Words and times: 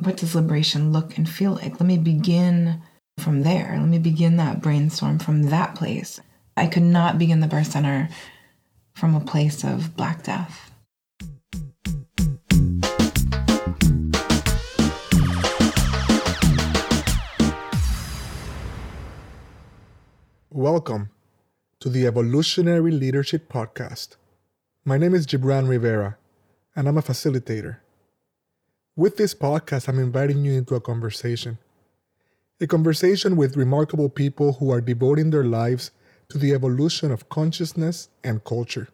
what 0.00 0.16
does 0.16 0.34
liberation 0.34 0.92
look 0.92 1.18
and 1.18 1.28
feel 1.28 1.52
like? 1.52 1.72
Let 1.72 1.86
me 1.86 1.98
begin 1.98 2.80
from 3.18 3.42
there. 3.42 3.76
Let 3.76 3.88
me 3.88 3.98
begin 3.98 4.36
that 4.36 4.62
brainstorm 4.62 5.18
from 5.18 5.44
that 5.44 5.74
place. 5.74 6.20
I 6.56 6.68
could 6.68 6.84
not 6.84 7.18
begin 7.18 7.40
the 7.40 7.48
birth 7.48 7.72
center 7.72 8.08
from 8.94 9.16
a 9.16 9.20
place 9.20 9.64
of 9.64 9.96
Black 9.96 10.22
Death. 10.22 10.70
Welcome 20.50 21.10
to 21.80 21.88
the 21.88 22.06
Evolutionary 22.06 22.92
Leadership 22.92 23.52
Podcast. 23.52 24.16
My 24.84 24.96
name 24.96 25.14
is 25.14 25.26
Gibran 25.26 25.68
Rivera, 25.68 26.18
and 26.76 26.88
I'm 26.88 26.98
a 26.98 27.02
facilitator. 27.02 27.78
With 28.98 29.16
this 29.16 29.32
podcast, 29.32 29.88
I'm 29.88 30.00
inviting 30.00 30.44
you 30.44 30.54
into 30.54 30.74
a 30.74 30.80
conversation. 30.80 31.58
A 32.60 32.66
conversation 32.66 33.36
with 33.36 33.56
remarkable 33.56 34.08
people 34.08 34.54
who 34.54 34.72
are 34.72 34.80
devoting 34.80 35.30
their 35.30 35.44
lives 35.44 35.92
to 36.30 36.36
the 36.36 36.52
evolution 36.52 37.12
of 37.12 37.28
consciousness 37.28 38.08
and 38.24 38.42
culture. 38.42 38.88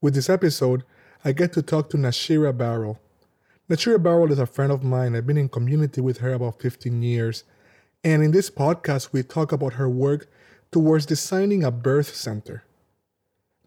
With 0.00 0.14
this 0.14 0.30
episode, 0.30 0.84
I 1.24 1.32
get 1.32 1.52
to 1.54 1.60
talk 1.60 1.90
to 1.90 1.96
Nashira 1.96 2.56
Barrow. 2.56 3.00
Nashira 3.68 4.00
Barrow 4.00 4.28
is 4.28 4.38
a 4.38 4.46
friend 4.46 4.70
of 4.70 4.84
mine. 4.84 5.16
I've 5.16 5.26
been 5.26 5.36
in 5.36 5.48
community 5.48 6.00
with 6.00 6.18
her 6.18 6.32
about 6.32 6.60
15 6.60 7.02
years. 7.02 7.42
And 8.04 8.22
in 8.22 8.30
this 8.30 8.48
podcast, 8.48 9.12
we 9.12 9.24
talk 9.24 9.50
about 9.50 9.72
her 9.72 9.88
work 9.88 10.28
towards 10.70 11.04
designing 11.04 11.64
a 11.64 11.72
birth 11.72 12.14
center. 12.14 12.62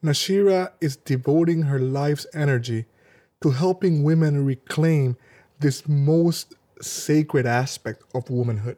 Nashira 0.02 0.72
is 0.80 0.96
devoting 0.96 1.64
her 1.64 1.80
life's 1.80 2.26
energy 2.34 2.86
to 3.44 3.52
helping 3.52 4.04
women 4.04 4.44
reclaim 4.46 5.16
this 5.60 5.88
most 5.88 6.56
sacred 6.82 7.46
aspect 7.46 8.02
of 8.16 8.30
womanhood 8.30 8.78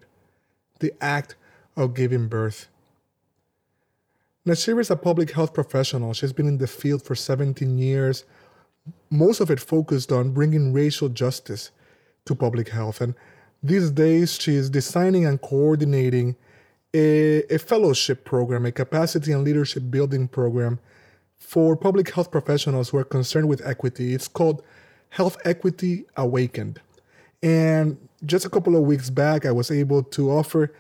the 0.79 0.91
act 0.99 1.35
of 1.77 1.93
giving 1.93 2.27
birth. 2.27 2.67
Nashira 4.45 4.81
is 4.81 4.91
a 4.91 4.97
public 4.97 5.31
health 5.31 5.53
professional. 5.53 6.13
She's 6.13 6.33
been 6.33 6.47
in 6.47 6.57
the 6.57 6.67
field 6.67 7.01
for 7.01 7.15
17 7.15 7.77
years, 7.77 8.25
most 9.09 9.39
of 9.39 9.49
it 9.49 9.59
focused 9.59 10.11
on 10.11 10.31
bringing 10.31 10.73
racial 10.73 11.09
justice 11.09 11.71
to 12.25 12.35
public 12.35 12.69
health. 12.69 13.01
And 13.01 13.15
these 13.63 13.89
days, 13.91 14.39
she 14.39 14.55
is 14.55 14.69
designing 14.69 15.25
and 15.25 15.41
coordinating 15.41 16.35
a, 16.93 17.43
a 17.53 17.57
fellowship 17.57 18.25
program, 18.25 18.65
a 18.65 18.71
capacity 18.71 19.31
and 19.31 19.43
leadership 19.43 19.83
building 19.89 20.27
program 20.27 20.79
for 21.37 21.75
public 21.75 22.11
health 22.11 22.31
professionals 22.31 22.89
who 22.89 22.97
are 22.97 23.03
concerned 23.03 23.47
with 23.47 23.65
equity. 23.65 24.13
It's 24.13 24.27
called 24.27 24.63
Health 25.09 25.37
Equity 25.45 26.05
Awakened. 26.17 26.81
And 27.41 27.97
just 28.25 28.45
a 28.45 28.49
couple 28.49 28.75
of 28.75 28.83
weeks 28.83 29.09
back, 29.09 29.45
I 29.45 29.51
was 29.51 29.69
able 29.69 30.03
to 30.03 30.31
offer 30.31 30.73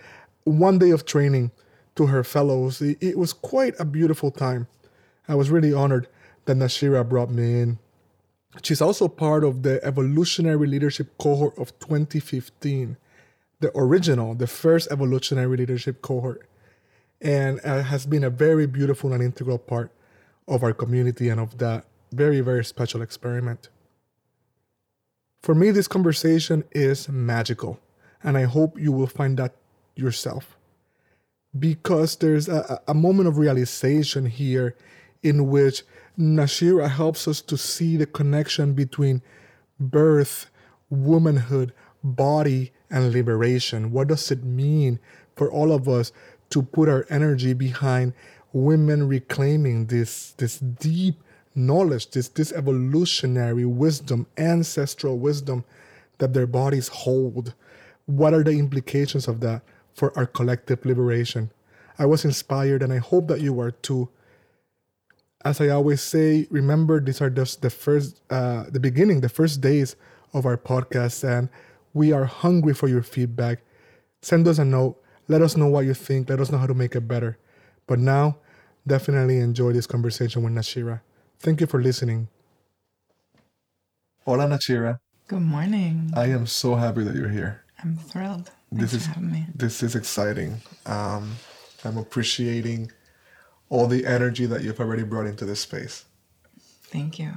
one 0.43 0.79
day 0.79 0.89
of 0.89 1.05
training 1.05 1.51
to 1.95 2.07
her 2.07 2.23
fellows. 2.23 2.81
It 2.81 3.17
was 3.17 3.33
quite 3.33 3.75
a 3.79 3.85
beautiful 3.85 4.31
time. 4.31 4.67
I 5.27 5.35
was 5.35 5.49
really 5.49 5.73
honored 5.73 6.07
that 6.45 6.57
Nashira 6.57 7.07
brought 7.07 7.29
me 7.29 7.61
in. 7.61 7.79
She's 8.63 8.81
also 8.81 9.07
part 9.07 9.43
of 9.43 9.63
the 9.63 9.83
Evolutionary 9.83 10.67
Leadership 10.67 11.17
Cohort 11.17 11.57
of 11.57 11.77
2015, 11.79 12.97
the 13.59 13.71
original, 13.77 14.33
the 14.33 14.47
first 14.47 14.89
Evolutionary 14.91 15.57
Leadership 15.57 16.01
Cohort, 16.01 16.47
and 17.21 17.59
uh, 17.63 17.83
has 17.83 18.05
been 18.05 18.23
a 18.23 18.29
very 18.29 18.65
beautiful 18.65 19.13
and 19.13 19.21
integral 19.21 19.57
part 19.57 19.91
of 20.47 20.63
our 20.63 20.73
community 20.73 21.29
and 21.29 21.39
of 21.39 21.57
that 21.57 21.85
very, 22.11 22.41
very 22.41 22.63
special 22.63 23.01
experiment. 23.01 23.69
For 25.41 25.53
me, 25.53 25.71
this 25.71 25.87
conversation 25.87 26.63
is 26.71 27.09
magical, 27.09 27.79
and 28.23 28.37
I 28.37 28.43
hope 28.43 28.79
you 28.79 28.91
will 28.91 29.07
find 29.07 29.37
that 29.37 29.55
yourself. 29.95 30.57
Because 31.57 32.15
there's 32.15 32.49
a, 32.49 32.81
a 32.87 32.93
moment 32.93 33.27
of 33.27 33.37
realization 33.37 34.25
here 34.25 34.75
in 35.23 35.47
which 35.47 35.83
Nashira 36.17 36.89
helps 36.89 37.27
us 37.27 37.41
to 37.41 37.57
see 37.57 37.97
the 37.97 38.05
connection 38.05 38.73
between 38.73 39.21
birth, 39.79 40.47
womanhood, 40.89 41.73
body, 42.03 42.71
and 42.89 43.11
liberation. 43.11 43.91
What 43.91 44.07
does 44.07 44.31
it 44.31 44.43
mean 44.43 44.99
for 45.35 45.51
all 45.51 45.71
of 45.71 45.87
us 45.89 46.11
to 46.51 46.61
put 46.61 46.87
our 46.87 47.05
energy 47.09 47.53
behind 47.53 48.13
women 48.55 49.05
reclaiming 49.05 49.87
this 49.87 50.31
this 50.37 50.59
deep 50.59 51.21
knowledge, 51.53 52.09
this 52.11 52.29
this 52.29 52.53
evolutionary 52.53 53.65
wisdom, 53.65 54.25
ancestral 54.37 55.19
wisdom 55.19 55.65
that 56.19 56.33
their 56.33 56.47
bodies 56.47 56.87
hold. 56.87 57.53
What 58.05 58.33
are 58.33 58.43
the 58.43 58.57
implications 58.57 59.27
of 59.27 59.41
that 59.41 59.61
for 59.93 60.17
our 60.17 60.25
collective 60.25 60.85
liberation? 60.85 61.51
I 61.99 62.05
was 62.05 62.23
inspired, 62.23 62.81
and 62.81 62.93
I 62.93 62.97
hope 62.97 63.27
that 63.27 63.41
you 63.41 63.59
are 63.59 63.71
too. 63.71 64.09
As 65.43 65.59
I 65.59 65.69
always 65.69 66.01
say, 66.01 66.47
remember 66.49 66.99
these 67.01 67.21
are 67.21 67.29
just 67.29 67.61
the 67.61 67.69
first, 67.69 68.21
uh, 68.29 68.65
the 68.69 68.79
beginning, 68.79 69.19
the 69.19 69.29
first 69.29 69.59
days 69.59 69.97
of 70.33 70.45
our 70.45 70.57
podcast, 70.57 71.27
and 71.27 71.49
we 71.93 72.13
are 72.13 72.25
hungry 72.25 72.73
for 72.73 72.87
your 72.87 73.03
feedback. 73.03 73.59
Send 74.21 74.47
us 74.47 74.59
a 74.59 74.65
note. 74.65 74.95
Let 75.27 75.41
us 75.41 75.57
know 75.57 75.67
what 75.67 75.85
you 75.85 75.93
think. 75.93 76.29
Let 76.29 76.39
us 76.39 76.51
know 76.51 76.57
how 76.57 76.67
to 76.67 76.73
make 76.73 76.95
it 76.95 77.07
better. 77.07 77.37
But 77.85 77.99
now, 77.99 78.37
definitely 78.87 79.39
enjoy 79.39 79.73
this 79.73 79.87
conversation 79.87 80.43
with 80.43 80.53
Nashira. 80.53 81.01
Thank 81.39 81.61
you 81.61 81.67
for 81.67 81.81
listening. 81.81 82.27
Hola, 84.25 84.45
Nashira. 84.45 84.99
Good 85.27 85.41
morning. 85.41 86.11
I 86.15 86.27
am 86.27 86.47
so 86.47 86.75
happy 86.75 87.03
that 87.03 87.15
you're 87.15 87.29
here. 87.29 87.63
I'm 87.83 87.95
thrilled. 87.95 88.51
Thanks 88.73 88.91
this 88.91 89.07
is 89.07 89.09
this 89.55 89.83
is 89.83 89.95
exciting. 89.95 90.61
Um, 90.85 91.35
I'm 91.83 91.97
appreciating 91.97 92.91
all 93.69 93.87
the 93.87 94.05
energy 94.05 94.45
that 94.45 94.63
you've 94.63 94.79
already 94.79 95.03
brought 95.03 95.27
into 95.27 95.45
this 95.45 95.59
space. 95.59 96.05
Thank 96.59 97.19
you. 97.19 97.31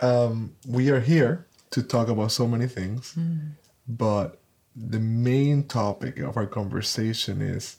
Um, 0.00 0.56
we 0.66 0.90
are 0.90 1.00
here 1.00 1.46
to 1.70 1.82
talk 1.82 2.08
about 2.08 2.32
so 2.32 2.46
many 2.46 2.66
things, 2.66 3.14
mm. 3.14 3.52
but 3.86 4.40
the 4.74 4.98
main 4.98 5.64
topic 5.64 6.18
of 6.18 6.36
our 6.36 6.46
conversation 6.46 7.40
is 7.40 7.76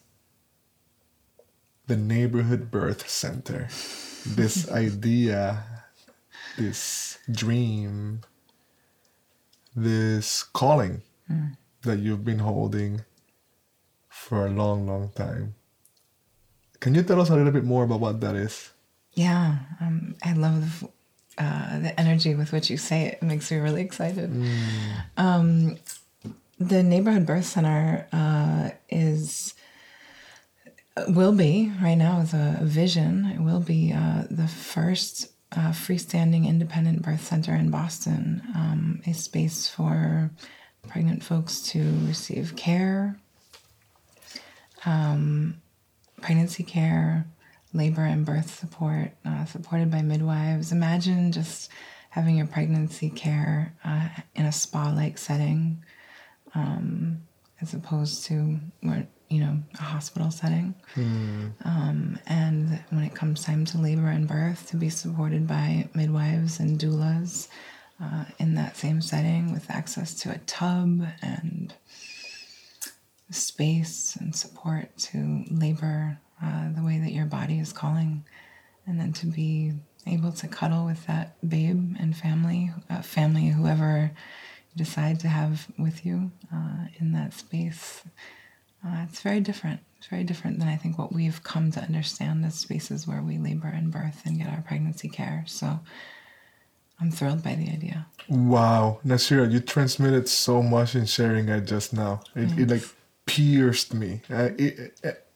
the 1.87 1.97
neighborhood 1.97 2.71
birth 2.71 3.09
center. 3.09 3.67
this 4.25 4.69
idea, 4.83 5.63
this 6.57 7.17
dream, 7.31 8.21
this 9.75 10.43
calling 10.43 11.01
mm. 11.29 11.57
that 11.81 11.99
you've 11.99 12.23
been 12.23 12.39
holding 12.39 13.01
for 14.09 14.47
a 14.47 14.49
long, 14.49 14.87
long 14.87 15.09
time. 15.15 15.55
Can 16.79 16.95
you 16.95 17.03
tell 17.03 17.21
us 17.21 17.29
a 17.29 17.35
little 17.35 17.51
bit 17.51 17.63
more 17.63 17.83
about 17.83 17.99
what 17.99 18.21
that 18.21 18.35
is? 18.35 18.71
Yeah, 19.13 19.59
um, 19.79 20.15
I 20.23 20.33
love 20.33 20.87
uh, 21.37 21.79
the 21.79 21.99
energy 21.99 22.35
with 22.35 22.51
which 22.51 22.69
you 22.69 22.77
say 22.77 23.07
it. 23.07 23.19
It 23.21 23.23
makes 23.23 23.51
me 23.51 23.57
really 23.57 23.81
excited. 23.81 24.31
Mm. 24.31 24.47
Um, 25.17 25.77
the 26.59 26.83
neighborhood 26.83 27.25
birth 27.25 27.45
center 27.45 28.07
uh, 28.11 28.69
is 28.89 29.53
will 31.07 31.33
be 31.33 31.71
right 31.81 31.95
now 31.95 32.19
is 32.19 32.33
a 32.33 32.59
vision. 32.61 33.25
It 33.25 33.41
will 33.41 33.59
be 33.59 33.93
uh, 33.93 34.23
the 34.29 34.47
first 34.47 35.31
uh, 35.51 35.71
freestanding 35.71 36.47
independent 36.47 37.01
birth 37.01 37.25
center 37.25 37.53
in 37.55 37.69
Boston, 37.69 38.41
um, 38.55 39.01
a 39.05 39.13
space 39.13 39.67
for 39.67 40.31
pregnant 40.87 41.23
folks 41.23 41.61
to 41.61 41.83
receive 42.07 42.55
care, 42.55 43.17
um, 44.85 45.61
pregnancy 46.21 46.63
care, 46.63 47.25
labor 47.73 48.03
and 48.03 48.25
birth 48.25 48.59
support, 48.59 49.11
uh, 49.25 49.45
supported 49.45 49.89
by 49.89 50.01
midwives. 50.01 50.71
Imagine 50.71 51.31
just 51.31 51.69
having 52.09 52.37
your 52.37 52.47
pregnancy 52.47 53.09
care 53.09 53.73
uh, 53.83 54.09
in 54.35 54.45
a 54.45 54.51
spa-like 54.51 55.17
setting, 55.17 55.83
um, 56.53 57.21
as 57.61 57.73
opposed 57.73 58.25
to 58.25 58.59
what 58.81 59.07
you 59.29 59.39
know, 59.39 59.57
a 59.79 59.81
hospital 59.81 60.29
setting. 60.31 60.75
Mm. 60.95 61.53
Um, 61.65 62.19
and 62.27 62.83
when 62.89 63.03
it 63.03 63.15
comes 63.15 63.43
time 63.43 63.65
to 63.65 63.77
labor 63.77 64.07
and 64.07 64.27
birth, 64.27 64.69
to 64.69 64.77
be 64.77 64.89
supported 64.89 65.47
by 65.47 65.89
midwives 65.93 66.59
and 66.59 66.79
doulas 66.79 67.47
uh, 68.01 68.25
in 68.39 68.55
that 68.55 68.77
same 68.77 69.01
setting 69.01 69.51
with 69.53 69.69
access 69.69 70.13
to 70.15 70.31
a 70.31 70.37
tub 70.39 71.07
and 71.21 71.73
space 73.29 74.15
and 74.19 74.35
support 74.35 74.95
to 74.97 75.43
labor 75.49 76.19
uh, 76.43 76.71
the 76.75 76.83
way 76.83 76.99
that 76.99 77.11
your 77.11 77.25
body 77.25 77.59
is 77.59 77.73
calling. 77.73 78.23
And 78.85 78.99
then 78.99 79.13
to 79.13 79.25
be 79.25 79.73
able 80.05 80.33
to 80.33 80.47
cuddle 80.47 80.85
with 80.85 81.07
that 81.07 81.37
babe 81.47 81.95
and 81.99 82.15
family, 82.15 82.71
uh, 82.89 83.01
family, 83.01 83.47
whoever 83.47 84.11
you 84.71 84.77
decide 84.83 85.19
to 85.21 85.29
have 85.29 85.67
with 85.79 86.05
you 86.05 86.31
uh, 86.53 86.87
in 86.99 87.13
that 87.13 87.33
space 87.33 88.03
uh, 88.85 89.05
it's 89.07 89.21
very 89.21 89.39
different. 89.39 89.79
It's 89.97 90.07
very 90.07 90.23
different 90.23 90.59
than 90.59 90.67
I 90.67 90.75
think 90.75 90.97
what 90.97 91.13
we've 91.13 91.41
come 91.43 91.71
to 91.71 91.79
understand 91.79 92.45
as 92.45 92.55
spaces 92.55 93.07
where 93.07 93.21
we 93.21 93.37
labor 93.37 93.67
and 93.67 93.91
birth 93.91 94.21
and 94.25 94.37
get 94.37 94.49
our 94.49 94.61
pregnancy 94.61 95.07
care. 95.07 95.45
So 95.47 95.79
I'm 96.99 97.09
thrilled 97.09 97.43
by 97.43 97.55
the 97.55 97.69
idea. 97.69 98.07
Wow, 98.27 98.99
Nashira, 99.05 99.49
you 99.51 99.59
transmitted 99.59 100.27
so 100.27 100.61
much 100.61 100.95
in 100.95 101.05
sharing 101.05 101.47
it 101.49 101.61
just 101.61 101.93
now. 101.93 102.21
It, 102.35 102.57
it 102.59 102.69
like 102.69 102.83
pierced 103.25 103.93
me. 103.93 104.21
Uh, 104.29 104.49
it, 104.57 104.99
it, 105.03 105.27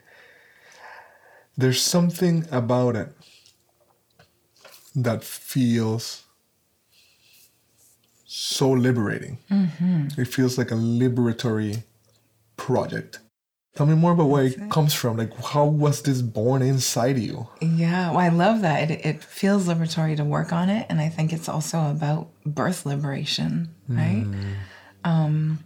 there's 1.57 1.81
something 1.81 2.45
about 2.51 2.95
it 2.95 3.09
that 4.95 5.23
feels 5.23 6.23
so 8.25 8.69
liberating. 8.71 9.37
Mm-hmm. 9.49 10.19
It 10.19 10.27
feels 10.27 10.57
like 10.57 10.71
a 10.71 10.75
liberatory 10.75 11.83
project. 12.57 13.19
Tell 13.77 13.85
me 13.85 13.93
more 13.93 14.13
about 14.13 14.29
where 14.29 14.45
it 14.45 14.71
comes 14.71 14.95
from. 14.95 15.17
Like, 15.17 15.33
how 15.39 15.65
was 15.65 16.01
this 16.01 16.23
born 16.23 16.63
inside 16.63 17.19
you? 17.19 17.47
Yeah, 17.61 18.09
well, 18.09 18.19
I 18.19 18.29
love 18.29 18.61
that. 18.61 18.89
It, 18.89 19.05
it 19.05 19.23
feels 19.23 19.67
liberatory 19.67 20.17
to 20.17 20.23
work 20.23 20.51
on 20.51 20.69
it. 20.69 20.87
And 20.89 20.99
I 20.99 21.09
think 21.09 21.31
it's 21.31 21.47
also 21.47 21.91
about 21.91 22.29
birth 22.43 22.87
liberation, 22.87 23.69
right? 23.87 24.25
Um, 25.03 25.59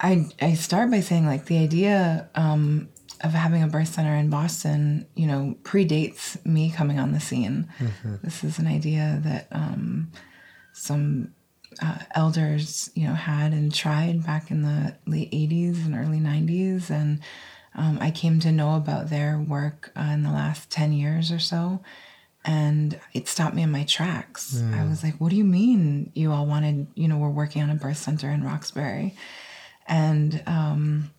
I, 0.00 0.26
I 0.40 0.54
start 0.54 0.90
by 0.90 1.00
saying, 1.00 1.26
like, 1.26 1.44
the 1.44 1.58
idea 1.58 2.30
um, 2.34 2.88
of 3.20 3.32
having 3.32 3.62
a 3.62 3.68
birth 3.68 3.88
center 3.88 4.14
in 4.16 4.30
Boston, 4.30 5.06
you 5.14 5.26
know, 5.26 5.54
predates 5.64 6.42
me 6.46 6.70
coming 6.70 6.98
on 6.98 7.12
the 7.12 7.20
scene. 7.20 7.68
This 8.22 8.42
is 8.42 8.58
an 8.58 8.66
idea 8.66 9.20
that 9.24 9.46
um, 9.52 10.10
some 10.72 11.34
uh, 11.80 11.98
elders, 12.14 12.90
you 12.94 13.06
know, 13.06 13.14
had 13.14 13.52
and 13.52 13.72
tried 13.74 14.24
back 14.24 14.50
in 14.50 14.62
the 14.62 14.94
late 15.06 15.30
80s 15.30 15.84
and 15.84 15.94
early 15.94 16.18
90s. 16.18 16.90
And 16.90 17.20
um, 17.74 17.98
I 18.00 18.10
came 18.10 18.40
to 18.40 18.52
know 18.52 18.76
about 18.76 19.08
their 19.10 19.38
work 19.38 19.92
uh, 19.96 20.02
in 20.12 20.22
the 20.22 20.30
last 20.30 20.70
10 20.70 20.92
years 20.92 21.30
or 21.32 21.38
so. 21.38 21.80
And 22.44 22.98
it 23.12 23.28
stopped 23.28 23.54
me 23.54 23.62
in 23.62 23.70
my 23.70 23.84
tracks. 23.84 24.60
I 24.74 24.84
was 24.84 25.04
like, 25.04 25.14
what 25.20 25.30
do 25.30 25.36
you 25.36 25.44
mean 25.44 26.10
you 26.14 26.32
all 26.32 26.44
wanted, 26.44 26.88
you 26.96 27.06
know, 27.06 27.16
we're 27.16 27.30
working 27.30 27.62
on 27.62 27.70
a 27.70 27.76
birth 27.76 27.98
center 27.98 28.30
in 28.30 28.42
Roxbury? 28.42 29.14
And, 29.86 30.42
um, 30.46 31.10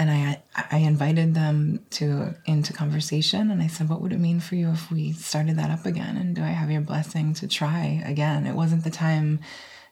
and 0.00 0.10
I 0.10 0.42
I 0.70 0.78
invited 0.78 1.34
them 1.34 1.84
to 1.90 2.34
into 2.46 2.72
conversation 2.72 3.50
and 3.50 3.62
I 3.62 3.66
said, 3.66 3.90
what 3.90 4.00
would 4.00 4.14
it 4.14 4.18
mean 4.18 4.40
for 4.40 4.54
you 4.54 4.70
if 4.70 4.90
we 4.90 5.12
started 5.12 5.58
that 5.58 5.70
up 5.70 5.84
again? 5.84 6.16
And 6.16 6.34
do 6.34 6.42
I 6.42 6.48
have 6.60 6.70
your 6.70 6.80
blessing 6.80 7.34
to 7.34 7.46
try 7.46 8.02
again? 8.06 8.46
It 8.46 8.54
wasn't 8.54 8.82
the 8.82 8.90
time 8.90 9.40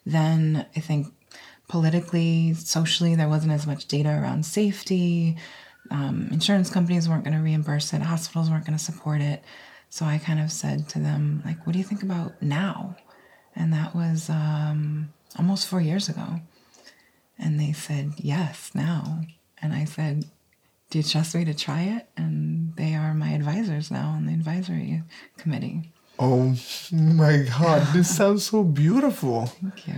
then, 0.07 0.67
I 0.75 0.81
think 0.81 1.09
politically, 1.69 2.55
socially, 2.55 3.15
there 3.17 3.29
wasn't 3.29 3.53
as 3.53 3.67
much 3.67 3.85
data 3.87 4.09
around 4.09 4.47
safety. 4.47 5.37
Um, 5.91 6.31
insurance 6.33 6.71
companies 6.71 7.07
weren't 7.07 7.25
going 7.25 7.37
to 7.37 7.43
reimburse 7.43 7.93
it, 7.93 8.01
hospitals 8.01 8.49
weren't 8.49 8.65
going 8.65 8.79
to 8.79 8.83
support 8.83 9.21
it. 9.21 9.43
So 9.91 10.07
I 10.07 10.17
kind 10.17 10.41
of 10.41 10.51
said 10.51 10.89
to 10.91 10.99
them, 10.99 11.43
like, 11.45 11.67
what 11.67 11.75
do 11.75 11.79
you 11.79 11.85
think 11.85 12.03
about 12.03 12.41
now? 12.41 12.97
And 13.55 13.75
that 13.75 13.95
was 13.95 14.31
um, 14.31 15.13
almost 15.39 15.69
four 15.69 15.83
years 15.83 16.09
ago. 16.09 16.41
And 17.39 17.61
they 17.61 17.73
said, 17.73 18.15
yes, 18.17 18.71
now. 18.75 19.21
And 19.63 19.73
I 19.73 19.85
said, 19.85 20.25
Do 20.91 20.99
you 20.99 21.05
trust 21.05 21.35
me 21.35 21.45
to 21.45 21.55
try 21.55 21.83
it? 21.83 22.09
And 22.17 22.75
they 22.77 22.95
are 22.95 23.15
my 23.15 23.31
advisors 23.31 23.91
now 23.91 24.11
on 24.11 24.27
the 24.27 24.33
advisory 24.33 25.03
committee. 25.37 25.93
Oh 26.19 26.57
my 26.93 27.47
God, 27.59 27.93
this 27.93 28.15
sounds 28.17 28.47
so 28.47 28.65
beautiful. 28.65 29.47
Thank 29.47 29.89
you. 29.89 29.95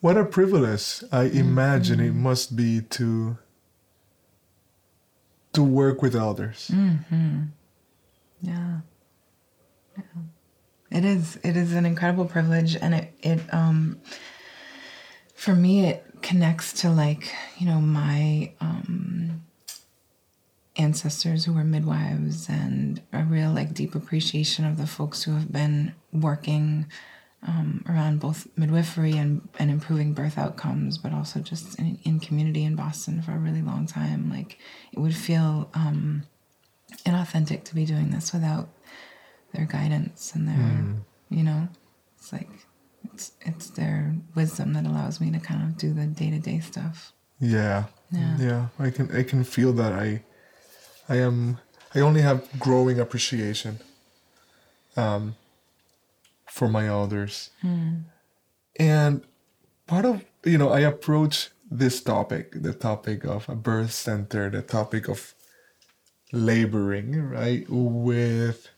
What 0.00 0.16
a 0.16 0.24
privilege 0.24 1.02
I 1.10 1.24
imagine 1.24 2.00
it 2.00 2.14
must 2.14 2.54
be 2.54 2.80
to 2.90 3.38
to 5.52 5.62
work 5.62 6.02
with 6.02 6.14
others. 6.14 6.70
Yeah. 6.70 7.40
yeah. 8.42 8.78
It 10.90 11.04
is. 11.04 11.38
It 11.42 11.56
is 11.56 11.72
an 11.72 11.84
incredible 11.86 12.26
privilege, 12.26 12.76
and 12.76 12.94
it 12.94 13.12
it 13.22 13.40
um 13.52 14.00
for 15.34 15.54
me 15.54 15.86
it 15.86 16.05
connects 16.26 16.72
to 16.72 16.90
like 16.90 17.32
you 17.56 17.66
know 17.66 17.80
my 17.80 18.52
um 18.60 19.42
ancestors 20.76 21.44
who 21.44 21.52
were 21.52 21.62
midwives 21.62 22.48
and 22.48 23.00
a 23.12 23.22
real 23.22 23.52
like 23.52 23.72
deep 23.72 23.94
appreciation 23.94 24.64
of 24.64 24.76
the 24.76 24.88
folks 24.88 25.22
who 25.22 25.32
have 25.32 25.52
been 25.52 25.94
working 26.12 26.86
um, 27.46 27.84
around 27.88 28.18
both 28.18 28.48
midwifery 28.56 29.16
and, 29.16 29.48
and 29.58 29.70
improving 29.70 30.12
birth 30.12 30.36
outcomes, 30.36 30.98
but 30.98 31.12
also 31.12 31.38
just 31.40 31.78
in, 31.78 31.98
in 32.02 32.18
community 32.18 32.64
in 32.64 32.74
Boston 32.74 33.22
for 33.22 33.32
a 33.32 33.38
really 33.38 33.62
long 33.62 33.86
time. 33.86 34.28
Like 34.28 34.58
it 34.92 34.98
would 34.98 35.14
feel 35.14 35.70
um, 35.74 36.24
inauthentic 37.04 37.62
to 37.64 37.74
be 37.74 37.84
doing 37.84 38.10
this 38.10 38.32
without 38.32 38.68
their 39.54 39.64
guidance 39.64 40.34
and 40.34 40.48
their, 40.48 40.56
you 41.30 41.44
know, 41.44 41.68
it's 42.18 42.32
like 42.32 42.65
it's 43.16 43.32
it's 43.40 43.70
their 43.70 44.14
wisdom 44.34 44.74
that 44.74 44.84
allows 44.84 45.20
me 45.22 45.30
to 45.30 45.38
kind 45.38 45.62
of 45.62 45.78
do 45.78 45.94
the 45.94 46.06
day 46.06 46.28
to 46.30 46.38
day 46.38 46.60
stuff. 46.60 47.12
Yeah. 47.40 47.84
Yeah. 48.10 48.36
Yeah. 48.38 48.62
I 48.78 48.90
can 48.90 49.06
I 49.16 49.22
can 49.22 49.42
feel 49.42 49.72
that 49.72 49.92
I 49.94 50.22
I 51.08 51.16
am 51.16 51.58
I 51.94 52.00
only 52.00 52.20
have 52.20 52.38
growing 52.58 53.00
appreciation 53.00 53.78
um 54.98 55.34
for 56.56 56.68
my 56.68 56.86
elders. 56.86 57.50
And 58.78 59.22
part 59.86 60.04
of 60.04 60.22
you 60.44 60.58
know, 60.58 60.68
I 60.68 60.80
approach 60.80 61.50
this 61.70 62.02
topic, 62.02 62.44
the 62.68 62.74
topic 62.74 63.24
of 63.24 63.48
a 63.48 63.56
birth 63.56 63.92
center, 63.92 64.50
the 64.50 64.62
topic 64.62 65.08
of 65.08 65.34
laboring, 66.32 67.10
right, 67.38 67.64
with 67.68 68.68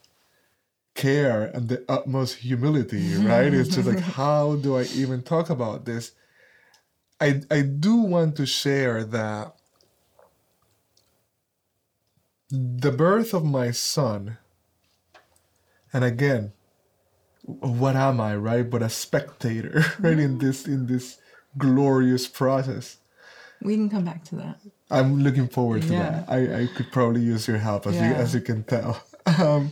care 0.99 1.45
and 1.53 1.69
the 1.69 1.83
utmost 1.87 2.35
humility, 2.39 3.15
right? 3.15 3.53
it's 3.53 3.73
just 3.73 3.87
like 3.87 4.01
how 4.19 4.55
do 4.57 4.77
I 4.77 4.83
even 4.93 5.23
talk 5.23 5.49
about 5.49 5.85
this? 5.85 6.11
I 7.21 7.41
I 7.49 7.61
do 7.61 7.95
want 7.95 8.35
to 8.37 8.45
share 8.45 9.03
that 9.05 9.55
the 12.51 12.91
birth 12.91 13.33
of 13.33 13.45
my 13.45 13.71
son, 13.71 14.37
and 15.93 16.03
again, 16.03 16.51
what 17.43 17.95
am 17.95 18.19
I, 18.19 18.35
right? 18.35 18.69
But 18.69 18.81
a 18.83 18.89
spectator, 18.89 19.85
right? 19.99 20.19
In 20.19 20.37
this 20.39 20.67
in 20.67 20.87
this 20.87 21.17
glorious 21.57 22.27
process. 22.27 22.97
We 23.61 23.75
can 23.75 23.89
come 23.89 24.05
back 24.05 24.23
to 24.25 24.35
that. 24.37 24.59
I'm 24.91 25.19
looking 25.19 25.47
forward 25.47 25.83
to 25.83 25.93
Yeah. 25.93 26.23
that. 26.25 26.29
I, 26.29 26.61
I 26.61 26.67
could 26.67 26.91
probably 26.91 27.21
use 27.21 27.47
your 27.47 27.57
help 27.57 27.85
as 27.87 27.99
you 28.01 28.13
as 28.15 28.33
you 28.35 28.41
can 28.41 28.63
tell. 28.63 29.01
Um, 29.37 29.71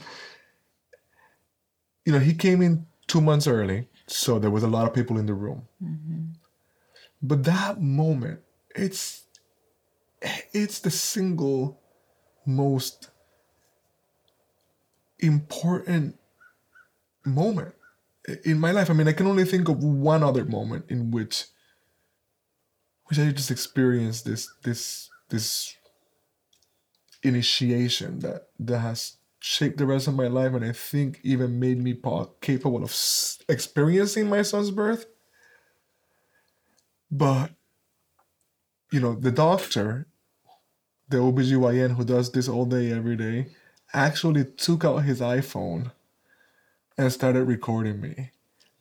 you 2.08 2.14
know, 2.14 2.20
he 2.20 2.34
came 2.34 2.62
in 2.62 2.86
two 3.08 3.20
months 3.20 3.48
early, 3.48 3.90
so 4.08 4.40
there 4.40 4.50
was 4.50 4.64
a 4.64 4.68
lot 4.70 4.88
of 4.88 4.94
people 4.94 5.18
in 5.18 5.26
the 5.26 5.34
room. 5.34 5.68
Mm-hmm. 5.84 6.24
But 7.22 7.44
that 7.44 7.82
moment, 7.82 8.40
it's 8.74 9.26
it's 10.54 10.80
the 10.80 10.90
single 10.90 11.82
most 12.46 13.10
important 15.20 16.18
moment 17.26 17.76
in 18.46 18.58
my 18.58 18.72
life. 18.72 18.90
I 18.90 18.94
mean, 18.94 19.10
I 19.10 19.12
can 19.12 19.28
only 19.28 19.44
think 19.44 19.68
of 19.68 19.84
one 19.84 20.24
other 20.24 20.46
moment 20.46 20.86
in 20.88 21.12
which 21.12 21.44
which 23.08 23.20
I 23.20 23.30
just 23.32 23.52
experienced 23.52 24.24
this 24.24 24.50
this 24.64 25.10
this 25.28 25.76
initiation 27.22 28.20
that 28.20 28.48
that 28.60 28.80
has 28.80 29.17
shaped 29.40 29.78
the 29.78 29.86
rest 29.86 30.08
of 30.08 30.16
my 30.16 30.28
life, 30.28 30.54
and 30.54 30.66
I 30.66 30.72
think 30.72 31.20
even 31.24 31.60
made 31.60 31.78
me 31.82 31.94
pa- 31.94 32.28
capable 32.42 32.84
of 32.84 32.90
s- 32.90 33.40
experiencing 33.48 34.28
my 34.30 34.42
son's 34.42 34.72
birth. 34.72 35.06
But 37.12 37.52
you 38.92 39.00
know, 39.00 39.16
the 39.16 39.32
doctor, 39.32 40.08
the 41.10 41.18
OBGYN 41.18 41.96
who 41.96 42.04
does 42.06 42.32
this 42.32 42.48
all 42.48 42.66
day 42.66 42.92
every 42.92 43.16
day, 43.16 43.48
actually 43.94 44.46
took 44.46 44.84
out 44.86 45.00
his 45.00 45.20
iPhone 45.22 45.92
and 46.98 47.12
started 47.12 47.44
recording 47.46 48.02
me 48.02 48.32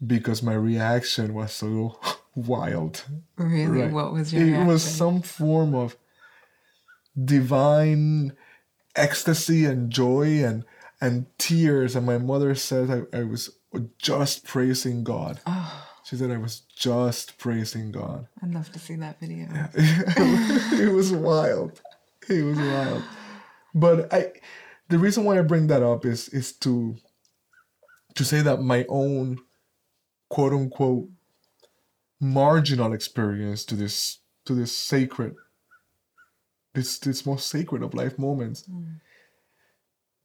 because 0.04 0.42
my 0.42 0.54
reaction 0.54 1.34
was 1.34 1.52
so 1.52 1.98
wild. 2.34 3.04
Really, 3.36 3.82
Right. 3.82 3.92
what 3.92 4.12
was 4.12 4.32
your 4.32 4.42
it 4.42 4.46
reaction? 4.46 4.66
was 4.66 4.82
some 4.84 5.22
form 5.22 5.74
of 5.74 5.96
divine 7.22 8.36
ecstasy 8.96 9.64
and 9.64 9.90
joy 9.90 10.44
and 10.44 10.64
and 11.00 11.26
tears. 11.38 11.94
And 11.94 12.06
my 12.06 12.18
mother 12.18 12.54
says 12.54 12.90
I, 12.90 13.02
I 13.16 13.24
was 13.24 13.50
just 13.98 14.44
praising 14.44 15.04
god. 15.04 15.40
Oh, 15.46 15.86
she 16.04 16.16
said 16.16 16.30
i 16.30 16.38
was 16.38 16.60
just 16.74 17.38
praising 17.38 17.92
god. 17.92 18.28
I'd 18.42 18.54
love 18.54 18.72
to 18.72 18.78
see 18.78 18.96
that 18.96 19.20
video. 19.20 19.48
it 19.74 20.92
was 20.92 21.12
wild. 21.12 21.80
It 22.28 22.42
was 22.42 22.58
wild. 22.58 23.02
But 23.74 24.12
i 24.12 24.32
the 24.88 24.98
reason 24.98 25.24
why 25.24 25.38
i 25.38 25.42
bring 25.42 25.66
that 25.66 25.82
up 25.82 26.04
is 26.04 26.28
is 26.30 26.52
to 26.52 26.96
to 28.14 28.24
say 28.24 28.40
that 28.40 28.62
my 28.62 28.84
own 28.88 29.38
quote 30.30 30.52
unquote 30.52 31.08
marginal 32.20 32.92
experience 32.92 33.64
to 33.64 33.74
this 33.74 34.20
to 34.46 34.54
this 34.54 34.72
sacred 34.72 35.34
this 36.76 36.98
this 36.98 37.26
most 37.26 37.48
sacred 37.48 37.82
of 37.82 37.94
life 37.94 38.18
moments 38.18 38.68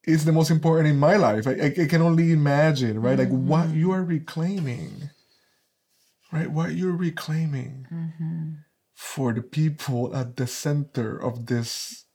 is 0.04 0.26
the 0.26 0.32
most 0.32 0.52
important 0.52 0.88
in 0.90 0.98
my 0.98 1.16
life. 1.16 1.48
I, 1.48 1.74
I, 1.84 1.88
can 1.88 2.02
only 2.02 2.32
imagine, 2.32 3.02
right? 3.02 3.18
Like 3.18 3.30
what 3.30 3.70
you 3.70 3.92
are 3.92 4.04
reclaiming, 4.04 5.10
right? 6.32 6.50
What 6.50 6.74
you're 6.74 6.96
reclaiming 6.96 7.88
for 8.94 9.32
the 9.32 9.42
people 9.42 10.16
at 10.16 10.38
the 10.38 10.48
center 10.48 11.18
of 11.18 11.46
this 11.46 12.06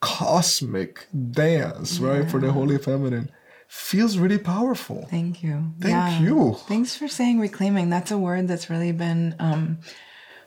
cosmic 0.00 1.06
dance, 1.12 1.98
right? 1.98 2.28
For 2.30 2.40
the 2.40 2.52
Holy 2.52 2.78
Feminine 2.78 3.30
feels 3.68 4.18
really 4.18 4.38
powerful. 4.38 5.06
Thank 5.10 5.42
you. 5.42 5.74
Thank 5.78 6.22
you. 6.22 6.56
Thanks 6.66 6.96
for 6.96 7.06
saying 7.06 7.38
reclaiming. 7.38 7.90
That's 7.90 8.10
a 8.10 8.18
word 8.18 8.48
that's 8.48 8.68
really 8.70 8.92
been 8.92 9.36
um, 9.38 9.78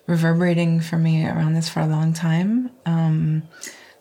reverberating 0.07 0.79
for 0.79 0.97
me 0.97 1.25
around 1.25 1.53
this 1.53 1.69
for 1.69 1.79
a 1.79 1.87
long 1.87 2.13
time. 2.13 2.71
Um, 2.85 3.43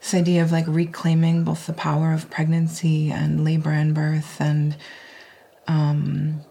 this 0.01 0.15
idea 0.15 0.43
of 0.43 0.51
like 0.51 0.67
reclaiming 0.67 1.45
both 1.45 1.67
the 1.67 1.73
power 1.73 2.13
of 2.13 2.29
pregnancy 2.29 3.11
and 3.11 3.45
labor 3.45 3.71
and 3.71 3.95
birth 3.95 4.41
and 4.41 4.77
um, 5.69 6.45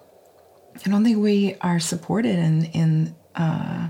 I 0.86 0.90
don't 0.90 1.04
think 1.04 1.18
we 1.18 1.56
are 1.62 1.80
supported 1.80 2.38
in 2.38 2.66
in 2.66 3.16
uh, 3.36 3.90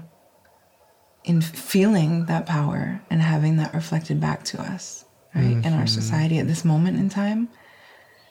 in 1.24 1.42
feeling 1.42 2.26
that 2.26 2.46
power 2.46 3.02
and 3.10 3.22
having 3.22 3.58
that 3.58 3.74
reflected 3.74 4.20
back 4.20 4.44
to 4.46 4.62
us, 4.62 5.06
right, 5.36 5.64
in 5.64 5.74
our 5.74 5.88
society 5.88 6.40
at 6.40 6.48
this 6.48 6.66
moment 6.66 6.98
in 6.98 7.10
time. 7.10 7.50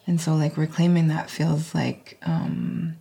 And 0.06 0.20
so, 0.20 0.34
like 0.34 0.56
reclaiming 0.56 1.08
that 1.08 1.30
feels 1.30 1.74
like 1.74 2.18
um, 2.22 2.96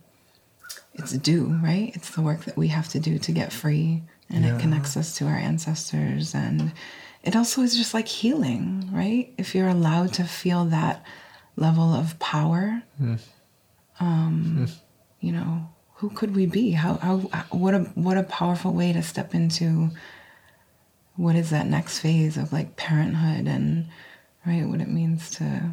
it's 0.94 1.12
due, 1.12 1.58
right? 1.62 1.90
It's 1.94 2.10
the 2.10 2.22
work 2.22 2.44
that 2.44 2.56
we 2.56 2.68
have 2.68 2.88
to 2.88 3.00
do 3.00 3.18
to 3.18 3.32
get 3.32 3.52
free, 3.52 4.02
and 4.32 4.44
it 4.44 4.60
connects 4.60 4.96
us 4.96 5.16
to 5.18 5.26
our 5.26 5.36
ancestors, 5.36 6.34
and 6.34 6.72
it 7.22 7.36
also 7.36 7.62
is 7.62 7.76
just 7.76 7.94
like 7.94 8.08
healing, 8.08 8.88
right? 8.92 9.32
If 9.36 9.54
you're 9.54 9.68
allowed 9.68 10.14
to 10.14 10.24
feel 10.24 10.64
that 10.66 11.04
level 11.56 11.92
of 11.92 12.18
power, 12.18 12.82
um, 14.00 14.66
you 15.20 15.32
know, 15.32 15.68
who 15.94 16.08
could 16.10 16.34
we 16.34 16.46
be? 16.46 16.70
How, 16.70 16.94
how, 16.94 17.18
what 17.50 17.74
a, 17.74 17.80
what 17.94 18.16
a 18.16 18.22
powerful 18.22 18.72
way 18.72 18.92
to 18.92 19.02
step 19.02 19.34
into 19.34 19.90
what 21.16 21.36
is 21.36 21.50
that 21.50 21.66
next 21.66 21.98
phase 21.98 22.38
of 22.38 22.52
like 22.52 22.76
parenthood 22.76 23.46
and, 23.46 23.86
right, 24.46 24.66
what 24.66 24.80
it 24.80 24.88
means 24.88 25.28
to, 25.32 25.72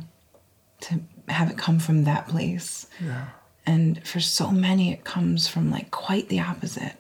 to 0.82 1.00
have 1.30 1.50
it 1.50 1.58
come 1.58 1.80
from 1.80 2.04
that 2.04 2.28
place. 2.28 2.88
Yeah. 3.02 3.28
And 3.66 4.06
for 4.06 4.20
so 4.20 4.52
many, 4.52 4.92
it 4.92 5.06
comes 5.06 5.48
from 5.48 5.72
like 5.72 5.92
quite 5.92 6.28
the 6.28 6.42
opposite. 6.42 6.98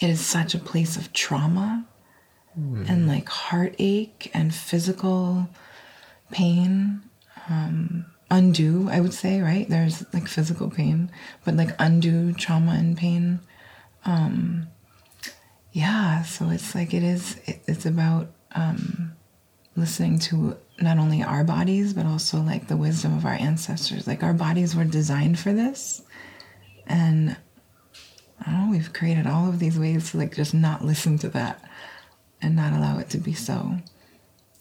It 0.00 0.08
is 0.08 0.24
such 0.24 0.54
a 0.54 0.58
place 0.58 0.96
of 0.96 1.12
trauma 1.12 1.84
and 2.88 3.06
like 3.06 3.28
heartache 3.28 4.30
and 4.34 4.54
physical 4.54 5.48
pain. 6.30 7.02
Um, 7.48 8.06
undue, 8.30 8.88
I 8.90 9.00
would 9.00 9.12
say, 9.14 9.40
right? 9.40 9.68
There's 9.68 10.04
like 10.12 10.26
physical 10.28 10.70
pain, 10.70 11.10
but 11.44 11.54
like 11.56 11.74
undue 11.78 12.32
trauma 12.32 12.72
and 12.72 12.96
pain. 12.96 13.40
Um, 14.04 14.68
yeah, 15.72 16.22
so 16.22 16.50
it's 16.50 16.74
like 16.74 16.94
it 16.94 17.02
is, 17.02 17.36
it, 17.46 17.62
it's 17.66 17.86
about 17.86 18.30
um, 18.54 19.12
listening 19.76 20.18
to 20.20 20.56
not 20.80 20.98
only 20.98 21.22
our 21.22 21.44
bodies, 21.44 21.92
but 21.92 22.06
also 22.06 22.40
like 22.40 22.68
the 22.68 22.76
wisdom 22.76 23.16
of 23.16 23.24
our 23.24 23.34
ancestors. 23.34 24.06
Like 24.06 24.22
our 24.22 24.32
bodies 24.32 24.74
were 24.74 24.84
designed 24.84 25.38
for 25.38 25.52
this. 25.52 26.02
And 26.86 27.36
I 28.46 28.68
we've 28.70 28.92
created 28.92 29.26
all 29.26 29.48
of 29.48 29.58
these 29.58 29.78
ways 29.78 30.10
to 30.10 30.18
like 30.18 30.34
just 30.34 30.54
not 30.54 30.84
listen 30.84 31.18
to 31.18 31.28
that 31.30 31.64
and 32.40 32.56
not 32.56 32.72
allow 32.72 32.98
it 32.98 33.10
to 33.10 33.18
be 33.18 33.34
so. 33.34 33.76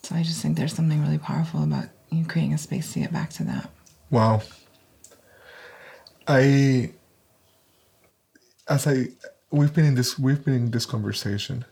So 0.03 0.15
I 0.15 0.23
just 0.23 0.41
think 0.41 0.57
there's 0.57 0.73
something 0.73 1.01
really 1.01 1.17
powerful 1.17 1.63
about 1.63 1.85
you 2.09 2.25
creating 2.25 2.53
a 2.53 2.57
space 2.57 2.93
to 2.93 2.99
get 2.99 3.13
back 3.13 3.29
to 3.31 3.43
that. 3.43 3.69
Wow. 4.09 4.41
I 6.27 6.91
as 8.67 8.87
I 8.87 9.07
we've 9.51 9.73
been 9.73 9.85
in 9.85 9.95
this 9.95 10.17
we've 10.19 10.43
been 10.43 10.55
in 10.55 10.71
this 10.71 10.85
conversation 10.85 11.65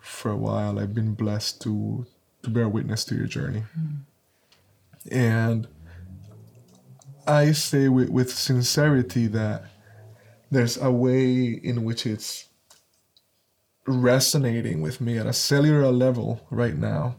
for 0.00 0.30
a 0.30 0.36
while. 0.36 0.78
I've 0.78 0.94
been 0.94 1.14
blessed 1.14 1.62
to 1.62 2.06
to 2.42 2.50
bear 2.50 2.68
witness 2.68 3.04
to 3.06 3.14
your 3.14 3.26
journey. 3.26 3.62
Mm-hmm. 3.78 5.14
And 5.16 5.68
I 7.26 7.52
say 7.52 7.88
with, 7.88 8.10
with 8.10 8.32
sincerity 8.32 9.26
that 9.28 9.64
there's 10.52 10.76
a 10.76 10.90
way 10.90 11.44
in 11.48 11.82
which 11.82 12.04
it's 12.04 12.48
resonating 13.86 14.82
with 14.82 15.00
me 15.00 15.16
at 15.16 15.26
a 15.26 15.32
cellular 15.32 15.90
level 15.90 16.46
right 16.50 16.76
now. 16.76 17.16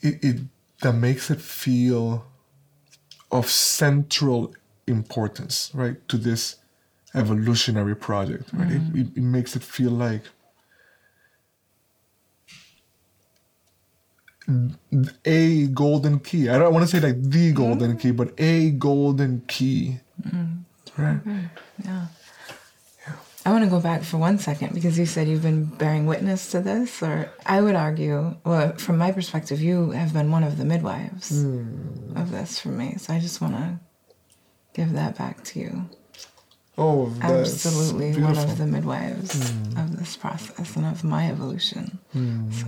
It, 0.00 0.22
it 0.22 0.40
that 0.82 0.94
makes 0.94 1.30
it 1.30 1.40
feel 1.40 2.26
of 3.30 3.48
central 3.48 4.54
importance, 4.88 5.70
right, 5.72 5.96
to 6.08 6.18
this 6.18 6.56
evolutionary 7.14 7.94
project, 7.94 8.50
right? 8.52 8.72
It, 8.72 8.82
mm-hmm. 8.82 9.00
it, 9.00 9.06
it 9.16 9.22
makes 9.22 9.54
it 9.54 9.62
feel 9.62 9.92
like 9.92 10.22
a 15.24 15.68
golden 15.68 16.18
key. 16.18 16.48
I 16.48 16.58
don't 16.58 16.74
want 16.74 16.88
to 16.88 16.90
say 16.90 17.00
like 17.00 17.22
the 17.22 17.52
golden 17.52 17.92
mm-hmm. 17.92 17.98
key, 17.98 18.10
but 18.10 18.34
a 18.36 18.70
golden 18.72 19.42
key. 19.46 20.00
Mm-hmm. 20.20 20.64
Right? 20.96 21.24
Mm, 21.24 21.50
yeah. 21.84 22.06
I 23.46 23.50
want 23.50 23.64
to 23.64 23.70
go 23.70 23.80
back 23.80 24.02
for 24.02 24.16
one 24.16 24.38
second 24.38 24.74
because 24.74 24.98
you 24.98 25.04
said 25.04 25.28
you've 25.28 25.42
been 25.42 25.66
bearing 25.66 26.06
witness 26.06 26.50
to 26.52 26.60
this, 26.60 27.02
or 27.02 27.30
I 27.44 27.60
would 27.60 27.74
argue, 27.74 28.36
well, 28.44 28.72
from 28.76 28.96
my 28.96 29.12
perspective, 29.12 29.60
you 29.60 29.90
have 29.90 30.14
been 30.14 30.30
one 30.30 30.44
of 30.44 30.56
the 30.56 30.64
midwives 30.64 31.42
hmm. 31.42 32.16
of 32.16 32.30
this 32.30 32.58
for 32.58 32.68
me. 32.68 32.96
So 32.96 33.12
I 33.12 33.20
just 33.20 33.42
want 33.42 33.54
to 33.56 33.78
give 34.72 34.94
that 34.94 35.18
back 35.18 35.44
to 35.44 35.60
you. 35.60 35.90
Oh, 36.78 37.14
Absolutely 37.20 38.20
one 38.20 38.36
of 38.36 38.56
the 38.56 38.66
midwives 38.66 39.50
hmm. 39.50 39.78
of 39.78 39.98
this 39.98 40.16
process 40.16 40.74
and 40.74 40.86
of 40.86 41.04
my 41.04 41.30
evolution. 41.30 41.98
Hmm. 42.12 42.50
So 42.50 42.66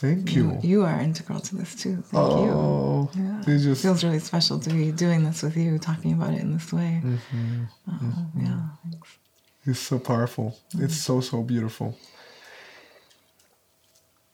Thank 0.00 0.34
you, 0.34 0.52
you. 0.52 0.58
you 0.62 0.84
are 0.84 0.98
integral 0.98 1.40
to 1.40 1.56
this 1.56 1.74
too. 1.74 1.96
Thank 1.96 2.30
you. 2.40 2.50
Oh, 2.50 3.10
Yeah. 3.14 3.42
they 3.46 3.58
just 3.58 3.82
feels 3.82 4.02
really 4.02 4.18
special 4.18 4.58
to 4.58 4.70
be 4.70 4.92
doing 4.92 5.24
this 5.24 5.42
with 5.42 5.58
you, 5.58 5.78
talking 5.78 6.14
about 6.14 6.32
it 6.32 6.40
in 6.40 6.52
this 6.54 6.72
way. 6.72 7.02
Oh, 7.04 8.26
yeah. 8.38 8.60
thanks. 8.82 9.18
It's 9.66 9.78
so 9.78 9.98
powerful. 9.98 10.58
It's 10.78 10.96
mm. 10.96 11.06
so 11.06 11.20
so 11.20 11.42
beautiful. 11.42 11.98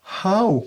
How? 0.03 0.67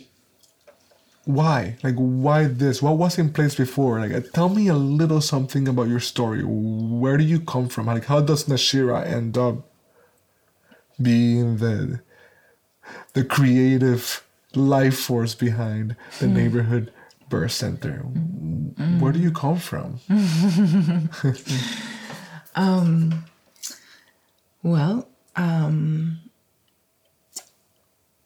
Why? 1.23 1.77
Like 1.81 1.95
why 1.95 2.45
this? 2.47 2.81
What 2.81 2.97
was 2.97 3.17
in 3.17 3.31
place 3.31 3.55
before? 3.55 4.01
Like 4.01 4.11
uh, 4.11 4.21
tell 4.33 4.49
me 4.49 4.67
a 4.67 4.75
little 4.75 5.21
something 5.21 5.69
about 5.69 5.87
your 5.87 6.01
story. 6.01 6.43
Where 6.43 7.15
do 7.15 7.23
you 7.23 7.39
come 7.39 7.69
from? 7.69 7.85
Like 7.85 8.05
how 8.05 8.19
does 8.19 8.45
Nashira 8.45 9.05
end 9.05 9.37
up 9.37 9.65
being 11.01 11.57
the 11.57 12.01
the 13.13 13.23
creative 13.23 14.23
life 14.55 14.97
force 14.99 15.35
behind 15.35 15.95
the 16.19 16.27
neighborhood 16.27 16.91
birth 17.29 17.51
center? 17.51 17.97
Where 18.99 19.11
do 19.11 19.19
you 19.19 19.31
come 19.31 19.57
from? 19.57 19.99
Well, 24.63 25.07
um, 25.35 26.19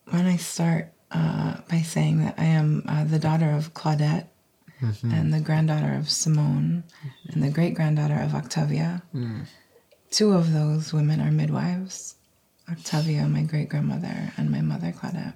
when 0.10 0.26
I 0.26 0.38
start 0.38 0.92
uh, 1.12 1.58
by 1.70 1.82
saying 1.82 2.20
that 2.26 2.36
I 2.40 2.46
am 2.46 2.84
uh, 2.88 3.04
the 3.04 3.20
daughter 3.20 3.52
of 3.52 3.74
Claudette 3.74 4.28
and 5.04 5.34
the 5.34 5.40
granddaughter 5.40 5.94
of 5.94 6.10
Simone 6.10 6.84
and 7.30 7.44
the 7.44 7.50
great 7.52 7.74
granddaughter 7.76 8.20
of 8.20 8.34
Octavia, 8.36 9.04
two 10.10 10.34
of 10.34 10.52
those 10.54 10.92
women 10.94 11.22
are 11.22 11.32
midwives 11.32 12.16
Octavia, 12.72 13.28
my 13.28 13.44
great 13.44 13.70
grandmother, 13.70 14.32
and 14.38 14.50
my 14.50 14.62
mother, 14.62 14.92
Claudette. 14.92 15.34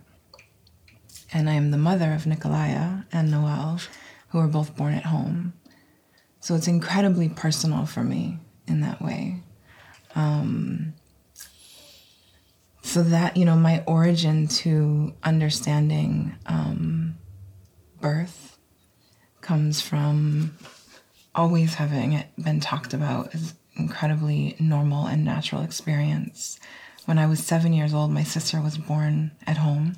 And 1.34 1.50
I 1.50 1.54
am 1.54 1.72
the 1.72 1.78
mother 1.78 2.14
of 2.14 2.26
Nikolaya 2.26 3.06
and 3.12 3.30
Noel, 3.32 3.80
who 4.30 4.38
were 4.40 4.48
both 4.48 4.76
born 4.76 4.94
at 4.94 5.06
home. 5.06 5.54
So 6.40 6.56
it's 6.56 6.68
incredibly 6.68 7.30
personal 7.30 7.86
for 7.86 8.04
me 8.04 8.40
in 8.68 8.82
that 8.82 9.02
way. 9.02 9.42
so 12.98 13.04
that 13.04 13.38
you 13.38 13.46
know 13.46 13.56
my 13.56 13.84
origin 13.86 14.48
to 14.48 15.14
understanding 15.22 16.34
um, 16.48 17.16
birth 18.02 18.58
comes 19.42 19.82
from 19.82 20.58
always 21.36 21.76
having 21.76 22.14
it 22.14 22.28
been 22.44 22.60
talked 22.60 22.94
about 22.94 23.36
as 23.36 23.54
incredibly 23.76 24.56
normal 24.60 25.06
and 25.06 25.24
natural 25.24 25.62
experience 25.62 26.60
when 27.06 27.20
i 27.20 27.28
was 27.28 27.44
seven 27.46 27.72
years 27.72 27.94
old 27.94 28.10
my 28.10 28.24
sister 28.24 28.60
was 28.60 28.78
born 28.80 29.30
at 29.46 29.58
home 29.58 29.96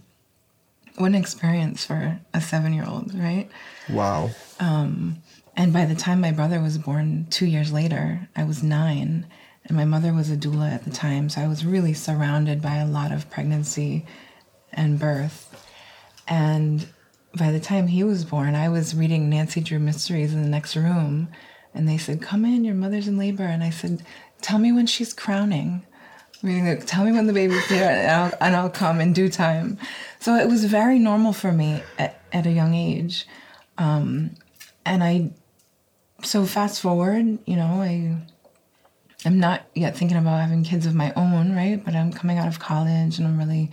what 1.00 1.08
an 1.08 1.16
experience 1.16 1.86
for 1.86 2.20
a 2.34 2.42
seven 2.42 2.74
year 2.74 2.86
old 2.88 3.14
right 3.16 3.50
Wow. 3.90 4.30
Um, 4.60 5.22
and 5.56 5.74
by 5.74 5.86
the 5.86 5.96
time 5.96 6.22
my 6.22 6.32
brother 6.32 6.62
was 6.62 6.78
born 6.78 7.28
two 7.30 7.46
years 7.46 7.72
later, 7.72 8.30
I 8.36 8.44
was 8.44 8.64
nine, 8.64 9.26
and 9.66 9.76
my 9.76 9.86
mother 9.86 10.14
was 10.14 10.30
a 10.32 10.38
doula 10.38 10.72
at 10.72 10.86
the 10.86 10.92
time. 10.92 11.30
So 11.30 11.42
I 11.42 11.48
was 11.48 11.66
really 11.66 11.94
surrounded 11.94 12.62
by 12.62 12.78
a 12.78 12.88
lot 12.88 13.12
of 13.12 13.30
pregnancy 13.30 14.06
and 14.72 15.00
birth. 15.00 15.66
And 16.28 16.88
by 17.38 17.52
the 17.52 17.60
time 17.60 17.88
he 17.88 18.04
was 18.04 18.24
born, 18.24 18.56
I 18.56 18.70
was 18.70 18.96
reading 18.96 19.30
Nancy 19.30 19.62
Drew 19.62 19.80
Mysteries 19.80 20.34
in 20.34 20.44
the 20.44 20.50
next 20.50 20.76
room, 20.76 21.30
and 21.74 21.88
they 21.90 21.98
said, 21.98 22.22
"Come 22.22 22.46
in, 22.46 22.64
your 22.64 22.76
mother's 22.76 23.08
in 23.08 23.18
labor." 23.18 23.44
And 23.44 23.64
I 23.64 23.70
said, 23.70 24.04
"Tell 24.42 24.60
me 24.60 24.72
when 24.72 24.86
she's 24.86 25.14
crowning." 25.14 25.84
Reading 26.42 26.68
it, 26.68 26.88
tell 26.88 27.04
me 27.04 27.12
when 27.12 27.28
the 27.28 27.34
baby's 27.34 27.66
here, 27.66 27.84
and 27.84 28.10
I'll, 28.10 28.34
and 28.40 28.56
I'll 28.56 28.70
come 28.70 29.02
in 29.02 29.12
due 29.12 29.30
time. 29.30 29.78
So 30.20 30.36
it 30.36 30.48
was 30.48 30.64
very 30.66 30.98
normal 30.98 31.34
for 31.34 31.52
me 31.52 31.84
at, 31.98 32.22
at 32.32 32.46
a 32.46 32.52
young 32.52 32.74
age, 32.74 33.28
um, 33.78 34.36
and 34.86 35.04
I. 35.04 35.32
So 36.24 36.46
fast 36.46 36.82
forward, 36.82 37.40
you 37.46 37.56
know, 37.56 37.82
I. 37.82 38.16
I'm 39.26 39.38
not 39.38 39.64
yet 39.76 39.98
thinking 39.98 40.16
about 40.16 40.40
having 40.40 40.64
kids 40.64 40.86
of 40.86 40.96
my 40.96 41.12
own, 41.14 41.54
right? 41.54 41.84
But 41.84 41.94
I'm 41.94 42.14
coming 42.14 42.38
out 42.38 42.48
of 42.48 42.60
college, 42.60 43.18
and 43.18 43.28
I'm 43.28 43.38
really 43.38 43.70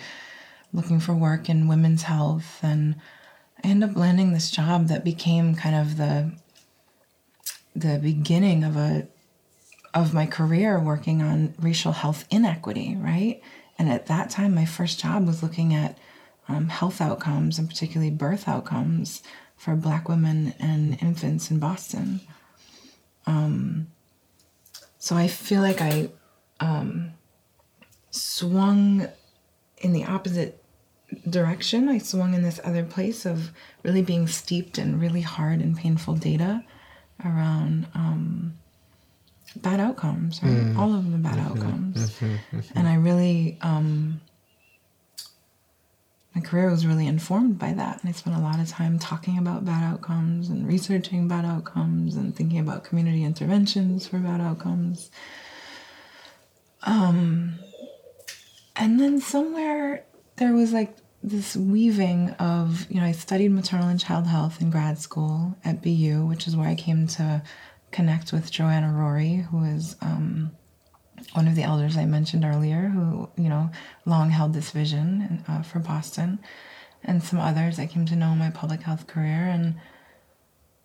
looking 0.72 1.00
for 1.00 1.14
work 1.14 1.48
in 1.48 1.68
women's 1.68 2.02
health 2.02 2.58
and 2.62 2.96
I 3.64 3.68
end 3.68 3.82
up 3.82 3.96
landing 3.96 4.32
this 4.32 4.50
job 4.50 4.88
that 4.88 5.04
became 5.04 5.54
kind 5.54 5.74
of 5.74 5.96
the 5.96 6.32
the 7.74 7.98
beginning 7.98 8.64
of 8.64 8.76
a 8.76 9.06
of 9.96 10.12
my 10.12 10.26
career 10.26 10.78
working 10.78 11.22
on 11.22 11.54
racial 11.58 11.92
health 11.92 12.26
inequity, 12.30 12.94
right? 12.96 13.40
And 13.78 13.88
at 13.88 14.06
that 14.06 14.28
time, 14.28 14.54
my 14.54 14.66
first 14.66 15.00
job 15.00 15.26
was 15.26 15.42
looking 15.42 15.72
at 15.72 15.96
um, 16.48 16.68
health 16.68 17.00
outcomes 17.00 17.58
and 17.58 17.66
particularly 17.66 18.10
birth 18.10 18.46
outcomes 18.46 19.22
for 19.56 19.74
Black 19.74 20.06
women 20.06 20.52
and 20.60 21.02
infants 21.02 21.50
in 21.50 21.58
Boston. 21.58 22.20
Um, 23.26 23.86
so 24.98 25.16
I 25.16 25.28
feel 25.28 25.62
like 25.62 25.80
I 25.80 26.10
um, 26.60 27.14
swung 28.10 29.08
in 29.78 29.94
the 29.94 30.04
opposite 30.04 30.62
direction. 31.28 31.88
I 31.88 31.98
swung 31.98 32.34
in 32.34 32.42
this 32.42 32.60
other 32.62 32.84
place 32.84 33.24
of 33.24 33.50
really 33.82 34.02
being 34.02 34.28
steeped 34.28 34.76
in 34.76 35.00
really 35.00 35.22
hard 35.22 35.60
and 35.60 35.74
painful 35.74 36.16
data 36.16 36.64
around 37.24 37.86
um, 37.94 38.58
bad 39.62 39.80
outcomes, 39.80 40.42
right? 40.42 40.52
Mm. 40.52 40.78
All 40.78 40.94
of 40.94 41.10
the 41.10 41.18
bad 41.18 41.36
mm-hmm. 41.36 41.62
outcomes. 41.62 42.10
Mm-hmm. 42.10 42.56
Mm-hmm. 42.56 42.78
And 42.78 42.88
I 42.88 42.94
really, 42.94 43.58
um, 43.62 44.20
my 46.34 46.40
career 46.42 46.70
was 46.70 46.86
really 46.86 47.06
informed 47.06 47.58
by 47.58 47.72
that. 47.72 48.00
And 48.00 48.08
I 48.08 48.12
spent 48.12 48.36
a 48.36 48.40
lot 48.40 48.60
of 48.60 48.68
time 48.68 48.98
talking 48.98 49.38
about 49.38 49.64
bad 49.64 49.82
outcomes 49.82 50.50
and 50.50 50.66
researching 50.66 51.28
bad 51.28 51.44
outcomes 51.44 52.14
and 52.16 52.36
thinking 52.36 52.58
about 52.58 52.84
community 52.84 53.24
interventions 53.24 54.06
for 54.06 54.18
bad 54.18 54.40
outcomes. 54.40 55.10
Um, 56.82 57.58
and 58.76 59.00
then 59.00 59.20
somewhere 59.20 60.04
there 60.36 60.52
was 60.52 60.72
like 60.72 60.96
this 61.22 61.56
weaving 61.56 62.30
of, 62.32 62.86
you 62.90 63.00
know, 63.00 63.06
I 63.06 63.12
studied 63.12 63.48
maternal 63.48 63.88
and 63.88 63.98
child 63.98 64.26
health 64.26 64.60
in 64.60 64.70
grad 64.70 64.98
school 64.98 65.56
at 65.64 65.82
BU, 65.82 66.26
which 66.26 66.46
is 66.46 66.54
where 66.54 66.68
I 66.68 66.74
came 66.74 67.06
to 67.08 67.42
connect 67.96 68.30
with 68.30 68.52
Joanna 68.52 68.92
Rory, 68.92 69.36
who 69.50 69.64
is 69.64 69.96
um, 70.02 70.50
one 71.32 71.48
of 71.48 71.54
the 71.54 71.62
elders 71.62 71.96
I 71.96 72.04
mentioned 72.04 72.44
earlier, 72.44 72.88
who, 72.88 73.30
you 73.38 73.48
know, 73.48 73.70
long 74.04 74.28
held 74.28 74.52
this 74.52 74.70
vision 74.70 75.42
uh, 75.48 75.62
for 75.62 75.78
Boston, 75.78 76.38
and 77.02 77.22
some 77.22 77.38
others 77.38 77.78
I 77.78 77.86
came 77.86 78.04
to 78.04 78.14
know 78.14 78.32
in 78.32 78.38
my 78.38 78.50
public 78.50 78.82
health 78.82 79.06
career 79.06 79.48
and 79.48 79.76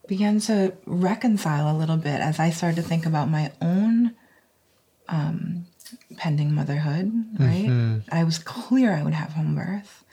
began 0.08 0.40
to 0.42 0.74
reconcile 0.86 1.76
a 1.76 1.78
little 1.78 1.98
bit 1.98 2.22
as 2.22 2.40
I 2.40 2.50
started 2.50 2.78
to 2.78 2.88
think 2.88 3.06
about 3.06 3.30
my 3.30 3.52
own 3.62 4.16
um, 5.10 5.66
pending 6.16 6.54
motherhood, 6.56 7.12
right? 7.38 7.68
Mm-hmm. 7.68 8.10
I 8.10 8.24
was 8.24 8.40
clear 8.40 8.94
I 8.94 9.04
would 9.04 9.14
have 9.14 9.34
home 9.34 9.54
birth. 9.54 10.06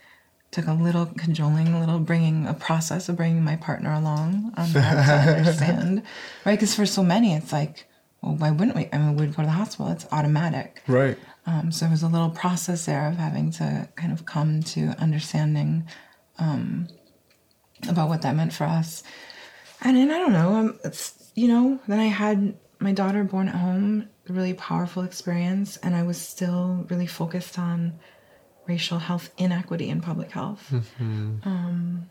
Took 0.51 0.67
a 0.67 0.73
little 0.73 1.07
cajoling, 1.07 1.69
a 1.69 1.81
little 1.81 1.99
bringing 1.99 2.47
a 2.47 2.55
process 2.55 3.09
of 3.09 3.17
bringing 3.17 3.45
my 3.45 3.57
partner 3.57 3.93
along 3.93 4.53
on 4.57 4.73
that 4.73 5.07
to 5.07 5.33
understand, 5.37 6.03
right? 6.45 6.55
Because 6.55 6.75
for 6.75 6.87
so 6.87 7.03
many, 7.03 7.35
it's 7.35 7.53
like, 7.53 7.87
well, 8.23 8.35
why 8.35 8.51
wouldn't 8.51 8.75
we? 8.75 8.89
I 8.93 8.99
mean, 8.99 9.17
we'd 9.17 9.37
go 9.37 9.43
to 9.43 9.47
the 9.47 9.53
hospital. 9.53 9.93
It's 9.93 10.07
automatic, 10.11 10.83
right? 10.87 11.19
Um, 11.47 11.71
so 11.71 11.85
there 11.85 11.93
was 11.93 12.03
a 12.03 12.09
little 12.09 12.31
process 12.31 12.87
there 12.87 13.09
of 13.09 13.17
having 13.17 13.51
to 13.53 13.89
kind 13.97 14.13
of 14.13 14.25
come 14.27 14.63
to 14.65 14.95
understanding 14.99 15.87
um, 16.39 16.89
about 17.89 18.09
what 18.09 18.23
that 18.23 18.35
meant 18.35 18.53
for 18.53 18.65
us. 18.65 19.03
And 19.83 19.97
then 19.97 20.11
I 20.11 20.19
don't 20.19 20.33
know, 20.33 20.55
um, 20.55 20.79
it's 20.85 21.31
you 21.35 21.49
know, 21.49 21.79
then 21.87 22.01
I 22.01 22.07
had 22.07 22.55
my 22.81 22.93
daughter 22.93 23.23
born 23.23 23.49
at 23.49 23.55
home 23.55 24.09
a 24.29 24.33
really 24.33 24.55
powerful 24.55 25.03
experience, 25.03 25.77
and 25.79 25.95
I 25.95 26.03
was 26.03 26.19
still 26.21 26.87
really 26.91 27.07
focused 27.07 27.59
on 27.59 27.99
racial 28.69 28.99
health 28.99 29.31
inequity 29.39 29.89
in 29.89 30.01
public 30.01 30.31
health. 30.31 30.69
Mm-hmm. 30.71 31.49
Um, 31.49 32.09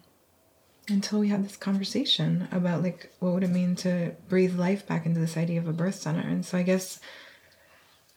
until 0.89 1.19
we 1.19 1.27
had 1.27 1.43
this 1.43 1.57
conversation 1.57 2.47
about 2.51 2.81
like 2.81 3.11
what 3.19 3.33
would 3.33 3.43
it 3.43 3.49
mean 3.49 3.75
to 3.75 4.15
breathe 4.29 4.57
life 4.57 4.87
back 4.87 5.05
into 5.05 5.19
this 5.19 5.35
idea 5.35 5.59
of 5.59 5.67
a 5.67 5.73
birth 5.73 5.95
center 5.95 6.21
and 6.21 6.45
so 6.45 6.57
i 6.57 6.63
guess 6.63 7.01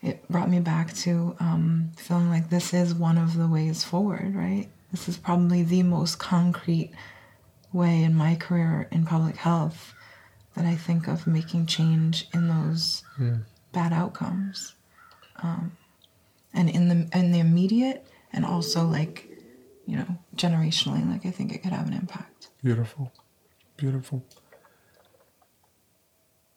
it 0.03 0.27
brought 0.29 0.49
me 0.49 0.61
back 0.61 0.95
to 0.95 1.37
um, 1.41 1.91
feeling 1.97 2.31
like 2.31 2.49
this 2.49 2.73
is 2.73 2.95
one 2.95 3.19
of 3.19 3.37
the 3.37 3.49
ways 3.49 3.83
forward 3.83 4.37
right 4.37 4.69
this 4.93 5.09
is 5.09 5.17
probably 5.17 5.65
the 5.65 5.83
most 5.83 6.21
concrete 6.21 6.93
way 7.73 8.05
in 8.05 8.15
my 8.15 8.37
career 8.37 8.87
in 8.93 9.05
public 9.05 9.37
health 9.37 9.93
that 10.55 10.65
i 10.65 10.77
think 10.77 11.09
of 11.09 11.27
making 11.27 11.67
change 11.67 12.29
in 12.33 12.47
those 12.47 13.03
mm 13.19 13.43
bad 13.73 13.93
outcomes 13.93 14.75
um, 15.43 15.77
and 16.53 16.69
in 16.69 16.89
the 16.89 17.19
in 17.19 17.33
the 17.33 17.39
immediate 17.39 18.07
and 18.33 18.45
also 18.45 18.85
like 18.87 19.29
you 19.87 19.97
know 19.97 20.07
generationally 20.37 21.09
like 21.11 21.27
i 21.27 21.31
think 21.31 21.53
it 21.53 21.63
could 21.63 21.73
have 21.73 21.87
an 21.87 21.93
impact 21.93 22.49
beautiful 22.63 23.13
beautiful 23.77 24.25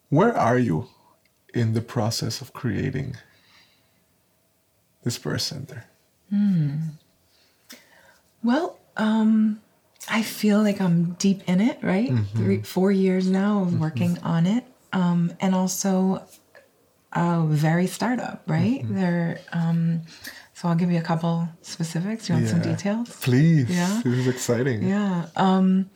where 0.09 0.35
are 0.35 0.57
you 0.57 0.87
in 1.53 1.73
the 1.73 1.81
process 1.81 2.41
of 2.41 2.53
creating 2.53 3.15
this 5.03 5.17
birth 5.17 5.41
center 5.41 5.85
hmm. 6.29 6.77
well 8.43 8.79
um 8.97 9.61
i 10.09 10.21
feel 10.21 10.61
like 10.61 10.79
i'm 10.79 11.13
deep 11.13 11.41
in 11.47 11.59
it 11.61 11.79
right 11.81 12.09
mm-hmm. 12.09 12.37
three 12.37 12.61
four 12.61 12.91
years 12.91 13.29
now 13.29 13.61
of 13.61 13.69
mm-hmm. 13.69 13.79
working 13.79 14.17
on 14.19 14.45
it 14.45 14.63
um, 14.93 15.33
and 15.41 15.55
also 15.55 16.23
uh, 17.11 17.45
very 17.45 17.87
startup, 17.87 18.43
right? 18.47 18.83
Mm-hmm. 18.83 18.95
They're 18.95 19.39
um, 19.51 20.01
so 20.63 20.69
I'll 20.69 20.75
give 20.75 20.91
you 20.91 20.97
a 20.97 21.03
couple 21.03 21.49
specifics. 21.61 22.29
You 22.29 22.35
want 22.35 22.45
yeah. 22.45 22.51
some 22.51 22.61
details? 22.61 23.09
Please. 23.17 23.69
Yeah. 23.69 23.99
This 24.01 24.19
is 24.19 24.27
exciting. 24.27 24.87
Yeah. 24.87 25.25
Um, 25.35 25.89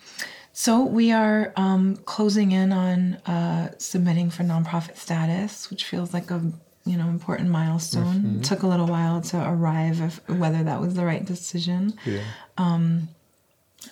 so 0.52 0.84
we 0.84 1.14
are 1.14 1.54
um, 1.56 1.96
closing 2.04 2.52
in 2.52 2.74
on 2.74 3.14
uh, 3.28 3.72
submitting 3.78 4.30
for 4.30 4.44
nonprofit 4.44 4.98
status, 4.98 5.70
which 5.70 5.86
feels 5.86 6.14
like 6.14 6.32
a 6.32 6.42
you 6.84 6.98
know 6.98 7.08
important 7.08 7.50
milestone. 7.50 8.16
Mm-hmm. 8.16 8.42
Took 8.42 8.64
a 8.64 8.68
little 8.68 8.88
while 8.88 9.22
to 9.22 9.50
arrive 9.50 10.02
of 10.02 10.38
whether 10.38 10.62
that 10.66 10.82
was 10.82 10.96
the 10.96 11.06
right 11.06 11.24
decision. 11.24 11.94
Yeah. 12.06 12.24
Um, 12.58 13.08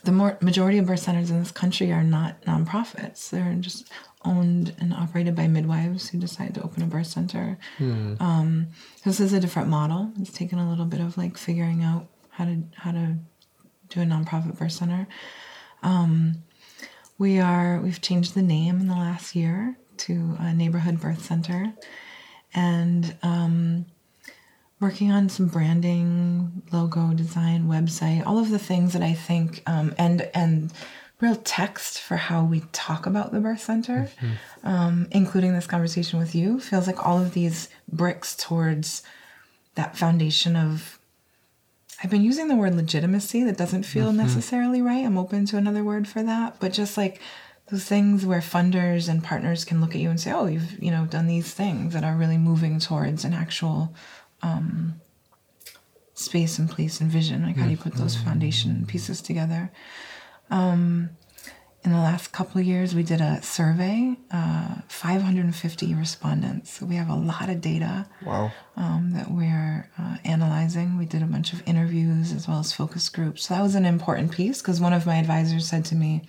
the 0.03 0.11
more 0.11 0.37
majority 0.41 0.77
of 0.77 0.87
birth 0.87 0.99
centers 0.99 1.31
in 1.31 1.39
this 1.39 1.51
country 1.51 1.93
are 1.93 2.03
not 2.03 2.41
nonprofits. 2.41 3.29
They're 3.29 3.55
just 3.61 3.89
owned 4.25 4.73
and 4.79 4.93
operated 4.93 5.35
by 5.35 5.47
midwives 5.47 6.09
who 6.09 6.17
decided 6.17 6.55
to 6.55 6.63
open 6.63 6.83
a 6.83 6.87
birth 6.87 7.07
center. 7.07 7.57
Mm. 7.79 8.19
Um, 8.21 8.67
this 9.03 9.19
is 9.19 9.33
a 9.33 9.39
different 9.39 9.69
model. 9.69 10.11
It's 10.19 10.31
taken 10.31 10.59
a 10.59 10.69
little 10.69 10.85
bit 10.85 10.99
of 10.99 11.17
like 11.17 11.37
figuring 11.37 11.83
out 11.83 12.07
how 12.29 12.45
to 12.45 12.63
how 12.75 12.91
to 12.91 13.15
do 13.89 14.01
a 14.01 14.05
nonprofit 14.05 14.57
birth 14.57 14.71
center. 14.71 15.07
Um, 15.83 16.43
we 17.17 17.39
are 17.39 17.79
we've 17.79 18.01
changed 18.01 18.33
the 18.33 18.41
name 18.41 18.79
in 18.79 18.87
the 18.87 18.95
last 18.95 19.35
year 19.35 19.77
to 19.97 20.35
a 20.39 20.53
neighborhood 20.53 20.99
birth 20.99 21.23
center, 21.23 21.73
and 22.53 23.15
um, 23.23 23.85
working 24.79 25.11
on 25.11 25.29
some 25.29 25.47
branding, 25.47 26.63
logo 26.71 27.13
design, 27.13 27.67
website, 27.67 28.25
all 28.25 28.37
of 28.37 28.49
the 28.49 28.59
things 28.59 28.93
that 28.93 29.01
I 29.01 29.13
think 29.13 29.63
um, 29.65 29.95
and 29.97 30.29
and 30.33 30.73
real 31.25 31.35
text 31.35 31.99
for 31.99 32.15
how 32.15 32.43
we 32.43 32.61
talk 32.71 33.05
about 33.05 33.31
the 33.31 33.39
birth 33.39 33.61
center, 33.61 34.09
mm-hmm. 34.19 34.67
um, 34.67 35.07
including 35.11 35.53
this 35.53 35.67
conversation 35.67 36.19
with 36.19 36.35
you, 36.35 36.59
feels 36.59 36.87
like 36.87 37.05
all 37.05 37.19
of 37.19 37.33
these 37.33 37.69
bricks 37.91 38.35
towards 38.35 39.03
that 39.75 39.97
foundation 39.97 40.55
of. 40.55 40.99
I've 42.03 42.11
been 42.11 42.23
using 42.23 42.49
the 42.49 42.55
word 42.55 42.75
legitimacy. 42.75 43.43
That 43.43 43.57
doesn't 43.57 43.83
feel 43.83 44.09
mm-hmm. 44.09 44.17
necessarily 44.17 44.81
right. 44.81 45.05
I'm 45.05 45.17
open 45.17 45.45
to 45.47 45.57
another 45.57 45.83
word 45.83 46.07
for 46.07 46.21
that, 46.23 46.59
but 46.59 46.73
just 46.73 46.97
like 46.97 47.21
those 47.71 47.85
things 47.85 48.25
where 48.25 48.41
funders 48.41 49.09
and 49.09 49.23
partners 49.23 49.65
can 49.65 49.81
look 49.81 49.95
at 49.95 50.01
you 50.01 50.09
and 50.09 50.19
say, 50.19 50.31
"Oh, 50.31 50.45
you've 50.45 50.77
you 50.83 50.91
know 50.91 51.05
done 51.05 51.27
these 51.27 51.51
things 51.53 51.93
that 51.93 52.03
are 52.03 52.15
really 52.15 52.37
moving 52.37 52.79
towards 52.79 53.25
an 53.25 53.33
actual." 53.33 53.93
Um, 54.43 55.01
space 56.17 56.57
and 56.59 56.69
place 56.69 57.01
and 57.01 57.11
vision 57.11 57.43
like 57.43 57.57
how 57.57 57.65
do 57.65 57.71
you 57.71 57.75
put 57.75 57.93
those 57.95 58.15
mm-hmm. 58.15 58.25
foundation 58.25 58.85
pieces 58.85 59.21
together 59.21 59.69
um, 60.49 61.09
in 61.83 61.91
the 61.91 61.97
last 61.99 62.31
couple 62.31 62.59
of 62.59 62.65
years, 62.65 62.95
we 62.95 63.03
did 63.03 63.21
a 63.21 63.41
survey, 63.43 64.15
uh, 64.31 64.77
550 64.87 65.93
respondents. 65.93 66.71
So 66.71 66.85
we 66.87 66.95
have 66.95 67.09
a 67.09 67.15
lot 67.15 67.47
of 67.49 67.61
data 67.61 68.07
Wow. 68.25 68.51
um, 68.75 69.11
that 69.13 69.29
we're 69.29 69.87
uh, 69.99 70.17
analyzing. 70.25 70.97
We 70.97 71.05
did 71.05 71.21
a 71.21 71.25
bunch 71.27 71.53
of 71.53 71.61
interviews 71.67 72.31
as 72.33 72.47
well 72.47 72.59
as 72.59 72.73
focus 72.73 73.07
groups. 73.09 73.43
So 73.47 73.53
that 73.53 73.61
was 73.61 73.75
an 73.75 73.85
important 73.85 74.31
piece 74.31 74.61
because 74.63 74.81
one 74.81 74.93
of 74.93 75.05
my 75.05 75.17
advisors 75.17 75.67
said 75.67 75.85
to 75.85 75.95
me, 75.95 76.23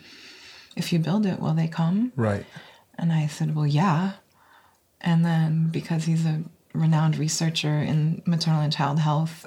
if 0.76 0.92
you 0.92 0.98
build 0.98 1.24
it, 1.24 1.40
will 1.40 1.54
they 1.54 1.68
come? 1.68 2.12
Right. 2.16 2.44
And 2.98 3.10
I 3.10 3.26
said, 3.26 3.54
well, 3.56 3.66
yeah. 3.66 4.12
And 5.00 5.24
then 5.24 5.68
because 5.70 6.04
he's 6.04 6.26
a 6.26 6.42
renowned 6.76 7.16
researcher 7.16 7.78
in 7.78 8.22
maternal 8.26 8.60
and 8.60 8.72
child 8.72 8.98
health 8.98 9.46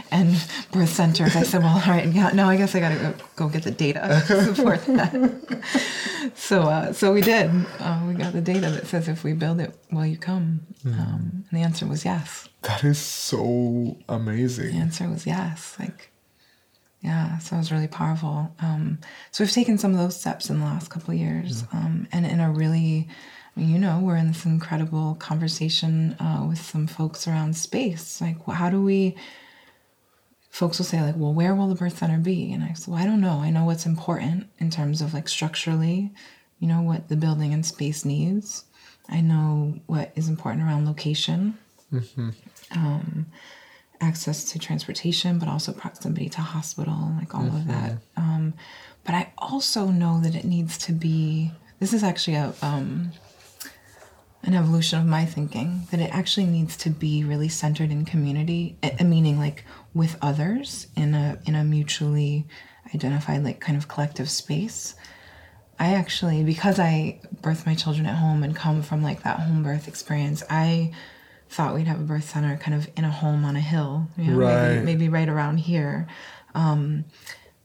and 0.10 0.30
birth 0.72 0.88
centers, 0.88 1.36
I 1.36 1.42
said, 1.42 1.62
well, 1.62 1.76
all 1.76 1.92
right, 1.92 2.06
yeah, 2.06 2.30
no, 2.30 2.48
I 2.48 2.56
guess 2.56 2.74
I 2.74 2.80
got 2.80 2.90
to 2.90 2.96
go, 2.96 3.14
go 3.36 3.48
get 3.48 3.62
the 3.64 3.70
data 3.70 4.22
to 4.26 4.54
support 4.54 4.84
that. 4.86 6.32
so, 6.34 6.62
uh, 6.62 6.92
so 6.92 7.12
we 7.12 7.20
did. 7.20 7.50
Uh, 7.78 8.02
we 8.06 8.14
got 8.14 8.32
the 8.32 8.40
data 8.40 8.70
that 8.70 8.86
says 8.86 9.08
if 9.08 9.24
we 9.24 9.32
build 9.32 9.60
it, 9.60 9.76
will 9.90 10.06
you 10.06 10.16
come? 10.16 10.60
Um, 10.86 11.44
and 11.50 11.60
the 11.60 11.62
answer 11.62 11.86
was 11.86 12.04
yes. 12.04 12.48
That 12.62 12.84
is 12.84 12.98
so 12.98 13.96
amazing. 14.08 14.72
The 14.72 14.78
answer 14.78 15.08
was 15.08 15.26
yes. 15.26 15.76
Like, 15.78 16.10
yeah, 17.02 17.38
so 17.38 17.56
it 17.56 17.58
was 17.58 17.72
really 17.72 17.88
powerful. 17.88 18.54
Um, 18.60 18.98
so 19.32 19.42
we've 19.42 19.52
taken 19.52 19.76
some 19.76 19.92
of 19.92 19.98
those 19.98 20.18
steps 20.18 20.48
in 20.50 20.60
the 20.60 20.64
last 20.64 20.88
couple 20.88 21.12
of 21.12 21.18
years, 21.18 21.64
um, 21.72 22.06
and 22.12 22.24
in 22.24 22.38
a 22.38 22.50
really, 22.50 23.08
you 23.56 23.78
know, 23.78 24.00
we're 24.00 24.16
in 24.16 24.28
this 24.28 24.46
incredible 24.46 25.14
conversation 25.16 26.14
uh, 26.18 26.44
with 26.48 26.60
some 26.60 26.86
folks 26.86 27.28
around 27.28 27.54
space. 27.56 28.20
Like, 28.20 28.44
how 28.46 28.70
do 28.70 28.82
we? 28.82 29.16
Folks 30.50 30.78
will 30.78 30.84
say 30.84 31.00
like, 31.00 31.16
"Well, 31.16 31.32
where 31.32 31.54
will 31.54 31.68
the 31.68 31.74
birth 31.74 31.98
center 31.98 32.18
be?" 32.18 32.52
And 32.52 32.62
I 32.64 32.72
said, 32.74 32.88
"Well, 32.92 33.02
I 33.02 33.06
don't 33.06 33.20
know. 33.20 33.40
I 33.40 33.50
know 33.50 33.64
what's 33.64 33.86
important 33.86 34.48
in 34.58 34.70
terms 34.70 35.00
of 35.00 35.14
like 35.14 35.28
structurally, 35.28 36.12
you 36.60 36.68
know, 36.68 36.82
what 36.82 37.08
the 37.08 37.16
building 37.16 37.52
and 37.54 37.64
space 37.64 38.04
needs. 38.04 38.64
I 39.08 39.20
know 39.20 39.80
what 39.86 40.12
is 40.14 40.28
important 40.28 40.62
around 40.64 40.86
location." 40.86 41.58
access 44.00 44.44
to 44.52 44.58
transportation, 44.58 45.38
but 45.38 45.48
also 45.48 45.72
proximity 45.72 46.28
to 46.30 46.40
hospital, 46.40 47.12
like 47.18 47.34
all 47.34 47.46
of 47.46 47.66
that. 47.68 47.92
Um, 48.16 48.54
but 49.04 49.14
I 49.14 49.32
also 49.38 49.86
know 49.86 50.20
that 50.20 50.34
it 50.34 50.44
needs 50.44 50.76
to 50.78 50.92
be. 50.92 51.52
This 51.80 51.92
is 51.92 52.02
actually 52.02 52.36
a 52.36 52.52
um, 52.62 53.12
an 54.44 54.54
evolution 54.54 54.98
of 54.98 55.06
my 55.06 55.24
thinking 55.24 55.86
that 55.90 56.00
it 56.00 56.10
actually 56.12 56.46
needs 56.46 56.76
to 56.78 56.90
be 56.90 57.22
really 57.24 57.48
centered 57.48 57.90
in 57.92 58.04
community, 58.04 58.76
eh, 58.82 58.90
eh, 58.98 59.04
meaning 59.04 59.38
like 59.38 59.64
with 59.94 60.16
others 60.20 60.88
in 60.96 61.14
a 61.14 61.38
in 61.46 61.54
a 61.54 61.62
mutually 61.64 62.46
identified 62.94 63.44
like 63.44 63.60
kind 63.60 63.78
of 63.78 63.88
collective 63.88 64.28
space. 64.28 64.94
I 65.78 65.94
actually, 65.94 66.44
because 66.44 66.78
I 66.78 67.20
birthed 67.40 67.66
my 67.66 67.74
children 67.74 68.06
at 68.06 68.16
home 68.16 68.42
and 68.44 68.54
come 68.54 68.82
from 68.82 69.02
like 69.02 69.22
that 69.22 69.40
home 69.40 69.62
birth 69.62 69.88
experience, 69.88 70.42
I 70.50 70.92
thought 71.48 71.74
we'd 71.74 71.86
have 71.86 72.00
a 72.00 72.04
birth 72.04 72.28
center 72.30 72.56
kind 72.56 72.74
of 72.76 72.88
in 72.96 73.04
a 73.04 73.10
home 73.10 73.44
on 73.44 73.56
a 73.56 73.60
hill, 73.60 74.08
you 74.16 74.30
know, 74.30 74.36
Right. 74.38 74.70
maybe, 74.70 74.84
maybe 74.84 75.08
right 75.08 75.28
around 75.28 75.58
here. 75.58 76.06
Um, 76.54 77.04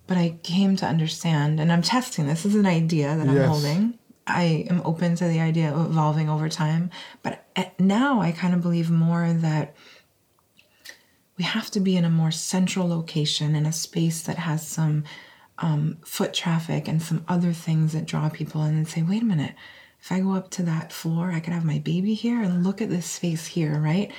but 0.07 0.17
I 0.17 0.37
came 0.43 0.75
to 0.77 0.85
understand, 0.85 1.59
and 1.59 1.71
I'm 1.71 1.81
testing 1.81 2.27
this. 2.27 2.43
This 2.43 2.53
is 2.53 2.59
an 2.59 2.65
idea 2.65 3.15
that 3.17 3.27
I'm 3.27 3.35
Yes. 3.35 3.49
holding. 3.49 3.99
I 4.27 4.65
am 4.69 4.81
open 4.83 5.15
to 5.15 5.27
the 5.27 5.39
idea 5.39 5.73
of 5.73 5.85
evolving 5.87 6.29
over 6.29 6.49
time, 6.49 6.91
but 7.23 7.45
now 7.79 8.21
I 8.21 8.31
kind 8.31 8.53
of 8.53 8.61
believe 8.61 8.89
more 8.89 9.31
that 9.31 9.75
we 11.37 11.43
have 11.43 11.69
to 11.71 11.79
be 11.79 11.95
in 11.95 12.05
a 12.05 12.09
more 12.09 12.31
central 12.31 12.87
location 12.87 13.55
in 13.55 13.65
a 13.65 13.71
space 13.71 14.21
that 14.23 14.37
has 14.37 14.67
some 14.67 15.03
um, 15.59 15.97
foot 16.03 16.33
traffic 16.33 16.87
and 16.87 17.01
some 17.01 17.23
other 17.27 17.53
things 17.53 17.93
that 17.93 18.05
draw 18.05 18.29
people 18.29 18.63
in 18.63 18.75
and 18.75 18.87
say, 18.87 19.01
wait 19.01 19.21
a 19.21 19.25
minute, 19.25 19.53
if 20.01 20.11
I 20.11 20.19
go 20.19 20.33
up 20.33 20.49
to 20.51 20.63
that 20.63 20.91
floor, 20.91 21.31
I 21.31 21.39
could 21.39 21.53
have 21.53 21.65
my 21.65 21.79
baby 21.79 22.13
here 22.13 22.41
and 22.41 22.63
look 22.63 22.81
at 22.81 22.89
this 22.89 23.05
space 23.05 23.47
here, 23.47 23.79
right? 23.79 24.11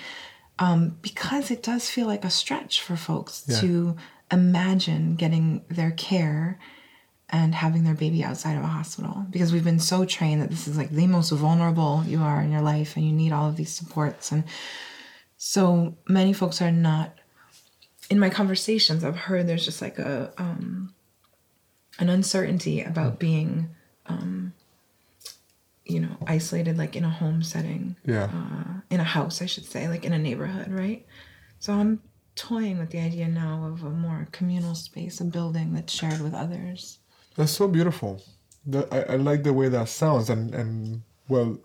Um, 0.59 0.99
because 1.03 1.51
it 1.51 1.63
does 1.63 1.89
feel 1.91 2.07
like 2.07 2.25
a 2.25 2.31
stretch 2.31 2.81
for 2.83 2.97
folks 2.97 3.45
Yeah. 3.47 3.61
to 3.61 3.97
imagine 4.31 5.15
getting 5.17 5.65
their 5.69 5.93
care 5.93 6.59
and 7.31 7.55
having 7.55 7.85
their 7.85 7.95
baby 7.95 8.25
outside 8.25 8.57
of 8.57 8.65
a 8.65 8.69
hospital. 8.69 9.27
Because 9.31 9.53
we've 9.53 9.65
been 9.65 9.81
so 9.81 10.05
trained 10.05 10.41
that 10.41 10.51
this 10.51 10.67
is 10.67 10.79
like 10.79 10.91
the 10.91 11.07
most 11.07 11.31
vulnerable 11.31 12.03
you 12.07 12.21
are 12.21 12.41
in 12.41 12.51
your 12.51 12.63
life 12.63 12.97
and 12.97 13.05
you 13.05 13.13
need 13.13 13.33
all 13.33 13.49
of 13.49 13.57
these 13.57 13.73
supports. 13.73 14.33
And 14.33 14.45
so 15.37 15.95
many 16.09 16.33
folks 16.33 16.61
are 16.61 16.73
not 16.73 17.15
in 18.11 18.19
my 18.19 18.31
conversations 18.31 19.05
i've 19.05 19.17
heard 19.17 19.47
there's 19.47 19.65
just 19.65 19.81
like 19.81 19.99
a 19.99 20.33
um 20.39 20.93
an 21.99 22.09
uncertainty 22.09 22.83
about 22.83 23.19
being 23.19 23.69
um 24.07 24.53
you 25.85 26.01
know 26.01 26.17
isolated 26.27 26.77
like 26.77 26.95
in 26.95 27.05
a 27.05 27.11
home 27.11 27.43
setting. 27.43 27.97
Yeah. 28.05 28.25
uh, 28.25 28.81
in 28.91 29.01
a 29.01 29.05
house 29.05 29.41
i 29.41 29.47
should 29.47 29.65
say 29.65 29.89
like 29.89 30.05
in 30.05 30.13
a 30.13 30.19
neighborhood 30.19 30.71
right? 30.71 31.07
So 31.61 31.73
i'm 31.73 32.01
toying 32.35 32.79
with 32.79 32.91
the 32.91 33.01
idea 33.01 33.27
now 33.29 33.65
of 33.73 33.83
a 33.83 33.91
more 33.91 34.29
communal 34.33 34.75
space 34.75 35.21
a 35.21 35.25
building 35.25 35.73
that's 35.73 35.93
shared 35.93 36.21
with 36.21 36.35
others 36.35 36.99
That's 37.39 37.53
so 37.53 37.69
beautiful. 37.69 38.23
The, 38.67 38.87
I, 38.93 39.15
I 39.15 39.17
like 39.17 39.45
the 39.45 39.55
way 39.55 39.71
that 39.71 39.89
sounds, 39.89 40.29
and 40.29 40.55
and 40.55 41.03
well, 41.29 41.59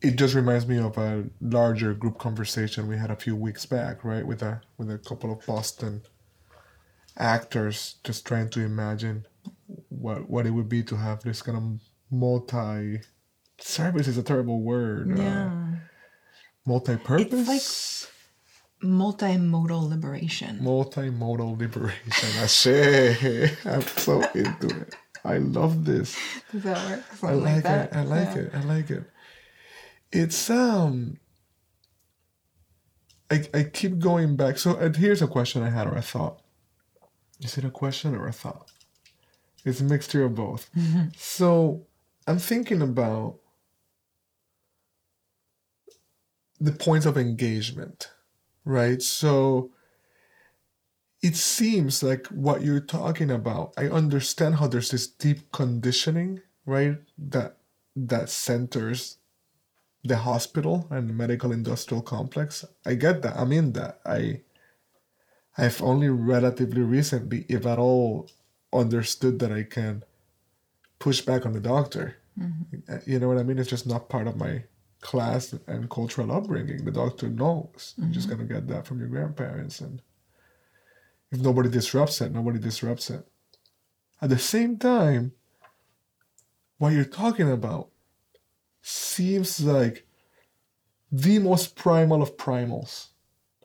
it 0.00 0.16
just 0.16 0.34
reminds 0.34 0.66
me 0.68 0.78
of 0.78 0.96
a 0.96 1.24
larger 1.42 1.94
group 1.94 2.18
conversation 2.18 2.88
we 2.88 2.96
had 2.96 3.10
a 3.10 3.16
few 3.16 3.36
weeks 3.36 3.66
back, 3.66 4.04
right, 4.04 4.26
with 4.26 4.42
a 4.42 4.62
with 4.78 4.90
a 4.90 4.98
couple 4.98 5.32
of 5.32 5.44
Boston 5.46 6.02
actors, 7.18 7.96
just 8.04 8.26
trying 8.26 8.48
to 8.50 8.60
imagine 8.60 9.26
what 9.88 10.30
what 10.30 10.46
it 10.46 10.50
would 10.52 10.68
be 10.68 10.82
to 10.84 10.96
have 10.96 11.22
this 11.24 11.42
kind 11.42 11.58
of 11.58 11.80
multi 12.10 13.00
service 13.58 14.06
is 14.08 14.18
a 14.18 14.22
terrible 14.22 14.60
word. 14.60 15.18
yeah 15.18 15.46
Uh, 15.48 15.76
multi-purpose. 16.66 18.08
Multimodal 18.82 19.88
liberation 19.88 20.58
Multimodal 20.60 21.58
liberation. 21.58 22.28
I 22.42 22.46
say 22.46 23.50
I'm 23.64 23.82
so 23.82 24.20
into 24.34 24.68
it. 24.68 24.94
I 25.24 25.38
love 25.38 25.84
this. 25.84 26.16
does 26.52 26.62
that 26.62 26.88
work 26.90 27.04
I 27.10 27.16
Something 27.16 27.40
like, 27.42 27.62
that? 27.64 27.92
it. 27.92 27.96
I 27.96 28.02
like 28.04 28.34
Yeah. 28.36 28.42
it. 28.42 28.54
I 28.54 28.60
like 28.62 28.90
it. 28.90 29.04
It's 30.12 30.50
um. 30.50 31.18
I 33.30 33.44
I 33.52 33.62
keep 33.64 33.98
going 33.98 34.36
back. 34.36 34.56
So 34.58 34.72
uh, 34.76 34.92
here's 34.92 35.22
a 35.22 35.26
question 35.26 35.62
I 35.62 35.70
had 35.70 35.86
or 35.88 35.96
a 35.96 36.02
thought. 36.02 36.40
Is 37.40 37.58
it 37.58 37.64
a 37.64 37.70
question 37.70 38.14
or 38.14 38.28
a 38.28 38.32
thought? 38.32 38.70
It's 39.64 39.80
a 39.80 39.84
mixture 39.84 40.24
of 40.24 40.34
both. 40.36 40.70
So 41.16 41.86
I'm 42.28 42.38
thinking 42.38 42.80
about 42.82 43.40
the 46.60 46.72
points 46.72 47.04
of 47.04 47.18
engagement, 47.18 48.10
right? 48.66 49.00
So 49.00 49.70
it 51.22 51.34
seems 51.34 52.02
like 52.02 52.26
what 52.26 52.60
you're 52.62 52.78
talking 52.78 53.30
about 53.30 53.72
i 53.78 53.88
understand 53.88 54.56
how 54.56 54.66
there's 54.66 54.90
this 54.90 55.06
deep 55.06 55.50
conditioning 55.50 56.40
right 56.66 56.98
that 57.16 57.56
that 57.96 58.28
centers 58.28 59.16
the 60.04 60.18
hospital 60.18 60.86
and 60.90 61.08
the 61.08 61.14
medical 61.14 61.50
industrial 61.52 62.02
complex. 62.02 62.64
I 62.84 62.94
get 62.94 63.22
that 63.22 63.36
i'm 63.36 63.52
in 63.52 63.72
that. 63.72 64.00
I 64.04 64.42
i've 65.58 65.82
only 65.82 66.08
relatively 66.08 66.82
recently 66.82 67.46
if 67.48 67.66
at 67.66 67.78
all 67.78 68.28
understood 68.72 69.38
that 69.40 69.52
i 69.52 69.62
can 69.62 70.04
push 70.98 71.20
back 71.22 71.46
on 71.46 71.52
the 71.52 71.60
doctor. 71.60 72.16
Uh, 72.88 72.98
you 73.06 73.18
know 73.18 73.28
what 73.28 73.38
i 73.38 73.42
mean? 73.42 73.58
It's 73.58 73.70
just 73.70 73.86
not 73.86 74.08
part 74.08 74.28
of 74.28 74.36
my 74.36 74.64
class 75.10 75.54
and 75.66 75.88
cultural 75.88 76.32
upbringing 76.32 76.84
the 76.84 76.90
doctor 76.90 77.28
knows 77.28 77.94
you're 77.96 78.08
just 78.08 78.28
mm-hmm. 78.28 78.36
going 78.36 78.48
to 78.48 78.54
get 78.54 78.66
that 78.66 78.84
from 78.86 78.98
your 78.98 79.08
grandparents 79.08 79.80
and 79.80 80.02
if 81.30 81.40
nobody 81.40 81.68
disrupts 81.68 82.20
it, 82.20 82.32
nobody 82.32 82.58
disrupts 82.58 83.10
it. 83.10 83.26
At 84.22 84.30
the 84.30 84.38
same 84.38 84.78
time, 84.78 85.32
what 86.78 86.92
you're 86.92 87.04
talking 87.04 87.50
about 87.50 87.88
seems 88.82 89.60
like 89.60 90.06
the 91.10 91.38
most 91.38 91.74
primal 91.74 92.22
of 92.22 92.36
primals, 92.36 93.08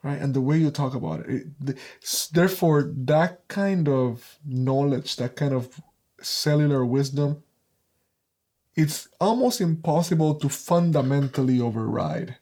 right? 0.03 0.19
And 0.19 0.33
the 0.33 0.41
way 0.41 0.57
you 0.57 0.71
talk 0.71 0.95
about 0.95 1.21
it, 1.21 1.29
it 1.29 1.65
the, 1.65 1.77
therefore, 2.33 2.91
that 2.95 3.47
kind 3.47 3.87
of 3.87 4.39
knowledge, 4.45 5.15
that 5.17 5.35
kind 5.35 5.53
of 5.53 5.81
cellular 6.21 6.85
wisdom, 6.85 7.43
it's 8.75 9.07
almost 9.19 9.61
impossible 9.61 10.35
to 10.35 10.49
fundamentally 10.49 11.61
override. 11.61 12.37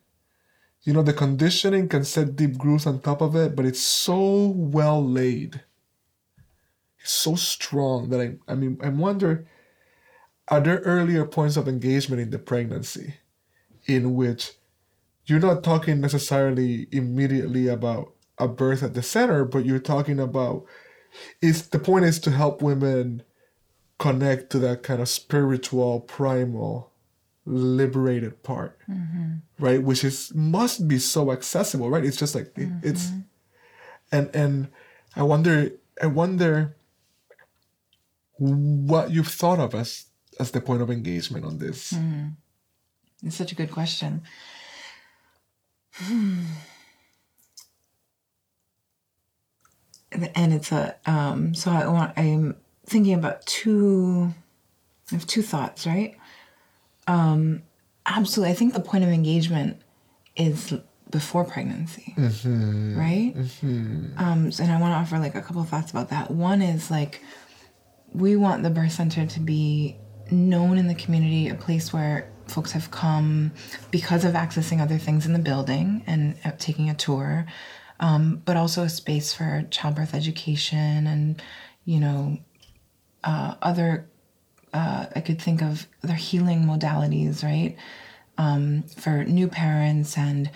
You 0.84 0.94
know 0.94 1.04
the 1.04 1.14
conditioning 1.14 1.88
can 1.90 2.04
set 2.06 2.36
deep 2.36 2.58
grooves 2.58 2.86
on 2.86 3.02
top 3.02 3.22
of 3.22 3.36
it 3.36 3.56
but 3.56 3.66
it's 3.66 3.82
so 3.82 4.48
well 4.48 5.04
laid. 5.06 5.64
It's 7.02 7.12
so 7.12 7.36
strong 7.36 8.10
that 8.10 8.22
i 8.22 8.36
i 8.52 8.56
mean 8.56 8.78
i 8.82 8.90
wonder 8.90 9.48
are 10.48 10.60
there 10.62 10.80
earlier 10.80 11.26
points 11.26 11.58
of 11.58 11.68
engagement 11.68 12.22
in 12.22 12.30
the 12.32 12.40
pregnancy 12.40 13.16
in 13.88 14.16
which 14.16 14.54
you're 15.26 15.40
not 15.40 15.64
talking 15.64 16.02
necessarily 16.02 16.88
immediately 16.92 17.68
about 17.68 18.14
a 18.40 18.48
birth 18.48 18.84
at 18.84 18.94
the 18.96 19.04
center 19.04 19.46
but 19.46 19.66
you're 19.66 19.80
talking 19.80 20.20
about 20.20 20.66
is 21.42 21.70
the 21.70 21.80
point 21.80 22.06
is 22.06 22.20
to 22.20 22.32
help 22.32 22.62
women 22.62 23.24
connect 24.00 24.50
to 24.52 24.60
that 24.60 24.82
kind 24.82 25.02
of 25.02 25.10
spiritual, 25.10 26.00
primal, 26.00 26.92
liberated 27.46 28.42
part, 28.42 28.80
mm-hmm. 28.90 29.36
right? 29.60 29.84
Which 29.84 30.04
is 30.04 30.34
must 30.34 30.88
be 30.88 30.98
so 30.98 31.32
accessible, 31.32 31.90
right? 31.90 32.04
It's 32.04 32.18
just 32.18 32.34
like 32.34 32.48
it- 32.58 32.70
mm-hmm. 32.70 32.88
it's, 32.88 33.12
and 34.12 34.34
and 34.34 34.70
I 35.16 35.24
wonder, 35.24 35.72
I 36.02 36.08
wonder 36.08 36.76
what 38.38 39.12
you've 39.12 39.28
thought 39.28 39.60
of 39.60 39.76
as 39.76 40.06
as 40.40 40.52
the 40.52 40.62
point 40.62 40.82
of 40.82 40.90
engagement 40.90 41.46
on 41.46 41.60
this. 41.60 41.92
Mm-hmm. 41.92 42.30
It's 43.28 43.36
such 43.36 43.52
a 43.52 43.56
good 43.56 43.72
question. 43.72 44.24
And 50.12 50.54
it's 50.54 50.72
a 50.72 50.96
um, 51.06 51.54
so 51.54 51.70
I 51.70 51.86
want 51.86 52.18
I'm 52.18 52.56
thinking 52.90 53.14
about 53.14 53.46
two 53.46 54.34
I 55.12 55.16
have 55.16 55.26
two 55.28 55.42
thoughts, 55.42 55.88
right? 55.88 56.16
Um, 57.08 57.64
absolutely. 58.06 58.52
I 58.52 58.56
think 58.56 58.74
the 58.74 58.80
point 58.80 59.04
of 59.04 59.10
engagement 59.10 59.82
is 60.36 60.74
before 61.10 61.44
pregnancy, 61.44 62.14
right? 62.96 63.34
Um, 64.18 64.52
and 64.60 64.72
I 64.72 64.80
want 64.80 64.92
to 64.94 64.98
offer 64.98 65.18
like 65.18 65.34
a 65.36 65.42
couple 65.42 65.62
of 65.62 65.70
thoughts 65.70 65.90
about 65.92 66.10
that. 66.10 66.30
One 66.30 66.62
is 66.62 66.92
like 66.92 67.22
we 68.14 68.36
want 68.36 68.64
the 68.64 68.70
birth 68.70 68.92
center 68.92 69.26
to 69.26 69.40
be 69.40 69.98
known 70.32 70.78
in 70.78 70.88
the 70.88 70.96
community, 70.96 71.50
a 71.50 71.56
place 71.56 71.92
where 71.92 72.32
folks 72.48 72.72
have 72.74 72.92
come 72.92 73.52
because 73.92 74.26
of 74.26 74.34
accessing 74.34 74.82
other 74.82 74.98
things 74.98 75.26
in 75.26 75.34
the 75.34 75.40
building 75.40 76.04
and 76.06 76.36
uh, 76.46 76.52
taking 76.60 76.90
a 76.90 76.94
tour, 76.96 77.48
um, 78.00 78.42
but 78.46 78.58
also 78.58 78.84
a 78.84 78.90
space 78.90 79.34
for 79.34 79.66
childbirth 79.72 80.14
education 80.14 81.08
and, 81.08 81.42
you 81.86 82.00
know, 82.00 82.38
uh, 83.24 83.56
other, 83.62 84.08
uh, 84.74 85.08
I 85.16 85.22
could 85.22 85.42
think 85.42 85.62
of 85.62 85.88
other 86.04 86.14
healing 86.14 86.64
modalities, 86.64 87.44
right? 87.44 87.76
Um, 88.38 88.84
for 88.84 89.26
new 89.26 89.50
parents 89.50 90.18
and 90.18 90.50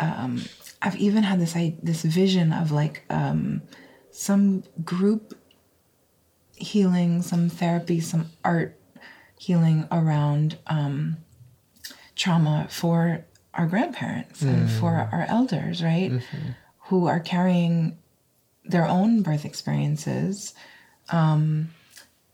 um, 0.00 0.44
I've 0.80 0.96
even 0.96 1.22
had 1.22 1.38
this 1.38 1.54
I, 1.54 1.76
this 1.82 2.02
vision 2.02 2.52
of 2.52 2.72
like 2.72 3.04
um, 3.08 3.62
some 4.10 4.64
group 4.84 5.38
healing, 6.56 7.22
some 7.22 7.48
therapy, 7.48 8.00
some 8.00 8.30
art 8.44 8.78
healing 9.38 9.86
around 9.92 10.58
um, 10.66 11.18
trauma 12.16 12.66
for 12.68 13.24
our 13.54 13.66
grandparents 13.66 14.42
and 14.42 14.68
for 14.80 15.08
our 15.12 15.26
elders, 15.28 15.82
right? 15.82 16.10
Who 16.86 17.06
are 17.06 17.20
carrying 17.20 17.98
their 18.64 18.86
own 18.86 19.22
birth 19.22 19.44
experiences. 19.44 20.54
Um, 21.10 21.70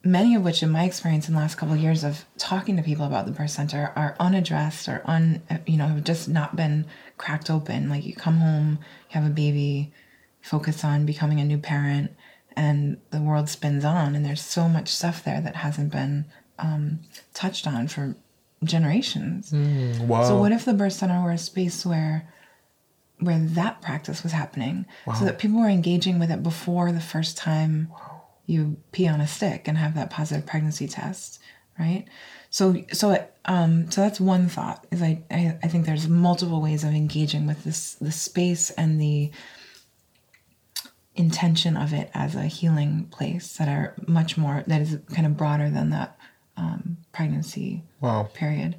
many 0.04 0.34
of 0.34 0.42
which, 0.42 0.62
in 0.62 0.70
my 0.70 0.84
experience 0.84 1.28
in 1.28 1.34
the 1.34 1.40
last 1.40 1.56
couple 1.56 1.74
of 1.74 1.80
years 1.80 2.04
of 2.04 2.24
talking 2.36 2.76
to 2.76 2.82
people 2.82 3.06
about 3.06 3.26
the 3.26 3.32
birth 3.32 3.50
center, 3.50 3.92
are 3.96 4.16
unaddressed 4.20 4.88
or 4.88 5.02
un, 5.04 5.42
you 5.66 5.76
know, 5.76 5.86
have 5.86 6.04
just 6.04 6.28
not 6.28 6.56
been 6.56 6.86
cracked 7.16 7.50
open. 7.50 7.88
Like 7.88 8.04
you 8.04 8.14
come 8.14 8.38
home, 8.38 8.78
you 9.10 9.20
have 9.20 9.26
a 9.26 9.34
baby, 9.34 9.92
focus 10.40 10.84
on 10.84 11.06
becoming 11.06 11.40
a 11.40 11.44
new 11.44 11.58
parent, 11.58 12.12
and 12.56 13.00
the 13.10 13.20
world 13.20 13.48
spins 13.48 13.84
on. 13.84 14.14
And 14.14 14.24
there's 14.24 14.42
so 14.42 14.68
much 14.68 14.88
stuff 14.88 15.24
there 15.24 15.40
that 15.40 15.56
hasn't 15.56 15.92
been 15.92 16.26
um, 16.58 17.00
touched 17.34 17.66
on 17.66 17.88
for 17.88 18.16
generations. 18.64 19.52
Wow. 20.00 20.24
So 20.24 20.38
what 20.38 20.52
if 20.52 20.64
the 20.64 20.74
birth 20.74 20.94
center 20.94 21.22
were 21.22 21.30
a 21.30 21.38
space 21.38 21.84
where 21.86 22.32
where 23.20 23.38
that 23.40 23.82
practice 23.82 24.22
was 24.22 24.30
happening 24.30 24.86
so 25.18 25.24
that 25.24 25.40
people 25.40 25.58
were 25.58 25.68
engaging 25.68 26.20
with 26.20 26.30
it 26.30 26.40
before 26.40 26.92
the 26.92 27.00
first 27.00 27.36
time 27.36 27.90
you 28.48 28.78
pee 28.92 29.06
on 29.06 29.20
a 29.20 29.28
stick 29.28 29.68
and 29.68 29.76
have 29.76 29.94
that 29.94 30.10
positive 30.10 30.46
pregnancy 30.46 30.88
test, 30.88 31.38
right? 31.78 32.06
So 32.50 32.82
so 32.92 33.10
it, 33.10 33.34
um 33.44 33.90
so 33.90 34.00
that's 34.00 34.20
one 34.20 34.48
thought 34.48 34.86
is 34.90 35.02
I, 35.02 35.22
I 35.30 35.58
I 35.62 35.68
think 35.68 35.84
there's 35.84 36.08
multiple 36.08 36.60
ways 36.62 36.82
of 36.82 36.90
engaging 36.90 37.46
with 37.46 37.62
this 37.62 37.94
the 37.94 38.10
space 38.10 38.70
and 38.70 39.00
the 39.00 39.30
intention 41.14 41.76
of 41.76 41.92
it 41.92 42.10
as 42.14 42.34
a 42.34 42.44
healing 42.44 43.06
place 43.10 43.56
that 43.58 43.68
are 43.68 43.94
much 44.06 44.38
more 44.38 44.64
that 44.66 44.80
is 44.80 44.98
kind 45.14 45.26
of 45.26 45.36
broader 45.36 45.68
than 45.68 45.90
that 45.90 46.18
um, 46.56 46.96
pregnancy 47.12 47.84
wow. 48.00 48.30
period. 48.32 48.76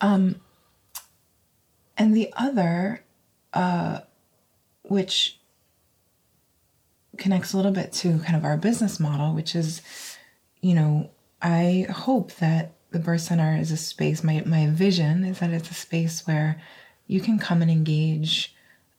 Um, 0.00 0.40
and 1.98 2.14
the 2.14 2.32
other, 2.36 3.04
uh, 3.52 4.00
which 4.82 5.35
connects 7.18 7.52
a 7.52 7.56
little 7.56 7.72
bit 7.72 7.92
to 7.94 8.18
kind 8.20 8.36
of 8.36 8.44
our 8.44 8.56
business 8.56 9.00
model, 9.00 9.34
which 9.34 9.54
is, 9.54 9.82
you 10.60 10.74
know, 10.74 11.10
I 11.42 11.86
hope 11.90 12.32
that 12.36 12.72
the 12.90 12.98
birth 12.98 13.22
center 13.22 13.56
is 13.56 13.70
a 13.72 13.76
space. 13.76 14.24
My 14.24 14.42
my 14.46 14.68
vision 14.68 15.24
is 15.24 15.40
that 15.40 15.50
it's 15.50 15.70
a 15.70 15.74
space 15.74 16.26
where 16.26 16.60
you 17.06 17.20
can 17.20 17.38
come 17.38 17.62
and 17.62 17.70
engage 17.70 18.54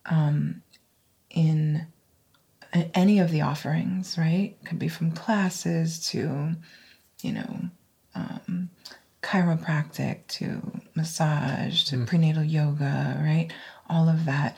um, 0.06 0.62
in 1.30 1.88
any 2.93 3.19
of 3.19 3.32
the 3.32 3.41
offerings. 3.41 4.17
Right, 4.17 4.56
could 4.65 4.80
be 4.80 4.88
from 4.88 5.12
classes 5.12 5.99
to, 6.10 6.51
you 7.21 7.32
know, 7.34 7.62
um, 8.15 8.69
chiropractic 9.23 10.27
to 10.27 10.62
massage 10.95 11.84
to 11.86 12.06
prenatal 12.06 12.43
yoga, 12.43 13.19
right? 13.21 13.49
All 13.89 14.10
of 14.10 14.25
that. 14.25 14.56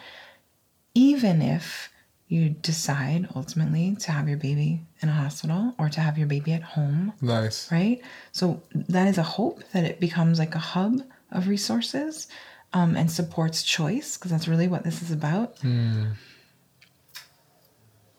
Even 0.94 1.42
if 1.42 1.90
you 2.30 2.50
decide 2.50 3.28
ultimately 3.36 3.96
to 4.00 4.12
have 4.12 4.30
your 4.30 4.38
baby 4.38 4.82
in 5.02 5.10
a 5.10 5.14
hospital 5.14 5.74
or 5.80 5.90
to 5.90 6.00
have 6.00 6.18
your 6.18 6.28
baby 6.28 6.54
at 6.54 6.62
home, 6.62 7.12
Nice. 7.22 7.70
right? 7.72 8.00
So 8.32 8.62
that 8.74 9.08
is 9.08 9.18
a 9.18 9.24
hope 9.24 9.64
that 9.74 9.84
it 9.84 10.00
becomes 10.00 10.38
like 10.40 10.54
a 10.56 10.60
hub 10.60 11.02
of 11.32 11.48
resources 11.48 12.28
um, 12.72 12.96
and 12.96 13.12
supports 13.12 13.64
choice 13.64 14.16
because 14.16 14.30
that's 14.32 14.48
really 14.48 14.68
what 14.68 14.84
this 14.84 15.02
is 15.02 15.12
about. 15.12 15.58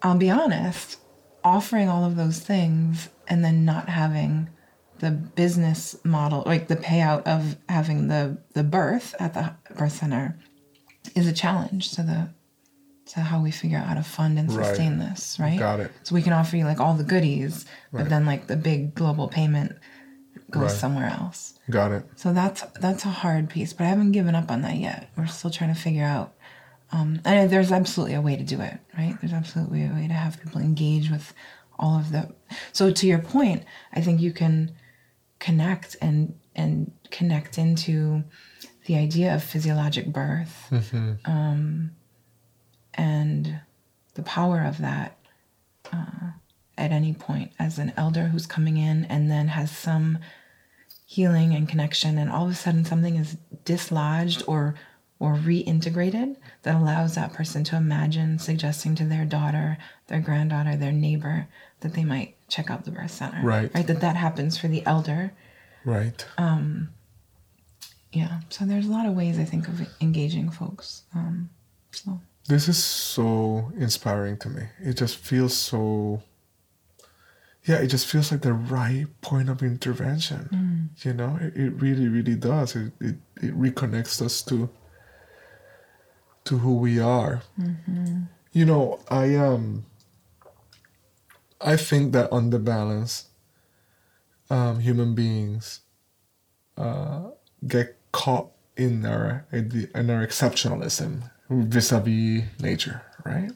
I'll 0.02 0.16
be 0.18 0.30
honest, 0.30 0.98
offering 1.44 1.88
all 1.88 2.04
of 2.04 2.16
those 2.16 2.40
things 2.40 3.08
and 3.28 3.44
then 3.44 3.64
not 3.64 3.88
having 3.88 4.48
the 4.98 5.10
business 5.12 5.96
model, 6.04 6.42
like 6.46 6.68
the 6.68 6.76
payout 6.76 7.22
of 7.26 7.56
having 7.68 8.08
the 8.08 8.38
the 8.54 8.64
birth 8.64 9.14
at 9.20 9.34
the 9.34 9.54
birth 9.74 9.92
center, 9.92 10.36
is 11.14 11.26
a 11.26 11.32
challenge 11.32 11.92
to 11.92 12.02
the 12.02 12.28
to 13.14 13.20
how 13.20 13.42
we 13.42 13.50
figure 13.50 13.78
out 13.78 13.86
how 13.86 13.94
to 13.94 14.02
fund 14.02 14.38
and 14.38 14.50
Right. 14.52 14.64
sustain 14.66 14.98
this, 14.98 15.38
right? 15.40 15.58
Got 15.58 15.80
it. 15.80 15.90
So 16.02 16.14
we 16.14 16.22
can 16.22 16.32
offer 16.32 16.56
you 16.56 16.64
like 16.64 16.80
all 16.80 16.94
the 16.94 17.04
goodies, 17.04 17.66
but 17.92 18.08
then 18.08 18.24
like 18.26 18.46
the 18.46 18.56
big 18.56 18.94
global 18.94 19.28
payment 19.28 19.76
goes 20.50 20.62
Right. 20.62 20.70
somewhere 20.70 21.08
else. 21.10 21.54
Got 21.68 21.92
it. 21.92 22.04
So 22.16 22.32
that's 22.32 22.62
that's 22.80 23.04
a 23.04 23.08
hard 23.08 23.48
piece, 23.50 23.72
but 23.72 23.84
I 23.84 23.88
haven't 23.88 24.12
given 24.12 24.34
up 24.34 24.50
on 24.50 24.62
that 24.62 24.76
yet. 24.76 25.10
We're 25.16 25.26
still 25.26 25.50
trying 25.50 25.74
to 25.74 25.80
figure 25.80 26.04
out. 26.04 26.34
Um, 26.92 27.20
and 27.24 27.50
there's 27.50 27.70
absolutely 27.72 28.14
a 28.16 28.20
way 28.20 28.36
to 28.36 28.42
do 28.42 28.60
it, 28.60 28.78
right? 28.98 29.16
There's 29.20 29.32
absolutely 29.32 29.84
a 29.84 29.90
way 29.90 30.06
to 30.08 30.14
have 30.14 30.40
people 30.42 30.60
engage 30.60 31.10
with 31.10 31.32
all 31.78 31.96
of 31.98 32.10
the. 32.12 32.32
So 32.72 32.90
to 32.90 33.06
your 33.06 33.20
point, 33.20 33.64
I 33.92 34.00
think 34.00 34.20
you 34.20 34.32
can 34.32 34.72
connect 35.38 35.96
and 36.00 36.34
and 36.54 36.92
connect 37.10 37.58
into 37.58 38.24
the 38.86 38.96
idea 38.96 39.34
of 39.34 39.42
physiologic 39.42 40.06
birth 40.12 40.66
um, 41.24 41.92
and 43.00 43.60
the 44.14 44.22
power 44.22 44.62
of 44.62 44.78
that 44.78 45.16
uh, 45.92 46.32
at 46.76 46.92
any 46.92 47.14
point 47.14 47.50
as 47.58 47.78
an 47.78 47.92
elder 47.96 48.26
who's 48.26 48.46
coming 48.46 48.76
in 48.76 49.06
and 49.06 49.30
then 49.30 49.48
has 49.48 49.70
some 49.70 50.18
healing 51.06 51.54
and 51.54 51.68
connection 51.68 52.18
and 52.18 52.30
all 52.30 52.44
of 52.44 52.52
a 52.52 52.54
sudden 52.54 52.84
something 52.84 53.16
is 53.16 53.36
dislodged 53.64 54.42
or 54.46 54.74
or 55.18 55.34
reintegrated 55.34 56.36
that 56.62 56.76
allows 56.76 57.14
that 57.14 57.32
person 57.32 57.62
to 57.64 57.76
imagine 57.76 58.38
suggesting 58.38 58.94
to 58.94 59.04
their 59.04 59.24
daughter 59.24 59.78
their 60.08 60.20
granddaughter 60.20 60.76
their 60.76 60.92
neighbor 60.92 61.48
that 61.80 61.94
they 61.94 62.04
might 62.04 62.36
check 62.48 62.70
out 62.70 62.84
the 62.84 62.90
birth 62.90 63.10
center. 63.10 63.40
Right. 63.42 63.74
right? 63.74 63.86
That 63.86 64.00
that 64.02 64.16
happens 64.16 64.58
for 64.58 64.68
the 64.68 64.84
elder. 64.84 65.32
Right. 65.84 66.26
Um 66.36 66.90
Yeah. 68.12 68.40
So 68.50 68.66
there's 68.66 68.86
a 68.86 68.90
lot 68.90 69.06
of 69.06 69.14
ways 69.14 69.38
i 69.38 69.44
think 69.44 69.68
of 69.68 69.80
engaging 70.00 70.50
folks. 70.50 71.02
Um 71.14 71.50
so 71.92 72.20
This 72.48 72.68
is 72.68 72.82
so 72.82 73.70
inspiring 73.76 74.36
to 74.38 74.48
me. 74.48 74.62
It 74.80 74.96
just 74.96 75.16
feels 75.16 75.56
so. 75.56 76.22
Yeah, 77.64 77.76
it 77.76 77.88
just 77.88 78.06
feels 78.06 78.32
like 78.32 78.40
the 78.42 78.54
right 78.54 79.06
point 79.20 79.48
of 79.50 79.62
intervention. 79.62 80.90
You 81.02 81.12
know, 81.12 81.38
it, 81.40 81.56
it 81.56 81.70
really, 81.80 82.08
really 82.08 82.34
does. 82.34 82.74
It, 82.74 82.92
it 83.00 83.16
it 83.36 83.58
reconnects 83.58 84.20
us 84.22 84.42
to 84.42 84.68
to 86.44 86.58
who 86.58 86.76
we 86.76 86.98
are. 86.98 87.42
You 88.52 88.64
know, 88.64 89.00
I 89.10 89.36
um. 89.36 89.86
I 91.60 91.76
think 91.76 92.12
that 92.14 92.32
on 92.32 92.50
the 92.50 92.58
balance, 92.58 93.28
um, 94.48 94.80
human 94.80 95.14
beings 95.14 95.80
uh, 96.78 97.30
get 97.66 97.98
caught 98.12 98.50
in 98.76 99.04
our 99.04 99.46
in 99.52 100.10
our 100.10 100.26
exceptionalism 100.26 101.30
vis-a-vis 101.50 102.44
nature, 102.60 103.02
right? 103.24 103.50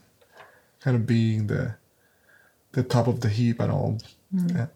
Kind 0.80 0.96
of 0.96 1.07
being 1.07 1.46
the 1.46 1.76
the 2.72 2.83
top 2.83 3.07
of 3.07 3.20
the 3.20 3.28
heap 3.28 3.61
and 3.61 3.70
all 3.70 3.98
Yeah. 4.33 4.66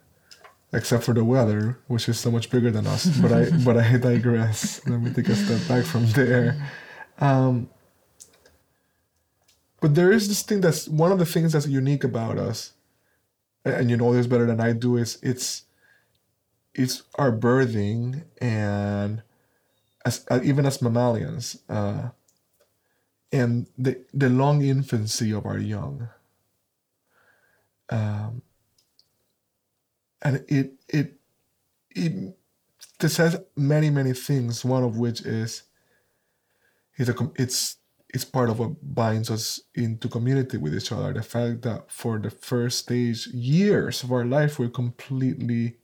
Except 0.72 1.02
for 1.02 1.14
the 1.14 1.24
weather, 1.24 1.78
which 1.88 2.09
is 2.09 2.20
so 2.20 2.31
much 2.31 2.50
bigger 2.50 2.70
than 2.70 2.87
us. 2.87 3.07
But 3.07 3.33
I 3.33 3.50
but 3.64 3.76
I 3.76 3.96
digress. 3.96 4.81
Let 4.87 5.00
me 5.00 5.12
take 5.12 5.28
a 5.28 5.35
step 5.37 5.66
back 5.68 5.85
from 5.85 6.07
there. 6.12 6.70
Um, 7.18 7.68
but 9.81 9.94
there 9.94 10.12
is 10.12 10.28
this 10.28 10.42
thing 10.42 10.61
that's 10.61 10.88
one 10.88 11.11
of 11.12 11.18
the 11.18 11.26
things 11.26 11.52
that's 11.52 11.66
unique 11.66 12.04
about 12.04 12.38
us, 12.38 12.72
and, 13.64 13.74
and 13.74 13.90
you 13.90 13.96
know 13.96 14.12
this 14.12 14.26
better 14.26 14.46
than 14.46 14.61
I 14.61 14.72
do. 14.72 14.96
Is 14.96 15.18
it's 15.22 15.64
it's 16.74 17.02
our 17.16 17.33
birthing 17.33 18.22
and 18.40 19.22
as 20.04 20.24
uh, 20.31 20.40
even 20.42 20.66
as 20.66 20.81
mammalians 20.83 21.59
uh, 21.68 22.11
and 23.33 23.67
the 23.77 24.05
the 24.12 24.29
long 24.29 24.62
infancy 24.62 25.33
of 25.33 25.47
our 25.47 25.59
young. 25.59 26.09
Um, 27.91 28.43
and 30.23 30.45
it 30.49 30.73
it 30.88 31.14
it 31.91 32.37
this 32.99 33.17
has 33.19 33.41
many 33.57 33.91
many 33.91 34.12
things. 34.12 34.64
One 34.64 34.83
of 34.83 34.99
which 34.99 35.23
is 35.23 35.64
it's 36.97 37.09
a, 37.11 37.31
it's 37.37 37.77
it's 38.14 38.25
part 38.25 38.51
of 38.51 38.59
what 38.59 38.95
binds 38.95 39.31
us 39.31 39.61
into 39.75 40.09
community 40.09 40.57
with 40.57 40.75
each 40.75 40.93
other. 40.93 41.12
The 41.12 41.23
fact 41.23 41.62
that 41.62 41.91
for 41.93 42.19
the 42.19 42.31
first 42.31 42.79
stage 42.81 43.27
years 43.29 44.03
of 44.03 44.12
our 44.12 44.25
life, 44.25 44.59
we're 44.59 44.71
completely 44.71 45.77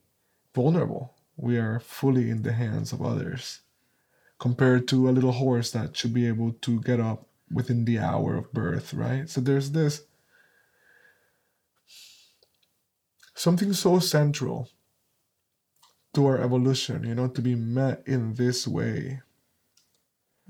vulnerable. 0.55 1.15
We 1.37 1.59
are 1.59 1.81
fully 1.81 2.31
in 2.31 2.43
the 2.43 2.53
hands 2.53 2.93
of 2.93 3.03
others, 3.03 3.61
compared 4.39 4.89
to 4.89 5.09
a 5.09 5.13
little 5.13 5.33
horse 5.33 5.71
that 5.73 5.97
should 5.97 6.15
be 6.15 6.27
able 6.27 6.53
to 6.63 6.81
get 6.81 7.01
up 7.01 7.29
within 7.55 7.85
the 7.85 7.99
hour 7.99 8.37
of 8.37 8.53
birth, 8.53 8.93
right? 8.93 9.31
So 9.31 9.40
there's 9.40 9.71
this 9.71 10.03
something 13.35 13.73
so 13.73 13.99
central 13.99 14.69
to 16.14 16.27
our 16.27 16.38
evolution, 16.38 17.05
you 17.05 17.14
know, 17.14 17.29
to 17.29 17.43
be 17.43 17.55
met 17.55 18.03
in 18.07 18.35
this 18.35 18.67
way. 18.67 19.21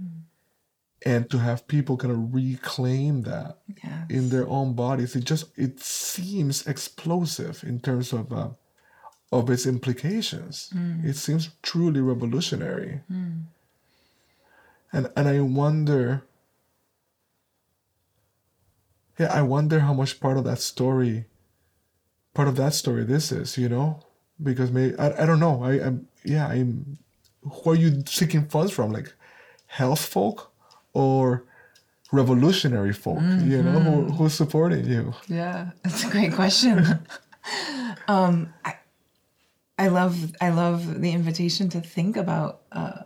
Mm. 0.01 0.21
And 1.07 1.29
to 1.31 1.39
have 1.39 1.69
people 1.69 1.99
kind 1.99 2.15
of 2.15 2.35
reclaim 2.35 3.23
that 3.23 3.59
yes. 3.83 4.07
in 4.09 4.31
their 4.31 4.49
own 4.49 4.73
bodies, 4.73 5.15
it 5.15 5.25
just 5.25 5.47
it 5.55 5.79
seems 5.81 6.67
explosive 6.67 7.63
in 7.63 7.81
terms 7.81 8.15
of 8.15 8.33
uh, 8.33 8.49
of 9.31 9.51
its 9.51 9.67
implications. 9.67 10.71
Mm. 10.75 11.05
It 11.05 11.17
seems 11.17 11.51
truly 11.63 12.01
revolutionary. 12.01 13.03
Mm. 13.13 13.43
And 14.95 15.13
and 15.15 15.29
I 15.29 15.41
wonder 15.41 16.25
yeah, 19.19 19.33
I 19.33 19.43
wonder 19.43 19.81
how 19.81 19.95
much 19.95 20.21
part 20.21 20.37
of 20.37 20.45
that 20.45 20.59
story 20.59 21.27
part 22.35 22.49
of 22.49 22.57
that 22.57 22.75
story 22.75 23.05
this 23.05 23.33
is, 23.33 23.57
you 23.57 23.69
know? 23.69 24.01
Because 24.43 24.71
maybe 24.73 24.99
I, 24.99 25.23
I 25.23 25.27
don't 25.27 25.41
know. 25.41 25.63
I 25.63 25.75
am 25.79 26.09
yeah, 26.25 26.49
I'm 26.49 26.99
who 27.43 27.71
are 27.71 27.75
you 27.75 28.03
seeking 28.07 28.47
funds 28.47 28.73
from? 28.73 28.93
Like 28.93 29.13
health 29.67 30.05
folk 30.05 30.53
or 30.93 31.45
revolutionary 32.13 32.93
folk, 32.93 33.19
mm-hmm. 33.19 33.51
you 33.51 33.63
know, 33.63 33.79
who, 33.79 33.91
mm-hmm. 33.91 34.15
who's 34.15 34.35
supporting 34.35 34.87
you? 34.87 35.15
Yeah, 35.29 35.71
that's 35.83 36.05
a 36.05 36.11
great 36.11 36.33
question. 36.33 37.07
um, 38.09 38.53
I, 38.65 38.75
I 39.79 39.89
love 39.89 40.35
I 40.41 40.51
love 40.51 41.01
the 41.01 41.13
invitation 41.13 41.69
to 41.71 41.81
think 41.81 42.17
about 42.17 42.63
uh, 42.73 43.03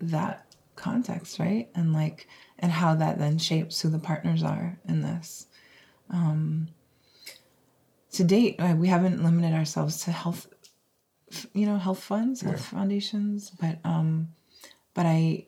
that 0.00 0.46
context, 0.74 1.38
right? 1.38 1.68
And 1.74 1.94
like 1.94 2.28
and 2.58 2.72
how 2.72 2.94
that 2.94 3.18
then 3.18 3.38
shapes 3.38 3.80
who 3.80 3.88
the 3.88 3.98
partners 3.98 4.42
are 4.42 4.78
in 4.88 5.02
this. 5.02 5.46
Um, 6.10 6.68
to 8.12 8.24
date, 8.24 8.56
uh, 8.58 8.74
we 8.76 8.88
haven't 8.88 9.22
limited 9.22 9.52
ourselves 9.52 10.04
to 10.04 10.10
health, 10.10 10.48
you 11.52 11.66
know, 11.66 11.76
health 11.76 12.02
funds, 12.02 12.40
health 12.40 12.56
yeah. 12.56 12.78
foundations, 12.78 13.50
but 13.50 13.78
um, 13.84 14.28
but 14.94 15.04
I 15.04 15.46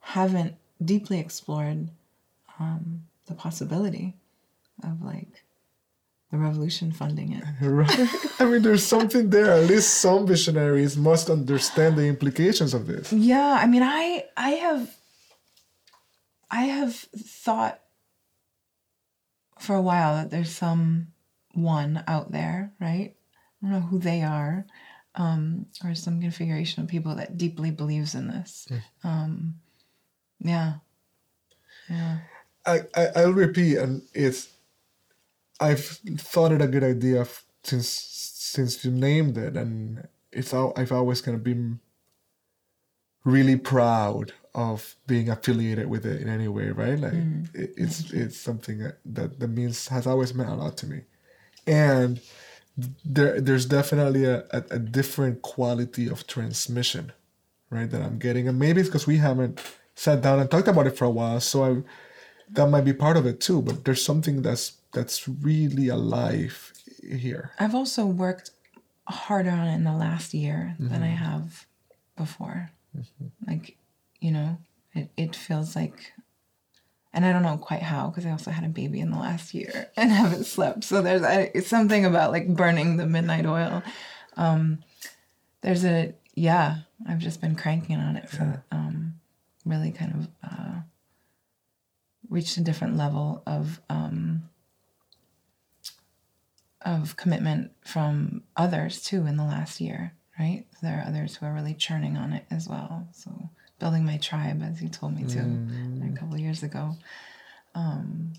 haven't 0.00 0.56
deeply 0.84 1.18
explored 1.18 1.88
um, 2.60 3.04
the 3.26 3.34
possibility 3.34 4.14
of 4.82 5.02
like 5.02 5.44
the 6.30 6.36
revolution 6.36 6.92
funding 6.92 7.32
it. 7.32 7.44
Right. 7.62 8.08
I 8.40 8.44
mean, 8.44 8.62
there's 8.62 8.84
something 8.84 9.30
there. 9.30 9.52
At 9.52 9.66
least 9.66 9.94
some 9.94 10.26
visionaries 10.26 10.96
must 10.96 11.30
understand 11.30 11.96
the 11.96 12.06
implications 12.06 12.74
of 12.74 12.86
this. 12.86 13.12
Yeah, 13.12 13.58
I 13.60 13.66
mean, 13.66 13.82
I 13.82 14.24
I 14.36 14.50
have 14.50 14.94
I 16.50 16.64
have 16.64 16.94
thought 16.94 17.80
for 19.58 19.74
a 19.74 19.82
while 19.82 20.14
that 20.16 20.30
there's 20.30 20.50
some 20.50 21.08
one 21.52 22.04
out 22.06 22.32
there, 22.32 22.72
right? 22.80 23.14
I 23.62 23.66
don't 23.66 23.70
know 23.72 23.86
who 23.86 23.98
they 23.98 24.22
are, 24.22 24.66
um, 25.14 25.66
or 25.84 25.94
some 25.94 26.20
configuration 26.20 26.82
of 26.82 26.88
people 26.88 27.14
that 27.16 27.38
deeply 27.38 27.70
believes 27.70 28.14
in 28.14 28.28
this. 28.28 28.68
Mm. 28.70 28.82
Um, 29.04 29.54
yeah, 30.40 30.74
yeah. 31.88 32.18
I, 32.66 32.80
I 32.94 33.06
I'll 33.16 33.32
repeat, 33.32 33.78
and 33.78 34.02
it's 34.12 34.48
I've 35.60 35.84
thought 35.84 36.52
it 36.52 36.62
a 36.62 36.68
good 36.68 36.84
idea 36.84 37.26
since 37.62 37.88
since 37.88 38.84
you 38.84 38.90
named 38.90 39.38
it, 39.38 39.56
and 39.56 40.08
it's 40.32 40.52
all 40.52 40.72
I've 40.76 40.92
always 40.92 41.20
kind 41.20 41.36
of 41.36 41.44
been 41.44 41.80
really 43.24 43.56
proud 43.56 44.32
of 44.54 44.94
being 45.06 45.28
affiliated 45.28 45.88
with 45.88 46.06
it 46.06 46.20
in 46.22 46.28
any 46.28 46.46
way, 46.46 46.70
right? 46.70 46.98
Like 46.98 47.12
mm. 47.12 47.52
it, 47.54 47.74
it's 47.76 48.12
it's 48.12 48.36
something 48.36 48.78
that, 48.78 48.98
that 49.04 49.40
that 49.40 49.48
means 49.48 49.88
has 49.88 50.06
always 50.06 50.34
meant 50.34 50.50
a 50.50 50.54
lot 50.54 50.76
to 50.78 50.86
me, 50.86 51.02
and 51.66 52.20
there 53.04 53.40
there's 53.40 53.66
definitely 53.66 54.24
a, 54.24 54.44
a, 54.50 54.62
a 54.70 54.78
different 54.78 55.42
quality 55.42 56.08
of 56.08 56.26
transmission, 56.26 57.12
right? 57.70 57.90
That 57.90 58.02
I'm 58.02 58.18
getting, 58.18 58.46
and 58.48 58.58
maybe 58.58 58.80
it's 58.80 58.88
because 58.88 59.06
we 59.06 59.16
haven't 59.16 59.60
sat 59.94 60.22
down 60.22 60.38
and 60.40 60.50
talked 60.50 60.68
about 60.68 60.86
it 60.86 60.96
for 60.96 61.04
a 61.04 61.10
while, 61.10 61.40
so 61.40 61.64
I 61.64 61.82
that 62.50 62.68
might 62.68 62.84
be 62.84 62.92
part 62.92 63.16
of 63.16 63.26
it 63.26 63.40
too. 63.40 63.62
But 63.62 63.84
there's 63.84 64.04
something 64.04 64.42
that's 64.42 64.78
that's 64.92 65.26
really 65.28 65.88
alive 65.88 66.72
here. 67.02 67.50
I've 67.58 67.74
also 67.74 68.06
worked 68.06 68.50
harder 69.06 69.50
on 69.50 69.66
it 69.66 69.74
in 69.74 69.84
the 69.84 69.92
last 69.92 70.32
year 70.32 70.74
mm-hmm. 70.74 70.92
than 70.92 71.02
I 71.02 71.08
mm-hmm. 71.08 71.24
have 71.24 71.66
before. 72.16 72.70
Mm-hmm. 72.96 73.50
Like, 73.50 73.76
you 74.20 74.30
know, 74.30 74.58
it, 74.94 75.10
it 75.16 75.36
feels 75.36 75.74
like, 75.76 76.12
and 77.12 77.24
I 77.24 77.32
don't 77.32 77.42
know 77.42 77.56
quite 77.58 77.82
how 77.82 78.08
because 78.08 78.26
I 78.26 78.30
also 78.30 78.50
had 78.50 78.64
a 78.64 78.68
baby 78.68 79.00
in 79.00 79.10
the 79.10 79.18
last 79.18 79.54
year 79.54 79.90
and 79.96 80.10
haven't 80.10 80.44
slept. 80.44 80.84
So 80.84 81.02
there's 81.02 81.22
I, 81.22 81.50
it's 81.54 81.68
something 81.68 82.04
about 82.04 82.32
like 82.32 82.48
burning 82.48 82.96
the 82.96 83.06
midnight 83.06 83.46
oil. 83.46 83.82
Um, 84.36 84.82
there's 85.60 85.84
a, 85.84 86.14
yeah, 86.34 86.78
I've 87.08 87.18
just 87.18 87.40
been 87.40 87.54
cranking 87.54 87.96
on 87.96 88.16
it 88.16 88.28
for 88.28 88.64
um, 88.70 89.20
really 89.64 89.92
kind 89.92 90.14
of 90.14 90.28
uh, 90.50 90.80
reached 92.28 92.56
a 92.56 92.62
different 92.62 92.96
level 92.96 93.42
of 93.46 93.80
um, 93.88 94.48
of 96.84 97.16
commitment 97.16 97.72
from 97.84 98.42
others 98.56 99.02
too 99.02 99.26
in 99.26 99.36
the 99.36 99.44
last 99.44 99.80
year, 99.80 100.12
right? 100.38 100.64
There 100.82 100.98
are 100.98 101.08
others 101.08 101.36
who 101.36 101.46
are 101.46 101.52
really 101.52 101.74
churning 101.74 102.16
on 102.16 102.32
it 102.32 102.44
as 102.50 102.68
well. 102.68 103.06
So 103.12 103.50
building 103.78 104.04
my 104.04 104.18
tribe, 104.18 104.62
as 104.62 104.82
you 104.82 104.88
told 104.88 105.14
me 105.14 105.24
to 105.24 105.38
mm. 105.38 106.14
a 106.14 106.18
couple 106.18 106.38
years 106.38 106.62
ago. 106.62 106.96
Um, 107.74 108.32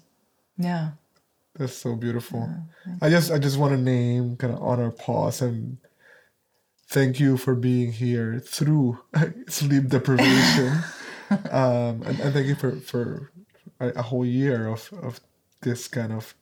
yeah. 0.57 0.91
That's 1.57 1.75
so 1.75 1.95
beautiful. 1.95 2.49
Yeah, 2.85 2.95
I 3.01 3.09
just 3.09 3.31
I 3.31 3.39
just 3.39 3.57
want 3.57 3.73
to 3.73 3.77
name, 3.77 4.35
kind 4.35 4.53
of 4.53 4.61
honor 4.61 4.91
pause 4.91 5.41
and 5.41 5.77
thank 6.87 7.19
you 7.19 7.37
for 7.37 7.55
being 7.55 7.91
here 7.91 8.39
through 8.39 8.99
sleep 9.47 9.87
deprivation. 9.87 10.83
um, 11.51 12.03
and, 12.03 12.19
and 12.19 12.33
thank 12.33 12.47
you 12.47 12.55
for 12.55 12.75
for 12.77 13.31
a, 13.79 13.89
a 13.89 14.01
whole 14.01 14.25
year 14.25 14.67
of 14.67 14.89
of 15.01 15.21
this 15.61 15.87
kind 15.87 16.11
of 16.11 16.35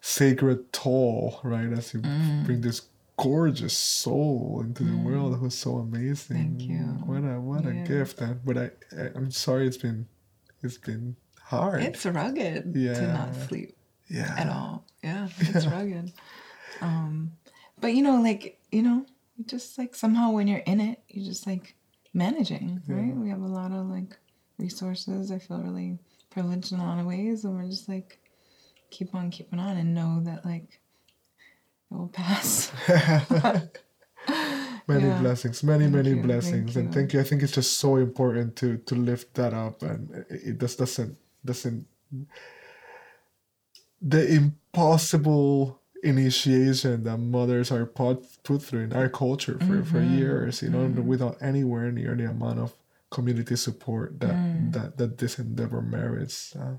sacred 0.00 0.72
toll, 0.72 1.40
right? 1.42 1.72
As 1.72 1.94
you 1.94 2.00
mm. 2.00 2.44
bring 2.44 2.60
this 2.60 2.82
gorgeous 3.18 3.76
soul 3.76 4.62
into 4.64 4.84
the 4.84 4.90
mm. 4.90 5.02
world 5.02 5.36
who's 5.38 5.54
so 5.54 5.76
amazing. 5.76 6.36
Thank 6.36 6.62
you. 6.62 6.78
What 7.04 7.24
a 7.24 7.40
what 7.40 7.64
yeah. 7.64 7.70
a 7.70 7.86
gift. 7.86 8.20
And, 8.20 8.42
but 8.44 8.56
I, 8.56 8.70
I 8.96 9.10
I'm 9.14 9.30
sorry 9.30 9.66
it's 9.66 9.76
been 9.76 10.06
it's 10.62 10.78
been 10.78 11.16
hard. 11.42 11.82
It's 11.82 12.06
rugged 12.06 12.74
yeah. 12.74 12.94
to 12.94 13.12
not 13.12 13.34
sleep. 13.34 13.76
Yeah. 14.08 14.34
At 14.38 14.48
all. 14.48 14.84
Yeah. 15.02 15.28
It's 15.40 15.64
yeah. 15.64 15.74
rugged. 15.74 16.12
Um 16.80 17.32
but 17.80 17.94
you 17.94 18.02
know, 18.02 18.20
like, 18.22 18.58
you 18.72 18.82
know, 18.82 19.04
just 19.46 19.78
like 19.78 19.94
somehow 19.94 20.30
when 20.30 20.48
you're 20.48 20.58
in 20.58 20.80
it, 20.80 21.00
you're 21.08 21.26
just 21.26 21.46
like 21.46 21.74
managing, 22.14 22.82
right? 22.88 23.14
We 23.14 23.30
have 23.30 23.42
a 23.42 23.46
lot 23.46 23.72
of 23.72 23.86
like 23.86 24.16
resources. 24.58 25.30
I 25.30 25.38
feel 25.38 25.58
really 25.58 25.98
privileged 26.30 26.72
in 26.72 26.80
a 26.80 26.84
lot 26.84 27.00
of 27.00 27.06
ways 27.06 27.44
and 27.44 27.56
we're 27.56 27.68
just 27.68 27.88
like 27.88 28.18
keep 28.90 29.14
on 29.14 29.30
keeping 29.30 29.58
on 29.58 29.76
and 29.76 29.94
know 29.94 30.20
that 30.24 30.44
like 30.44 30.80
it 31.90 31.94
will 31.94 32.08
pass. 32.08 32.72
many 34.88 35.06
yeah. 35.06 35.20
blessings, 35.20 35.62
many 35.62 35.84
thank 35.84 35.94
many 35.94 36.10
you, 36.10 36.22
blessings, 36.22 36.74
thank 36.74 36.86
and 36.86 36.94
thank 36.94 37.12
you. 37.12 37.20
I 37.20 37.24
think 37.24 37.42
it's 37.42 37.52
just 37.52 37.78
so 37.78 37.96
important 37.96 38.56
to 38.56 38.78
to 38.78 38.94
lift 38.94 39.34
that 39.34 39.54
up, 39.54 39.82
and 39.82 40.24
it 40.30 40.58
just 40.58 40.78
doesn't 40.78 41.16
doesn't 41.44 41.86
the 44.00 44.32
impossible 44.32 45.80
initiation 46.02 47.04
that 47.04 47.18
mothers 47.18 47.72
are 47.72 47.86
put, 47.86 48.24
put 48.44 48.62
through 48.62 48.82
in 48.82 48.92
our 48.92 49.08
culture 49.08 49.58
for, 49.58 49.84
for 49.84 49.98
mm-hmm. 49.98 50.18
years, 50.18 50.62
you 50.62 50.70
know, 50.70 50.78
mm-hmm. 50.78 51.06
without 51.06 51.36
anywhere 51.40 51.90
near 51.90 52.14
the 52.14 52.24
amount 52.24 52.60
of 52.60 52.72
community 53.10 53.56
support 53.56 54.20
that 54.20 54.34
mm. 54.34 54.72
that, 54.72 54.98
that 54.98 55.18
this 55.18 55.38
endeavor 55.38 55.80
merits. 55.80 56.54
Uh, 56.54 56.74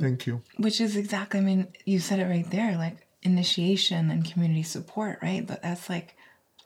thank 0.00 0.26
you. 0.26 0.42
Which 0.56 0.80
is 0.80 0.96
exactly, 0.96 1.40
I 1.40 1.42
mean, 1.42 1.68
you 1.84 2.00
said 2.00 2.18
it 2.18 2.24
right 2.24 2.50
there, 2.50 2.76
like 2.76 3.05
initiation 3.26 4.10
and 4.10 4.24
community 4.30 4.62
support, 4.62 5.18
right? 5.22 5.46
But 5.46 5.62
that's 5.62 5.90
like 5.90 6.16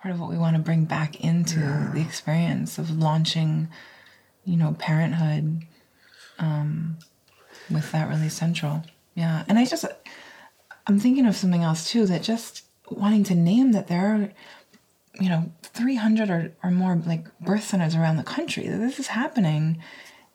part 0.01 0.15
of 0.15 0.21
what 0.21 0.31
we 0.31 0.39
want 0.39 0.57
to 0.57 0.63
bring 0.63 0.85
back 0.85 1.21
into 1.21 1.59
the 1.95 2.01
experience 2.01 2.79
of 2.79 2.91
launching, 2.91 3.69
you 4.45 4.57
know, 4.57 4.77
parenthood 4.79 5.67
um, 6.39 6.99
with 7.71 7.91
that 7.93 8.09
really 8.09 8.29
central. 8.29 8.83
Yeah. 9.15 9.45
And 9.49 9.59
I 9.59 9.65
just, 9.65 9.85
I'm 10.87 10.99
thinking 10.99 11.27
of 11.27 11.37
something 11.37 11.63
else 11.63 11.91
too 11.91 12.07
that 12.07 12.23
just 12.23 12.65
wanting 12.91 13.25
to 13.25 13.35
name 13.35 13.73
that 13.73 13.89
there 13.89 14.07
are, 14.15 14.33
you 15.21 15.29
know, 15.29 15.51
300 15.63 16.31
or, 16.31 16.53
or 16.63 16.71
more 16.71 16.97
like 17.07 17.27
birth 17.41 17.65
centers 17.65 17.95
around 17.95 18.17
the 18.17 18.23
country. 18.23 18.69
That 18.69 18.79
this 18.79 18.99
is 18.99 19.09
happening 19.09 19.83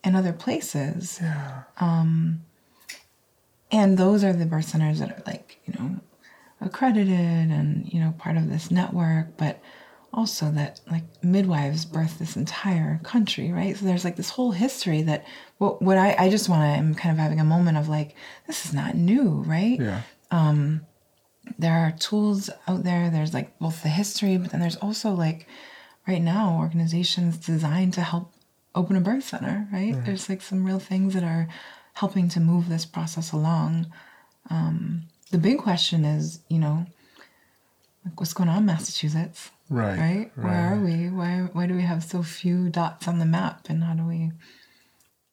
in 0.03 0.15
other 0.15 0.34
places. 0.34 1.19
Yeah. 1.21 1.63
Um, 1.80 2.41
And 3.71 3.97
those 3.97 4.23
are 4.23 4.32
the 4.34 4.45
birth 4.45 4.65
centers 4.65 4.99
that 4.99 5.09
are 5.09 5.23
like, 5.26 5.57
you 5.65 5.73
know, 5.73 5.99
accredited 6.61 7.09
and, 7.51 7.91
you 7.91 7.99
know, 7.99 8.13
part 8.17 8.37
of 8.37 8.49
this 8.49 8.71
network, 8.71 9.37
but 9.37 9.61
also 10.13 10.49
that 10.51 10.79
like 10.89 11.03
midwives 11.21 11.83
birth 11.83 12.19
this 12.19 12.37
entire 12.37 12.99
country, 13.03 13.51
right? 13.51 13.75
So 13.75 13.85
there's 13.85 14.05
like 14.05 14.15
this 14.15 14.29
whole 14.29 14.51
history 14.51 15.01
that 15.03 15.25
what 15.57 15.81
what 15.81 15.97
I, 15.97 16.15
I 16.17 16.29
just 16.29 16.47
wanna 16.47 16.67
I'm 16.67 16.95
kind 16.95 17.11
of 17.11 17.19
having 17.19 17.41
a 17.41 17.43
moment 17.43 17.77
of 17.77 17.89
like, 17.89 18.15
this 18.47 18.65
is 18.65 18.73
not 18.73 18.95
new, 18.95 19.43
right? 19.45 19.79
Yeah. 19.79 20.01
there 21.59 21.73
are 21.73 21.91
tools 21.91 22.49
out 22.67 22.83
there. 22.83 23.09
There's 23.09 23.33
like 23.33 23.59
both 23.59 23.83
the 23.83 23.89
history, 23.89 24.37
but 24.37 24.51
then 24.51 24.61
there's 24.61 24.77
also 24.77 25.11
like 25.11 25.47
right 26.07 26.21
now 26.21 26.57
organizations 26.59 27.37
designed 27.37 27.93
to 27.93 28.01
help 28.01 28.33
open 28.73 28.95
a 28.95 29.01
birth 29.01 29.23
center, 29.23 29.67
right? 29.71 29.93
There's 30.05 30.29
like 30.29 30.41
some 30.41 30.65
real 30.65 30.79
things 30.79 31.13
that 31.13 31.23
are 31.23 31.47
helping 31.93 32.27
to 32.29 32.39
move 32.39 32.67
this 32.69 32.85
process 32.85 33.31
along. 33.31 33.87
Um, 34.49 35.03
the 35.32 35.38
big 35.38 35.57
question 35.59 36.05
is, 36.05 36.39
you 36.49 36.59
know, 36.59 36.86
like 38.05 38.19
what's 38.19 38.34
going 38.34 38.49
on 38.49 38.65
Massachusetts, 38.65 39.51
Right. 39.69 39.97
right? 39.97 40.32
Where 40.36 40.73
are 40.73 40.80
we? 40.80 41.09
Why 41.09 41.49
why 41.53 41.65
do 41.65 41.73
we 41.73 41.82
have 41.82 42.03
so 42.03 42.21
few 42.23 42.69
dots 42.69 43.07
on 43.07 43.19
the 43.19 43.26
map, 43.26 43.67
and 43.69 43.84
how 43.84 43.93
do 43.95 44.03
we, 44.05 44.32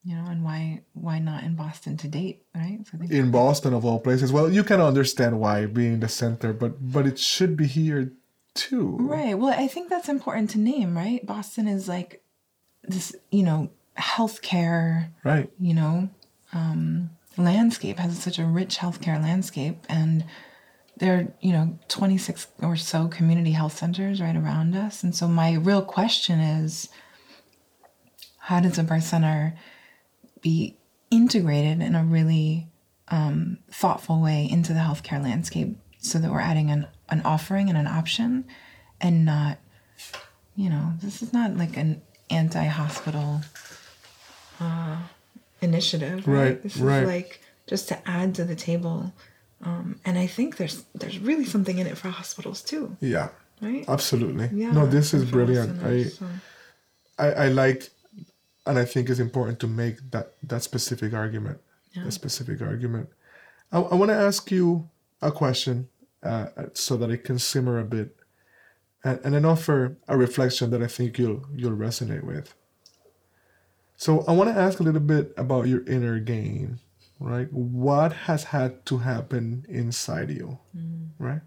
you 0.04 0.16
know, 0.16 0.24
and 0.26 0.42
why 0.42 0.80
why 0.94 1.18
not 1.18 1.44
in 1.44 1.54
Boston 1.54 1.96
to 1.98 2.08
date, 2.08 2.44
right? 2.54 2.80
So 2.90 2.98
In 3.10 3.30
Boston, 3.30 3.74
of 3.74 3.84
all 3.84 4.00
places. 4.00 4.32
Well, 4.32 4.50
you 4.50 4.64
can 4.64 4.80
understand 4.80 5.38
why 5.38 5.66
being 5.66 6.00
the 6.00 6.08
center, 6.08 6.52
but 6.54 6.76
but 6.92 7.06
it 7.06 7.18
should 7.18 7.56
be 7.56 7.66
here 7.66 8.12
too. 8.54 8.96
Right. 9.00 9.38
Well, 9.38 9.52
I 9.58 9.66
think 9.68 9.90
that's 9.90 10.08
important 10.08 10.50
to 10.50 10.58
name, 10.58 10.96
right? 10.96 11.24
Boston 11.26 11.68
is 11.68 11.88
like 11.88 12.22
this, 12.84 13.14
you 13.30 13.42
know, 13.42 13.70
healthcare, 13.98 15.08
Right. 15.24 15.50
you 15.60 15.74
know, 15.74 16.08
um, 16.54 17.10
landscape 17.36 17.98
has 17.98 18.18
such 18.18 18.38
a 18.38 18.44
rich 18.44 18.78
healthcare 18.78 19.20
landscape, 19.20 19.84
and 19.88 20.24
there 20.98 21.18
are, 21.18 21.34
you 21.40 21.52
know, 21.52 21.78
26 21.88 22.46
or 22.60 22.76
so 22.76 23.08
community 23.08 23.52
health 23.52 23.76
centers 23.76 24.20
right 24.20 24.36
around 24.36 24.76
us. 24.76 25.02
And 25.02 25.14
so 25.14 25.26
my 25.26 25.54
real 25.54 25.82
question 25.82 26.38
is 26.38 26.88
how 28.38 28.60
does 28.60 28.78
a 28.78 28.82
birth 28.82 29.04
center 29.04 29.54
be 30.40 30.76
integrated 31.10 31.80
in 31.80 31.94
a 31.94 32.04
really 32.04 32.68
um, 33.08 33.58
thoughtful 33.70 34.20
way 34.20 34.48
into 34.50 34.72
the 34.72 34.80
healthcare 34.80 35.22
landscape 35.22 35.76
so 35.98 36.18
that 36.18 36.30
we're 36.30 36.40
adding 36.40 36.70
an, 36.70 36.86
an 37.08 37.22
offering 37.24 37.68
and 37.68 37.78
an 37.78 37.86
option 37.86 38.44
and 39.00 39.24
not, 39.24 39.58
you 40.56 40.68
know, 40.68 40.92
this 41.02 41.22
is 41.22 41.32
not 41.32 41.56
like 41.56 41.76
an 41.76 42.02
anti 42.30 42.64
hospital 42.64 43.40
uh, 44.60 44.96
initiative. 45.62 46.26
Right. 46.26 46.42
Right, 46.42 46.62
This 46.62 46.76
right. 46.76 47.02
is 47.02 47.08
like 47.08 47.40
just 47.66 47.88
to 47.88 48.08
add 48.08 48.34
to 48.36 48.44
the 48.44 48.56
table. 48.56 49.12
Um, 49.62 50.00
and 50.04 50.18
I 50.18 50.26
think 50.26 50.56
there's 50.56 50.84
there's 50.94 51.18
really 51.18 51.44
something 51.44 51.78
in 51.78 51.86
it 51.86 51.96
for 51.96 52.08
hospitals 52.08 52.62
too, 52.62 52.96
Yeah. 53.00 53.28
right? 53.60 53.84
Absolutely. 53.88 54.50
Yeah. 54.52 54.72
no, 54.72 54.86
this 54.86 55.14
is 55.14 55.30
brilliant. 55.30 55.82
I, 55.84 56.04
so. 56.04 56.26
I 57.18 57.26
I 57.44 57.48
like, 57.48 57.90
and 58.66 58.78
I 58.78 58.84
think 58.84 59.08
it's 59.08 59.20
important 59.20 59.60
to 59.60 59.68
make 59.68 59.96
that 60.10 60.32
that 60.42 60.62
specific 60.62 61.12
argument. 61.14 61.58
Yeah. 61.92 62.04
That 62.04 62.12
specific 62.12 62.60
argument. 62.60 63.08
I, 63.70 63.78
I 63.78 63.94
want 63.94 64.10
to 64.10 64.16
ask 64.16 64.50
you 64.50 64.88
a 65.20 65.30
question, 65.30 65.88
uh, 66.24 66.46
so 66.74 66.96
that 66.96 67.10
it 67.10 67.22
can 67.22 67.38
simmer 67.38 67.78
a 67.78 67.84
bit, 67.84 68.16
and, 69.04 69.20
and 69.24 69.34
then 69.34 69.44
offer 69.44 69.96
a 70.08 70.16
reflection 70.16 70.70
that 70.70 70.82
I 70.82 70.88
think 70.88 71.18
you'll 71.18 71.46
you'll 71.54 71.76
resonate 71.76 72.24
with. 72.24 72.52
So 74.02 74.24
I 74.26 74.32
want 74.32 74.50
to 74.50 74.60
ask 74.60 74.80
a 74.80 74.82
little 74.82 74.98
bit 75.00 75.32
about 75.36 75.68
your 75.68 75.86
inner 75.86 76.18
game, 76.18 76.80
right? 77.20 77.46
What 77.52 78.26
has 78.26 78.42
had 78.42 78.84
to 78.86 78.98
happen 78.98 79.64
inside 79.68 80.28
you, 80.28 80.58
right? 81.20 81.42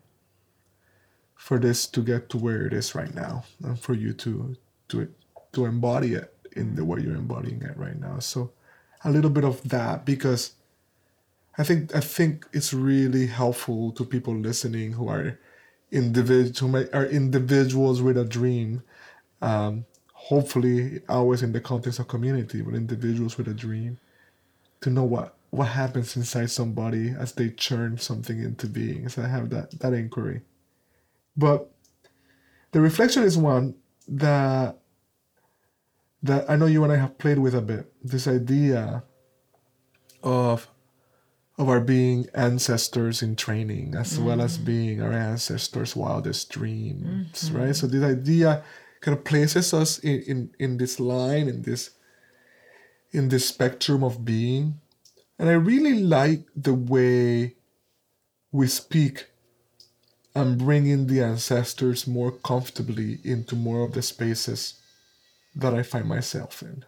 For 1.35 1.59
this 1.59 1.85
to 1.87 2.01
get 2.01 2.29
to 2.29 2.37
where 2.37 2.65
it 2.65 2.71
is 2.71 2.95
right 2.95 3.13
now, 3.13 3.43
and 3.61 3.77
for 3.77 3.93
you 3.93 4.13
to 4.23 4.55
to 4.87 5.11
to 5.51 5.65
embody 5.65 6.13
it 6.13 6.33
in 6.53 6.75
the 6.75 6.85
way 6.85 7.01
you're 7.01 7.19
embodying 7.19 7.61
it 7.61 7.75
right 7.75 7.99
now. 7.99 8.19
So 8.19 8.51
a 9.03 9.11
little 9.11 9.31
bit 9.31 9.43
of 9.43 9.59
that 9.67 10.05
because 10.05 10.55
I 11.57 11.65
think 11.65 11.93
I 11.93 11.99
think 11.99 12.47
it's 12.53 12.73
really 12.73 13.27
helpful 13.27 13.91
to 13.99 14.05
people 14.05 14.33
listening 14.33 14.93
who 14.93 15.09
are 15.09 15.37
individ 15.91 16.57
who 16.57 16.69
may, 16.69 16.87
are 16.91 17.05
individuals 17.05 18.01
with 18.01 18.15
a 18.15 18.23
dream. 18.23 18.81
Um, 19.41 19.83
hopefully, 20.25 21.01
always 21.07 21.43
in 21.43 21.51
the 21.51 21.61
context 21.61 21.99
of 21.99 22.07
community, 22.07 22.59
but 22.63 22.73
individuals 22.73 23.37
with 23.37 23.47
a 23.47 23.53
dream, 23.53 23.99
to 24.81 24.89
know 24.89 25.03
what 25.03 25.35
what 25.51 25.65
happens 25.65 26.17
inside 26.17 26.49
somebody 26.49 27.11
as 27.11 27.33
they 27.33 27.49
churn 27.49 27.97
something 27.97 28.41
into 28.41 28.67
being. 28.67 29.07
So 29.07 29.21
I 29.21 29.27
have 29.27 29.51
that 29.51 29.79
that 29.79 29.93
inquiry, 29.93 30.41
but 31.37 31.71
the 32.71 32.81
reflection 32.81 33.23
is 33.23 33.37
one 33.37 33.75
that 34.07 34.79
that 36.23 36.49
I 36.49 36.55
know 36.55 36.65
you 36.65 36.83
and 36.83 36.91
I 36.91 36.97
have 36.97 37.19
played 37.19 37.37
with 37.37 37.53
a 37.53 37.61
bit. 37.61 37.93
This 38.03 38.27
idea 38.27 39.03
of 40.23 40.67
of 41.57 41.69
our 41.69 41.79
being 41.79 42.27
ancestors 42.33 43.21
in 43.21 43.35
training 43.35 43.93
as 43.95 44.19
well 44.19 44.41
as 44.41 44.57
mm. 44.57 44.65
being 44.65 45.01
our 45.01 45.13
ancestors' 45.13 45.95
wildest 45.95 46.49
dreams, 46.49 47.45
mm-hmm. 47.45 47.57
right? 47.57 47.75
So 47.75 47.85
this 47.85 48.03
idea 48.03 48.63
kind 49.01 49.17
of 49.17 49.23
places 49.23 49.73
us 49.73 49.99
in, 49.99 50.21
in, 50.21 50.49
in 50.59 50.77
this 50.77 50.99
line, 50.99 51.47
in 51.47 51.61
this 51.61 51.91
in 53.11 53.29
this 53.29 53.47
spectrum 53.47 54.03
of 54.03 54.25
being. 54.25 54.81
And 55.39 55.49
I 55.49 55.53
really 55.53 56.01
like 56.01 56.45
the 56.55 56.73
way 56.73 57.55
we 58.51 58.67
speak 58.67 59.27
and 60.35 60.57
bring 60.57 60.85
in 60.85 61.07
the 61.07 61.21
ancestors 61.21 62.05
more 62.05 62.31
comfortably 62.31 63.19
into 63.23 63.55
more 63.55 63.85
of 63.85 63.93
the 63.93 64.01
spaces 64.01 64.81
that 65.55 65.73
I 65.73 65.81
find 65.81 66.07
myself 66.07 66.61
in. 66.61 66.83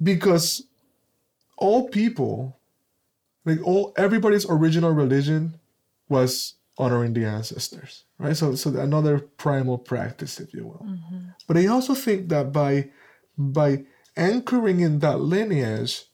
Because 0.00 0.62
all 1.56 1.88
people, 1.88 2.60
like 3.44 3.60
all 3.66 3.92
everybody's 3.96 4.46
original 4.48 4.92
religion 4.92 5.58
was 6.08 6.54
honoring 6.78 7.12
the 7.12 7.24
ancestors, 7.24 8.04
right? 8.18 8.36
So 8.36 8.54
so 8.54 8.70
another 8.78 9.18
primal 9.18 9.78
practice, 9.78 10.40
if 10.40 10.54
you 10.54 10.66
will. 10.66 10.86
Mm-hmm. 10.86 11.18
But 11.46 11.56
I 11.56 11.66
also 11.66 11.94
think 11.94 12.28
that 12.28 12.52
by 12.52 12.90
by 13.36 13.84
anchoring 14.16 14.80
in 14.80 15.00
that 15.00 15.20
lineage, 15.20 16.04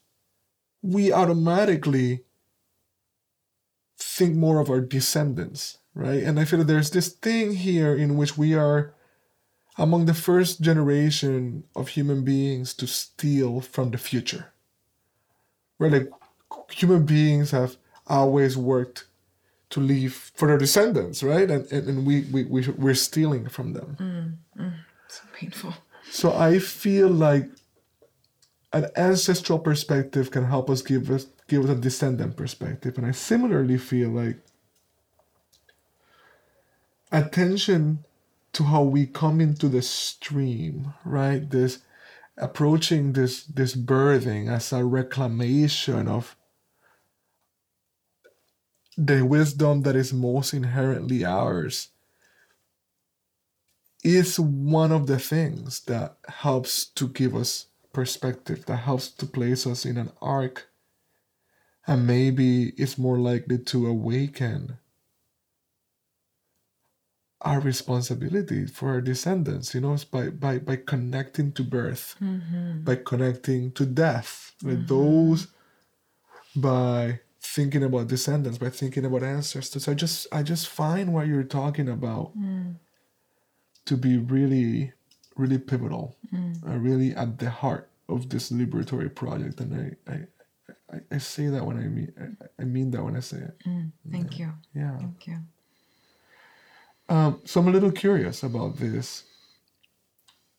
we 0.82 1.12
automatically 1.12 2.24
think 3.98 4.34
more 4.34 4.60
of 4.60 4.70
our 4.70 4.80
descendants, 4.80 5.78
right? 5.94 6.22
And 6.22 6.40
I 6.40 6.44
feel 6.44 6.58
that 6.60 6.66
there's 6.66 6.90
this 6.90 7.08
thing 7.08 7.54
here 7.54 7.94
in 7.94 8.16
which 8.16 8.36
we 8.36 8.54
are 8.54 8.94
among 9.76 10.06
the 10.06 10.14
first 10.14 10.60
generation 10.60 11.64
of 11.74 11.88
human 11.88 12.24
beings 12.24 12.74
to 12.74 12.86
steal 12.86 13.60
from 13.60 13.90
the 13.90 13.98
future. 13.98 14.52
Where 15.78 15.90
like 15.90 16.10
human 16.70 17.04
beings 17.04 17.50
have 17.50 17.76
always 18.06 18.56
worked 18.56 19.06
to 19.74 19.80
leave 19.80 20.14
for 20.36 20.46
their 20.46 20.56
descendants, 20.56 21.20
right? 21.24 21.50
And 21.50 21.70
and, 21.72 21.88
and 21.88 22.06
we, 22.06 22.22
we, 22.32 22.44
we 22.44 22.68
we're 22.78 22.94
stealing 22.94 23.48
from 23.48 23.72
them. 23.72 23.96
Mm, 24.56 24.62
mm. 24.62 24.74
So 25.08 25.22
painful. 25.34 25.74
So 26.10 26.32
I 26.32 26.60
feel 26.60 27.08
like 27.08 27.46
an 28.72 28.86
ancestral 28.96 29.58
perspective 29.58 30.30
can 30.30 30.44
help 30.44 30.70
us 30.70 30.80
give 30.80 31.10
us 31.10 31.26
give 31.48 31.64
us 31.64 31.70
a 31.70 31.74
descendant 31.74 32.36
perspective. 32.36 32.96
And 32.96 33.04
I 33.04 33.10
similarly 33.10 33.76
feel 33.78 34.10
like 34.10 34.38
attention 37.10 38.04
to 38.52 38.62
how 38.62 38.84
we 38.84 39.06
come 39.06 39.40
into 39.40 39.68
the 39.68 39.82
stream, 39.82 40.94
right? 41.04 41.50
This 41.50 41.80
approaching 42.38 43.14
this 43.14 43.42
this 43.42 43.74
birthing 43.74 44.48
as 44.48 44.72
a 44.72 44.84
reclamation 44.84 46.06
of 46.06 46.36
the 48.96 49.22
wisdom 49.22 49.82
that 49.82 49.96
is 49.96 50.12
most 50.12 50.54
inherently 50.54 51.24
ours 51.24 51.88
is 54.02 54.38
one 54.38 54.92
of 54.92 55.06
the 55.06 55.18
things 55.18 55.80
that 55.86 56.16
helps 56.28 56.84
to 56.84 57.08
give 57.08 57.34
us 57.34 57.66
perspective, 57.92 58.66
that 58.66 58.76
helps 58.76 59.08
to 59.08 59.26
place 59.26 59.66
us 59.66 59.84
in 59.86 59.96
an 59.96 60.12
arc, 60.20 60.68
and 61.86 62.06
maybe 62.06 62.70
it's 62.76 62.98
more 62.98 63.18
likely 63.18 63.58
to 63.58 63.86
awaken 63.86 64.78
our 67.40 67.60
responsibility 67.60 68.66
for 68.66 68.88
our 68.90 69.00
descendants, 69.00 69.74
you 69.74 69.80
know, 69.80 69.96
by, 70.10 70.30
by, 70.30 70.58
by 70.58 70.76
connecting 70.76 71.52
to 71.52 71.62
birth, 71.62 72.16
Mm-hmm. 72.22 72.84
by 72.84 72.96
connecting 72.96 73.70
to 73.72 73.84
death, 73.84 74.52
with 74.62 74.88
those, 74.88 75.48
by 76.56 77.20
thinking 77.54 77.84
about 77.84 78.08
descendants, 78.08 78.58
by 78.58 78.68
thinking 78.70 79.04
about 79.04 79.22
ancestors. 79.22 79.86
I 79.86 79.94
just 79.94 80.26
I 80.32 80.42
just 80.42 80.68
find 80.68 81.12
what 81.14 81.28
you're 81.28 81.44
talking 81.44 81.88
about 81.88 82.32
to 83.84 83.96
be 83.96 84.16
really, 84.18 84.92
really 85.36 85.58
pivotal, 85.58 86.16
uh, 86.66 86.76
really 86.78 87.14
at 87.14 87.38
the 87.38 87.50
heart 87.50 87.90
of 88.08 88.28
this 88.28 88.50
liberatory 88.50 89.14
project. 89.14 89.60
And 89.60 89.96
I, 90.08 90.12
I, 90.12 90.16
I, 90.92 91.00
I 91.12 91.18
say 91.18 91.46
that 91.46 91.64
when 91.64 91.76
I 91.78 91.88
mean 91.88 92.12
I, 92.20 92.62
I 92.62 92.64
mean 92.64 92.90
that 92.90 93.04
when 93.04 93.16
I 93.16 93.20
say 93.20 93.38
it. 93.38 93.56
Thank 94.10 94.38
you. 94.38 94.52
Yeah. 94.74 94.98
Thank 94.98 95.26
you. 95.26 95.38
Um, 97.08 97.40
so 97.44 97.60
I'm 97.60 97.68
a 97.68 97.70
little 97.70 97.92
curious 97.92 98.42
about 98.42 98.78
this 98.78 99.24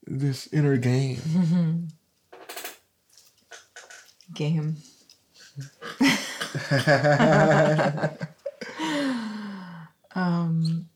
this 0.08 0.48
inner 0.54 0.78
game. 0.78 1.90
Game. 4.34 4.78
um, 10.16 10.88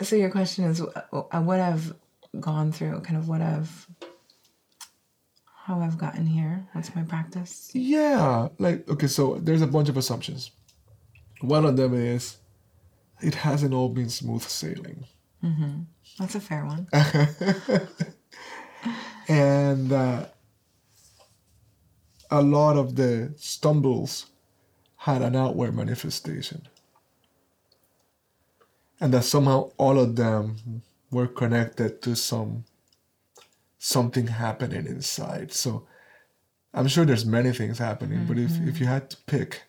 so 0.00 0.16
your 0.16 0.30
question 0.30 0.64
is 0.64 0.80
uh, 0.80 1.40
what 1.40 1.60
I've 1.60 1.94
gone 2.40 2.72
through, 2.72 3.00
kind 3.00 3.16
of 3.16 3.28
what 3.28 3.40
I've, 3.40 3.86
how 5.64 5.80
I've 5.80 5.98
gotten 5.98 6.26
here. 6.26 6.66
What's 6.72 6.94
my 6.94 7.02
practice? 7.02 7.70
Yeah, 7.74 8.48
like 8.58 8.88
okay, 8.88 9.06
so 9.06 9.36
there's 9.36 9.62
a 9.62 9.66
bunch 9.66 9.88
of 9.88 9.96
assumptions. 9.96 10.50
One 11.40 11.64
of 11.64 11.76
them 11.76 11.94
is 11.94 12.36
it 13.22 13.34
hasn't 13.34 13.74
all 13.74 13.88
been 13.88 14.10
smooth 14.10 14.42
sailing, 14.42 15.06
That's 16.18 16.34
a 16.34 16.40
fair 16.40 16.66
one. 16.66 16.88
and 19.28 19.92
uh, 19.92 20.26
a 22.30 22.42
lot 22.42 22.76
of 22.76 22.96
the 22.96 23.32
stumbles 23.36 24.26
had 25.04 25.20
an 25.22 25.36
outward 25.36 25.74
manifestation, 25.74 26.66
and 29.00 29.12
that 29.12 29.24
somehow 29.24 29.70
all 29.76 29.98
of 29.98 30.16
them 30.16 30.82
were 31.10 31.26
connected 31.26 32.00
to 32.02 32.14
some 32.16 32.64
something 33.78 34.28
happening 34.28 34.86
inside. 34.86 35.52
So 35.52 35.86
I'm 36.72 36.88
sure 36.88 37.04
there's 37.04 37.26
many 37.26 37.52
things 37.52 37.78
happening, 37.78 38.24
but 38.26 38.38
if, 38.38 38.52
if 38.66 38.80
you 38.80 38.86
had 38.86 39.10
to 39.10 39.16
pick 39.26 39.64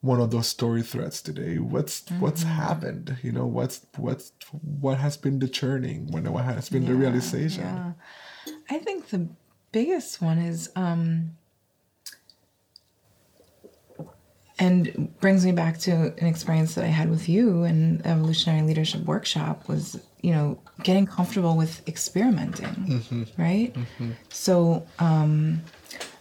one 0.00 0.20
of 0.20 0.30
those 0.30 0.48
story 0.48 0.82
threads 0.82 1.22
today, 1.22 1.58
what's 1.58 2.08
what's 2.20 2.42
happened? 2.42 3.16
You 3.22 3.32
know, 3.32 3.46
what's 3.46 3.86
what's 3.96 4.32
what 4.80 4.98
has 4.98 5.16
been 5.16 5.38
the 5.38 5.48
churning? 5.48 6.12
When 6.12 6.30
what 6.30 6.44
has 6.44 6.68
been 6.68 6.84
the 6.84 6.94
realization? 6.94 7.64
Yeah. 7.64 7.92
I 8.70 8.78
think 8.78 9.08
the 9.08 9.28
biggest 9.72 10.20
one 10.20 10.38
is, 10.38 10.70
um, 10.76 11.36
and 14.58 15.12
brings 15.20 15.44
me 15.44 15.52
back 15.52 15.78
to 15.80 15.92
an 16.18 16.26
experience 16.26 16.74
that 16.74 16.84
I 16.84 16.88
had 16.88 17.10
with 17.10 17.28
you 17.28 17.64
in 17.64 18.02
evolutionary 18.04 18.62
leadership 18.66 19.02
workshop 19.02 19.68
was, 19.68 20.00
you 20.20 20.32
know, 20.32 20.58
getting 20.82 21.06
comfortable 21.06 21.56
with 21.56 21.86
experimenting, 21.88 23.28
right? 23.38 23.74
So 24.30 24.86
um, 24.98 25.62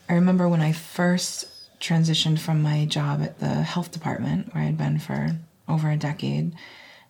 I 0.10 0.14
remember 0.14 0.48
when 0.48 0.62
I 0.62 0.72
first 0.72 1.46
transitioned 1.80 2.40
from 2.40 2.62
my 2.62 2.86
job 2.86 3.22
at 3.22 3.40
the 3.40 3.50
health 3.64 3.92
department, 3.92 4.54
where 4.54 4.64
I'd 4.64 4.78
been 4.78 5.00
for 5.00 5.36
over 5.68 5.90
a 5.90 5.98
decade, 5.98 6.54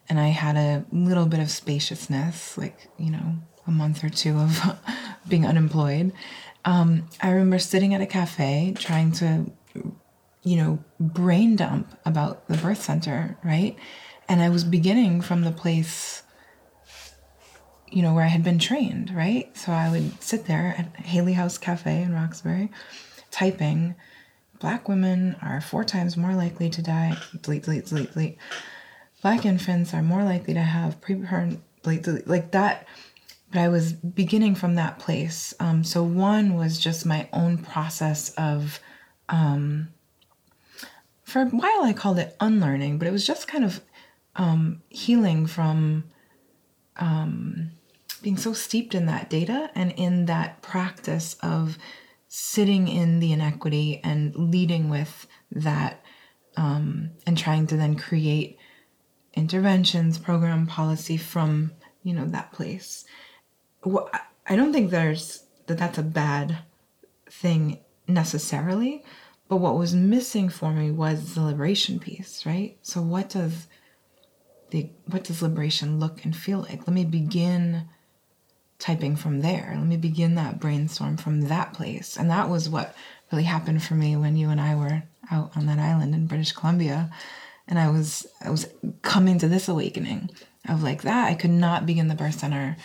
and 0.10 0.20
I 0.20 0.28
had 0.30 0.56
a 0.56 0.86
little 0.92 1.26
bit 1.26 1.40
of 1.42 1.52
spaciousness, 1.52 2.58
like, 2.58 2.88
you 2.98 3.12
know, 3.12 3.36
a 3.66 3.72
month 3.72 4.04
or 4.04 4.10
two 4.10 4.38
of 4.38 4.62
being 5.28 5.46
unemployed. 5.46 6.14
Um, 6.66 7.08
I 7.22 7.30
remember 7.32 7.60
sitting 7.60 7.94
at 7.94 8.02
a 8.02 8.06
cafe 8.06 8.74
trying 8.78 9.12
to, 9.14 9.52
you 10.48 10.56
know, 10.56 10.80
brain 10.98 11.58
dump 11.58 11.93
about 12.06 12.48
the 12.48 12.56
birth 12.58 12.82
center, 12.82 13.38
right? 13.43 13.76
And 14.30 14.41
I 14.41 14.48
was 14.48 14.64
beginning 14.64 15.20
from 15.20 15.41
the 15.41 15.52
place, 15.52 16.24
you 17.91 18.02
know, 18.02 18.14
where 18.14 18.24
I 18.24 18.30
had 18.30 18.45
been 18.45 18.58
trained, 18.58 19.14
right? 19.14 19.56
So 19.58 19.74
I 19.74 19.91
would 19.91 20.24
sit 20.24 20.45
there 20.45 20.74
at 20.78 21.06
Haley 21.06 21.34
House 21.34 21.58
Cafe 21.58 22.02
in 22.02 22.14
Roxbury, 22.14 22.72
typing, 23.30 23.95
Black 24.60 24.89
women 24.89 25.36
are 25.41 25.62
four 25.62 25.84
times 25.84 26.18
more 26.18 26.34
likely 26.34 26.70
to 26.70 26.82
die. 26.82 27.16
Black 29.22 29.45
infants 29.45 29.93
are 29.93 30.02
more 30.02 30.24
likely 30.24 30.54
to 30.54 30.62
have 30.62 31.02
preterm, 31.02 31.60
like 31.86 32.52
that. 32.52 32.88
But 33.52 33.60
I 33.60 33.68
was 33.68 33.93
beginning 33.93 34.56
from 34.56 34.76
that 34.76 34.98
place. 34.98 35.54
Um, 35.60 35.84
so 35.84 36.04
one 36.04 36.56
was 36.56 36.80
just 36.80 37.06
my 37.06 37.30
own 37.32 37.60
process 37.60 38.32
of, 38.32 38.80
um, 39.30 39.89
for 41.28 41.42
a 41.42 41.46
while 41.46 41.84
I 41.84 41.92
called 41.92 42.20
it 42.20 42.38
unlearning, 42.40 42.98
but 42.98 43.08
it 43.08 43.12
was 43.12 43.28
just 43.28 43.50
kind 43.50 43.66
of 43.66 43.82
um, 44.38 44.82
healing 44.88 45.46
from 45.46 46.06
um, 46.96 47.72
being 48.22 48.38
so 48.38 48.54
steeped 48.54 48.96
in 48.96 49.08
that 49.08 49.30
data 49.30 49.70
and 49.76 49.92
in 49.98 50.26
that 50.28 50.62
practice 50.62 51.36
of 51.44 51.78
sitting 52.30 52.88
in 52.88 53.20
the 53.20 53.34
inequity 53.34 54.00
and 54.06 54.34
leading 54.36 54.90
with 54.90 55.28
that 55.52 56.02
um, 56.56 57.12
and 57.26 57.38
trying 57.38 57.68
to 57.68 57.76
then 57.76 57.98
create 57.98 58.58
interventions 59.34 60.18
program 60.18 60.66
policy 60.66 61.18
from 61.18 61.72
you 62.04 62.14
know 62.14 62.26
that 62.26 62.52
place. 62.54 63.04
I- 63.86 64.22
i 64.50 64.56
don't 64.56 64.72
think 64.72 64.90
there's 64.92 65.44
that 65.68 65.78
that's 65.78 65.98
a 65.98 66.04
bad 66.04 66.60
thing 67.30 67.80
necessarily 68.08 69.04
but 69.48 69.58
what 69.58 69.78
was 69.78 69.95
missing 69.95 70.50
for 70.50 70.72
me 70.72 70.91
was 70.91 71.36
the 71.36 71.41
liberation 71.41 72.00
piece 72.00 72.45
right 72.45 72.78
so 72.82 73.02
what 73.02 73.30
does 73.30 73.68
the 74.72 74.89
what 75.06 75.24
does 75.24 75.41
liberation 75.41 76.00
look 76.00 76.26
and 76.26 76.36
feel 76.36 76.60
like 76.60 76.88
let 76.88 76.93
me 76.93 77.06
begin 77.06 77.88
typing 78.80 79.16
from 79.16 79.41
there. 79.41 79.74
Let 79.76 79.88
me 79.88 79.98
begin 79.98 80.36
that 80.36 80.60
brainstorm 80.60 81.18
from 81.18 81.41
that 81.41 81.74
place. 81.74 82.18
And 82.18 82.30
that 82.30 82.50
was 82.50 82.70
what 82.70 82.95
really 83.32 83.43
happened 83.43 83.84
for 83.84 83.95
me 83.95 84.16
when 84.16 84.38
you 84.38 84.50
and 84.50 84.62
I 84.62 84.76
were 84.76 85.04
out 85.32 85.56
on 85.56 85.66
that 85.66 85.80
island 85.80 86.14
in 86.14 86.28
British 86.28 86.52
Columbia. 86.52 87.10
And 87.68 87.80
I 87.80 87.89
was 87.89 88.26
I 88.41 88.50
was 88.50 88.68
coming 89.02 89.39
to 89.39 89.48
this 89.48 89.68
awakening 89.68 90.30
of 90.70 90.84
like 90.84 91.02
that. 91.02 91.28
I 91.28 91.36
could 91.36 91.52
not 91.52 91.86
begin 91.86 92.08
the 92.08 92.16
birth 92.16 92.39
center 92.39 92.78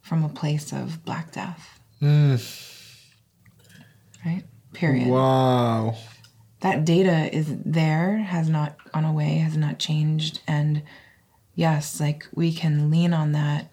from 0.00 0.24
a 0.24 0.28
place 0.28 0.72
of 0.72 1.04
black 1.04 1.32
death. 1.32 1.80
Mm. 2.00 2.64
Right? 4.24 4.44
Period. 4.72 5.08
Wow. 5.08 5.96
That 6.60 6.84
data 6.84 7.34
is 7.34 7.46
there, 7.64 8.18
has 8.18 8.48
not 8.48 8.76
gone 8.92 9.04
away, 9.04 9.38
has 9.38 9.56
not 9.56 9.78
changed. 9.78 10.40
And 10.46 10.82
yes, 11.54 12.00
like 12.00 12.26
we 12.34 12.52
can 12.52 12.90
lean 12.90 13.12
on 13.12 13.32
that 13.32 13.70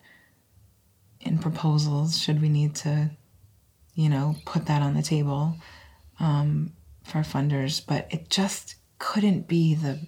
in 1.19 1.39
proposals 1.39 2.19
should 2.19 2.41
we 2.41 2.49
need 2.49 2.75
to, 2.75 3.09
you 3.95 4.09
know, 4.09 4.35
put 4.45 4.67
that 4.67 4.81
on 4.81 4.93
the 4.93 5.01
table 5.01 5.55
um, 6.19 6.73
for 7.03 7.19
funders. 7.19 7.83
But 7.85 8.07
it 8.11 8.29
just 8.29 8.75
couldn't 8.99 9.47
be 9.47 9.75
the 9.75 9.99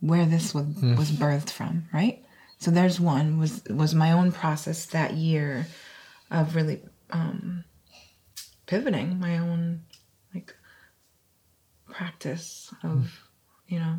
where 0.00 0.26
this 0.26 0.54
was 0.54 0.66
was 0.82 1.10
birthed 1.10 1.50
from, 1.50 1.88
right? 1.92 2.24
So 2.58 2.70
there's 2.70 2.98
one 2.98 3.38
was 3.38 3.62
was 3.68 3.94
my 3.94 4.12
own 4.12 4.32
process 4.32 4.86
that 4.86 5.14
year 5.14 5.66
of 6.30 6.56
really 6.56 6.82
um, 7.10 7.64
pivoting 8.66 9.20
my 9.20 9.38
own 9.38 9.82
practice 11.96 12.74
of 12.82 13.28
you 13.68 13.78
know 13.78 13.96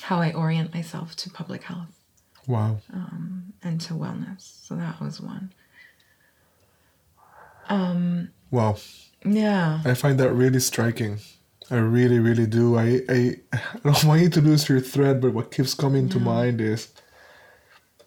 how 0.00 0.20
I 0.20 0.32
orient 0.32 0.74
myself 0.74 1.14
to 1.16 1.30
public 1.30 1.62
health 1.62 2.00
Wow. 2.46 2.78
Um, 2.92 3.52
and 3.62 3.80
to 3.82 3.94
wellness. 3.94 4.66
So 4.66 4.74
that 4.76 5.00
was 5.00 5.20
one. 5.20 5.52
Um, 7.68 8.30
Wow. 8.50 8.76
Yeah. 9.24 9.80
I 9.84 9.94
find 9.94 10.18
that 10.18 10.32
really 10.32 10.58
striking. 10.58 11.18
I 11.70 11.76
really, 11.76 12.18
really 12.18 12.46
do. 12.46 12.76
I, 12.76 13.02
I, 13.08 13.36
I 13.52 13.60
don't 13.84 14.04
want 14.04 14.22
you 14.22 14.28
to 14.30 14.40
lose 14.40 14.68
your 14.68 14.80
thread, 14.80 15.20
but 15.20 15.32
what 15.32 15.52
keeps 15.52 15.74
coming 15.74 16.08
to 16.08 16.18
mind 16.18 16.60
is 16.60 16.88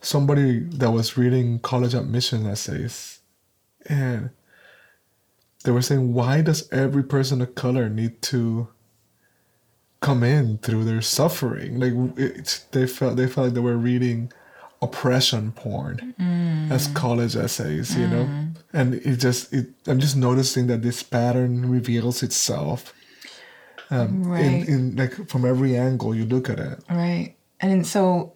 somebody 0.02 0.60
that 0.60 0.92
was 0.92 1.16
reading 1.18 1.60
college 1.60 1.94
admission 1.94 2.46
essays 2.46 3.20
and 3.86 4.32
they 5.64 5.72
were 5.72 5.82
saying, 5.82 6.14
why 6.14 6.42
does 6.42 6.68
every 6.72 7.04
person 7.04 7.42
of 7.42 7.56
color 7.56 7.90
need 7.90 8.22
to 8.24 8.68
come 10.02 10.22
in 10.24 10.58
through 10.58 10.84
their 10.84 11.02
suffering. 11.02 11.80
Like 11.80 11.94
it's, 12.18 12.60
they 12.72 12.86
felt 12.86 13.16
they 13.16 13.26
felt 13.28 13.46
like 13.48 13.54
they 13.54 13.62
were 13.62 13.78
reading 13.78 14.32
oppression 14.82 15.54
porn 15.54 16.14
Mm. 16.20 16.70
as 16.72 16.88
college 16.88 17.38
essays, 17.38 17.96
you 17.96 18.08
know. 18.08 18.28
And 18.74 18.96
it 18.96 19.16
just 19.18 19.54
it, 19.54 19.68
I'm 19.88 20.00
just 20.02 20.18
noticing 20.18 20.68
that 20.68 20.82
this 20.82 21.04
pattern 21.04 21.70
reveals 21.72 22.22
itself. 22.22 22.94
Um, 23.90 24.24
Right. 24.26 24.44
in, 24.44 24.68
in 24.68 24.96
like 24.98 25.30
from 25.30 25.46
every 25.46 25.78
angle 25.78 26.14
you 26.14 26.26
look 26.26 26.50
at 26.50 26.60
it. 26.60 26.80
Right. 26.90 27.36
And 27.62 27.88
so 27.88 28.34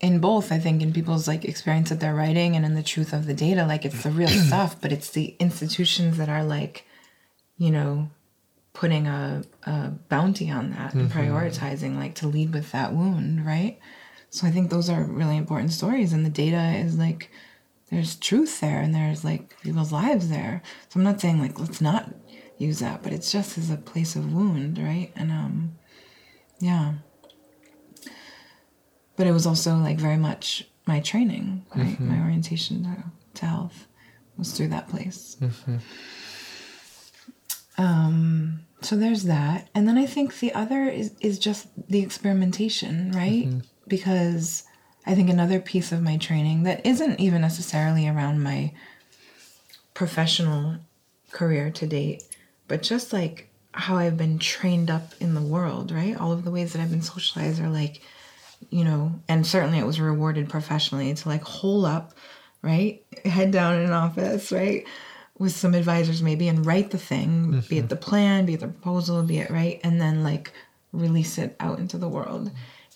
in 0.00 0.20
both, 0.20 0.52
I 0.52 0.58
think 0.58 0.80
in 0.80 0.92
people's 0.92 1.26
like 1.26 1.44
experience 1.44 1.88
that 1.88 1.98
they're 2.00 2.14
writing 2.14 2.54
and 2.54 2.64
in 2.64 2.74
the 2.74 2.82
truth 2.82 3.12
of 3.12 3.26
the 3.26 3.34
data, 3.34 3.66
like 3.66 3.84
it's 3.84 4.02
the 4.02 4.10
real 4.10 4.28
stuff, 4.48 4.80
but 4.80 4.92
it's 4.92 5.10
the 5.10 5.34
institutions 5.40 6.18
that 6.18 6.28
are 6.28 6.44
like, 6.44 6.84
you 7.56 7.70
know, 7.70 8.10
putting 8.72 9.08
a, 9.08 9.42
a 9.64 9.88
bounty 10.08 10.50
on 10.50 10.70
that 10.70 10.94
and 10.94 11.10
prioritizing 11.10 11.96
like 11.96 12.14
to 12.14 12.28
lead 12.28 12.54
with 12.54 12.70
that 12.70 12.92
wound, 12.92 13.44
right? 13.44 13.78
So 14.30 14.46
I 14.46 14.52
think 14.52 14.70
those 14.70 14.88
are 14.88 15.02
really 15.02 15.36
important 15.36 15.72
stories 15.72 16.12
and 16.12 16.24
the 16.24 16.30
data 16.30 16.76
is 16.76 16.96
like 16.96 17.30
there's 17.90 18.14
truth 18.14 18.60
there 18.60 18.80
and 18.80 18.94
there's 18.94 19.24
like 19.24 19.58
people's 19.62 19.90
lives 19.90 20.28
there. 20.28 20.62
So 20.90 21.00
I'm 21.00 21.04
not 21.04 21.20
saying 21.20 21.40
like 21.40 21.58
let's 21.58 21.80
not 21.80 22.14
use 22.56 22.78
that, 22.78 23.02
but 23.02 23.12
it's 23.12 23.32
just 23.32 23.58
as 23.58 23.68
a 23.68 23.76
place 23.76 24.14
of 24.14 24.32
wound, 24.32 24.78
right? 24.78 25.10
And 25.16 25.32
um 25.32 25.78
yeah 26.60 26.94
but 29.18 29.26
it 29.26 29.32
was 29.32 29.46
also 29.46 29.76
like 29.76 29.98
very 29.98 30.16
much 30.16 30.66
my 30.86 31.00
training 31.00 31.66
right 31.74 31.88
mm-hmm. 31.88 32.08
my 32.08 32.22
orientation 32.24 32.84
to, 32.84 33.04
to 33.34 33.46
health 33.46 33.86
was 34.38 34.52
through 34.52 34.68
that 34.68 34.88
place. 34.88 35.36
Mm-hmm. 35.40 35.76
Um 37.76 38.60
so 38.80 38.96
there's 38.96 39.24
that. 39.24 39.68
And 39.74 39.86
then 39.86 39.98
i 39.98 40.06
think 40.06 40.38
the 40.38 40.54
other 40.54 40.84
is 40.84 41.12
is 41.20 41.38
just 41.38 41.66
the 41.90 42.00
experimentation 42.00 43.12
right? 43.12 43.48
Mm-hmm. 43.48 43.58
Because 43.88 44.62
i 45.04 45.14
think 45.14 45.28
another 45.28 45.60
piece 45.60 45.92
of 45.92 46.00
my 46.00 46.16
training 46.16 46.62
that 46.62 46.86
isn't 46.86 47.20
even 47.20 47.42
necessarily 47.42 48.08
around 48.08 48.42
my 48.42 48.72
professional 49.94 50.76
career 51.32 51.70
to 51.70 51.86
date 51.86 52.22
but 52.68 52.82
just 52.82 53.12
like 53.12 53.50
how 53.72 53.96
i've 53.96 54.16
been 54.16 54.38
trained 54.38 54.90
up 54.90 55.12
in 55.20 55.34
the 55.34 55.42
world 55.42 55.90
right? 55.90 56.16
All 56.16 56.32
of 56.32 56.44
the 56.44 56.52
ways 56.52 56.72
that 56.72 56.80
i've 56.80 56.90
been 56.90 57.02
socialized 57.02 57.60
are 57.60 57.68
like 57.68 58.00
you 58.70 58.84
know, 58.84 59.12
and 59.28 59.46
certainly 59.46 59.78
it 59.78 59.86
was 59.86 60.00
rewarded 60.00 60.48
professionally 60.48 61.14
to 61.14 61.28
like 61.28 61.42
hole 61.42 61.86
up, 61.86 62.14
right? 62.62 63.02
Head 63.24 63.50
down 63.50 63.76
in 63.76 63.86
an 63.86 63.92
office, 63.92 64.52
right? 64.52 64.86
With 65.38 65.52
some 65.52 65.74
advisors 65.74 66.22
maybe 66.22 66.48
and 66.48 66.66
write 66.66 66.90
the 66.90 66.98
thing, 66.98 67.62
be 67.68 67.78
it 67.78 67.88
the 67.88 67.96
plan, 67.96 68.46
be 68.46 68.54
it 68.54 68.60
the 68.60 68.68
proposal, 68.68 69.22
be 69.22 69.38
it 69.38 69.50
right, 69.50 69.80
and 69.84 70.00
then 70.00 70.24
like 70.24 70.52
release 70.92 71.38
it 71.38 71.56
out 71.60 71.78
into 71.78 71.98
the 71.98 72.08
world. 72.08 72.50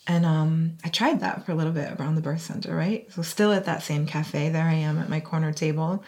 And 0.08 0.26
um, 0.26 0.78
I 0.84 0.88
tried 0.88 1.20
that 1.20 1.46
for 1.46 1.52
a 1.52 1.54
little 1.54 1.72
bit 1.72 1.98
around 1.98 2.16
the 2.16 2.22
birth 2.22 2.42
center, 2.42 2.74
right? 2.74 3.10
So 3.12 3.22
still 3.22 3.52
at 3.52 3.66
that 3.66 3.82
same 3.82 4.06
cafe, 4.06 4.48
there 4.48 4.64
I 4.64 4.74
am 4.74 4.98
at 4.98 5.08
my 5.08 5.20
corner 5.20 5.52
table. 5.52 6.02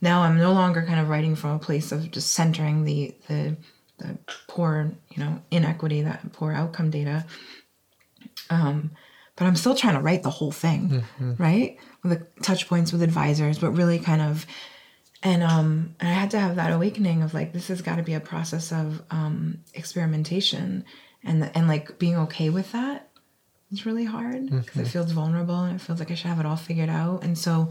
Now 0.00 0.22
I'm 0.22 0.38
no 0.38 0.52
longer 0.52 0.84
kind 0.86 1.00
of 1.00 1.08
writing 1.08 1.34
from 1.34 1.50
a 1.50 1.58
place 1.58 1.90
of 1.90 2.10
just 2.10 2.32
centering 2.32 2.84
the 2.84 3.14
the 3.28 3.56
the 3.98 4.18
poor, 4.48 4.92
you 5.10 5.22
know, 5.22 5.40
inequity, 5.50 6.02
that 6.02 6.32
poor 6.32 6.52
outcome 6.52 6.90
data 6.90 7.24
um, 8.54 8.90
but 9.36 9.46
I'm 9.46 9.56
still 9.56 9.74
trying 9.74 9.94
to 9.94 10.00
write 10.00 10.22
the 10.22 10.30
whole 10.30 10.52
thing, 10.52 11.04
right? 11.38 11.76
With 12.02 12.12
the 12.18 12.42
touch 12.42 12.68
points 12.68 12.92
with 12.92 13.02
advisors, 13.02 13.58
but 13.58 13.72
really 13.72 13.98
kind 13.98 14.22
of, 14.22 14.46
and 15.22 15.42
um, 15.42 15.96
and 16.00 16.08
I 16.08 16.12
had 16.12 16.30
to 16.32 16.38
have 16.38 16.56
that 16.56 16.72
awakening 16.72 17.22
of 17.22 17.34
like 17.34 17.52
this 17.52 17.68
has 17.68 17.82
got 17.82 17.96
to 17.96 18.02
be 18.02 18.14
a 18.14 18.20
process 18.20 18.72
of 18.72 19.02
um, 19.10 19.58
experimentation, 19.74 20.84
and 21.24 21.50
and 21.54 21.66
like 21.68 21.98
being 21.98 22.16
okay 22.16 22.48
with 22.50 22.70
that. 22.72 23.08
It's 23.72 23.86
really 23.86 24.04
hard 24.04 24.50
because 24.50 24.76
it 24.82 24.88
feels 24.88 25.10
vulnerable 25.10 25.60
and 25.64 25.74
it 25.74 25.80
feels 25.80 25.98
like 25.98 26.10
I 26.12 26.14
should 26.14 26.28
have 26.28 26.38
it 26.38 26.46
all 26.46 26.56
figured 26.56 26.90
out. 26.90 27.24
And 27.24 27.36
so, 27.36 27.70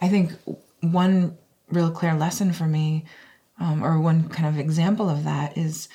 I 0.00 0.08
think 0.08 0.30
one 0.82 1.36
real 1.68 1.90
clear 1.90 2.14
lesson 2.14 2.52
for 2.52 2.66
me, 2.66 3.06
um, 3.58 3.82
or 3.82 3.98
one 3.98 4.28
kind 4.28 4.46
of 4.48 4.60
example 4.60 5.08
of 5.08 5.24
that 5.24 5.56
is 5.58 5.88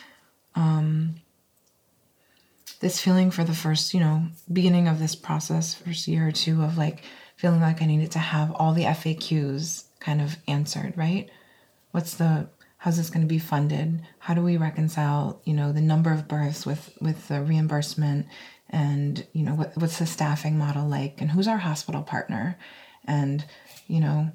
this 2.79 2.99
feeling 2.99 3.31
for 3.31 3.43
the 3.43 3.53
first, 3.53 3.93
you 3.93 3.99
know, 3.99 4.23
beginning 4.51 4.87
of 4.87 4.99
this 4.99 5.15
process, 5.15 5.73
first 5.73 6.07
year 6.07 6.27
or 6.27 6.31
two 6.31 6.63
of 6.63 6.77
like 6.77 7.03
feeling 7.35 7.61
like 7.61 7.81
I 7.81 7.85
needed 7.85 8.11
to 8.11 8.19
have 8.19 8.51
all 8.51 8.73
the 8.73 8.83
FAQs 8.83 9.85
kind 9.99 10.21
of 10.21 10.37
answered, 10.47 10.93
right? 10.95 11.29
What's 11.91 12.15
the 12.15 12.49
how's 12.77 12.97
this 12.97 13.09
going 13.09 13.21
to 13.21 13.27
be 13.27 13.39
funded? 13.39 14.01
How 14.19 14.33
do 14.33 14.41
we 14.41 14.57
reconcile, 14.57 15.41
you 15.43 15.53
know, 15.53 15.71
the 15.71 15.81
number 15.81 16.11
of 16.11 16.27
births 16.27 16.65
with 16.65 16.95
with 17.01 17.27
the 17.27 17.41
reimbursement 17.41 18.27
and, 18.69 19.25
you 19.33 19.43
know, 19.43 19.55
what 19.55 19.75
what's 19.77 19.99
the 19.99 20.05
staffing 20.05 20.57
model 20.57 20.87
like 20.87 21.21
and 21.21 21.31
who's 21.31 21.47
our 21.47 21.57
hospital 21.57 22.03
partner? 22.03 22.57
And, 23.05 23.43
you 23.87 24.01
know, 24.01 24.31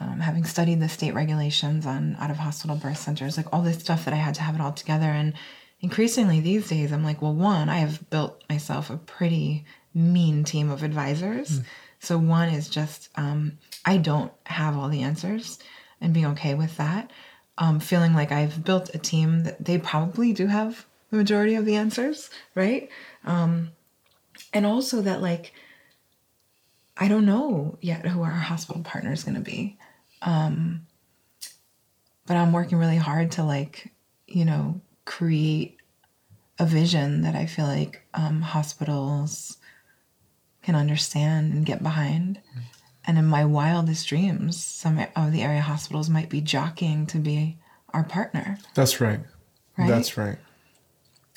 um, 0.00 0.20
having 0.20 0.44
studied 0.44 0.80
the 0.80 0.88
state 0.88 1.14
regulations 1.14 1.84
on 1.86 2.16
out 2.18 2.30
of 2.30 2.38
hospital 2.38 2.76
birth 2.76 2.98
centers, 2.98 3.36
like 3.36 3.52
all 3.52 3.62
this 3.62 3.78
stuff 3.78 4.04
that 4.04 4.14
I 4.14 4.18
had 4.18 4.34
to 4.36 4.42
have 4.42 4.54
it 4.54 4.60
all 4.60 4.72
together. 4.72 5.06
And 5.06 5.34
increasingly 5.80 6.40
these 6.40 6.68
days, 6.68 6.92
I'm 6.92 7.04
like, 7.04 7.22
well, 7.22 7.34
one, 7.34 7.68
I 7.68 7.78
have 7.78 8.08
built 8.10 8.42
myself 8.48 8.90
a 8.90 8.96
pretty 8.96 9.64
mean 9.94 10.44
team 10.44 10.70
of 10.70 10.82
advisors. 10.82 11.60
So 12.00 12.18
one 12.18 12.48
is 12.50 12.68
just, 12.68 13.08
um, 13.16 13.58
I 13.84 13.96
don't 13.96 14.32
have 14.44 14.76
all 14.76 14.88
the 14.88 15.02
answers 15.02 15.58
and 16.00 16.14
being 16.14 16.26
okay 16.26 16.54
with 16.54 16.76
that. 16.76 17.10
Um, 17.58 17.80
feeling 17.80 18.14
like 18.14 18.30
I've 18.30 18.64
built 18.64 18.94
a 18.94 18.98
team 18.98 19.42
that 19.42 19.64
they 19.64 19.78
probably 19.78 20.32
do 20.32 20.46
have 20.46 20.86
the 21.10 21.16
majority 21.16 21.56
of 21.56 21.64
the 21.64 21.74
answers, 21.74 22.30
right? 22.54 22.88
Um, 23.24 23.72
and 24.52 24.64
also 24.64 25.02
that 25.02 25.20
like, 25.20 25.52
I 26.96 27.08
don't 27.08 27.26
know 27.26 27.78
yet 27.80 28.06
who 28.06 28.22
our 28.22 28.30
hospital 28.30 28.82
partner 28.82 29.12
is 29.12 29.24
going 29.24 29.34
to 29.34 29.40
be. 29.40 29.76
Um, 30.22 30.86
but 32.26 32.36
I'm 32.36 32.52
working 32.52 32.78
really 32.78 32.96
hard 32.96 33.32
to 33.32 33.44
like, 33.44 33.90
you 34.26 34.44
know, 34.44 34.80
create 35.08 35.78
a 36.58 36.66
vision 36.66 37.22
that 37.22 37.34
I 37.34 37.46
feel 37.46 37.64
like 37.64 38.02
um, 38.12 38.42
hospitals 38.42 39.56
can 40.62 40.74
understand 40.74 41.54
and 41.54 41.64
get 41.64 41.82
behind. 41.82 42.40
And 43.06 43.16
in 43.16 43.24
my 43.24 43.46
wildest 43.46 44.06
dreams, 44.06 44.62
some 44.62 44.98
of 45.16 45.32
the 45.32 45.42
area 45.42 45.62
hospitals 45.62 46.10
might 46.10 46.28
be 46.28 46.42
jockeying 46.42 47.06
to 47.06 47.18
be 47.18 47.56
our 47.94 48.04
partner. 48.04 48.58
That's 48.74 49.00
right. 49.00 49.20
Right? 49.78 49.88
That's 49.88 50.18
right. 50.18 50.36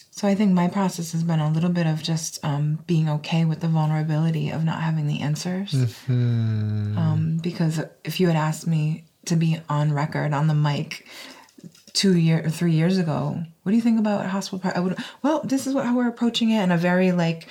So 0.10 0.28
I 0.28 0.36
think 0.36 0.52
my 0.52 0.68
process 0.68 1.14
has 1.14 1.24
been 1.24 1.40
a 1.40 1.50
little 1.50 1.70
bit 1.70 1.88
of 1.88 2.04
just 2.04 2.44
um, 2.44 2.80
being 2.86 3.08
okay 3.08 3.46
with 3.46 3.62
the 3.62 3.70
vulnerability 3.70 4.50
of 4.50 4.66
not 4.66 4.82
having 4.82 5.08
the 5.08 5.22
answers. 5.22 5.74
Um, 6.10 7.40
because 7.42 7.82
if 8.04 8.20
you 8.20 8.28
had 8.28 8.36
asked 8.36 8.68
me 8.68 9.06
to 9.26 9.38
be 9.38 9.62
on 9.70 9.94
record 9.94 10.34
on 10.34 10.48
the 10.48 10.54
mic 10.54 11.08
two 11.94 12.18
year 12.18 12.42
or 12.46 12.50
three 12.50 12.74
years 12.74 12.98
ago, 12.98 13.44
what 13.64 13.72
do 13.72 13.76
you 13.76 13.82
think 13.82 14.00
about 14.00 14.26
hospital? 14.26 14.72
I 14.74 14.80
would 14.80 14.98
well, 15.22 15.42
this 15.44 15.68
is 15.68 15.74
what 15.74 15.86
how 15.86 15.96
we're 15.96 16.08
approaching 16.08 16.52
it, 16.52 16.58
and 16.58 16.74
a 16.74 16.78
very 16.78 17.12
like 17.12 17.48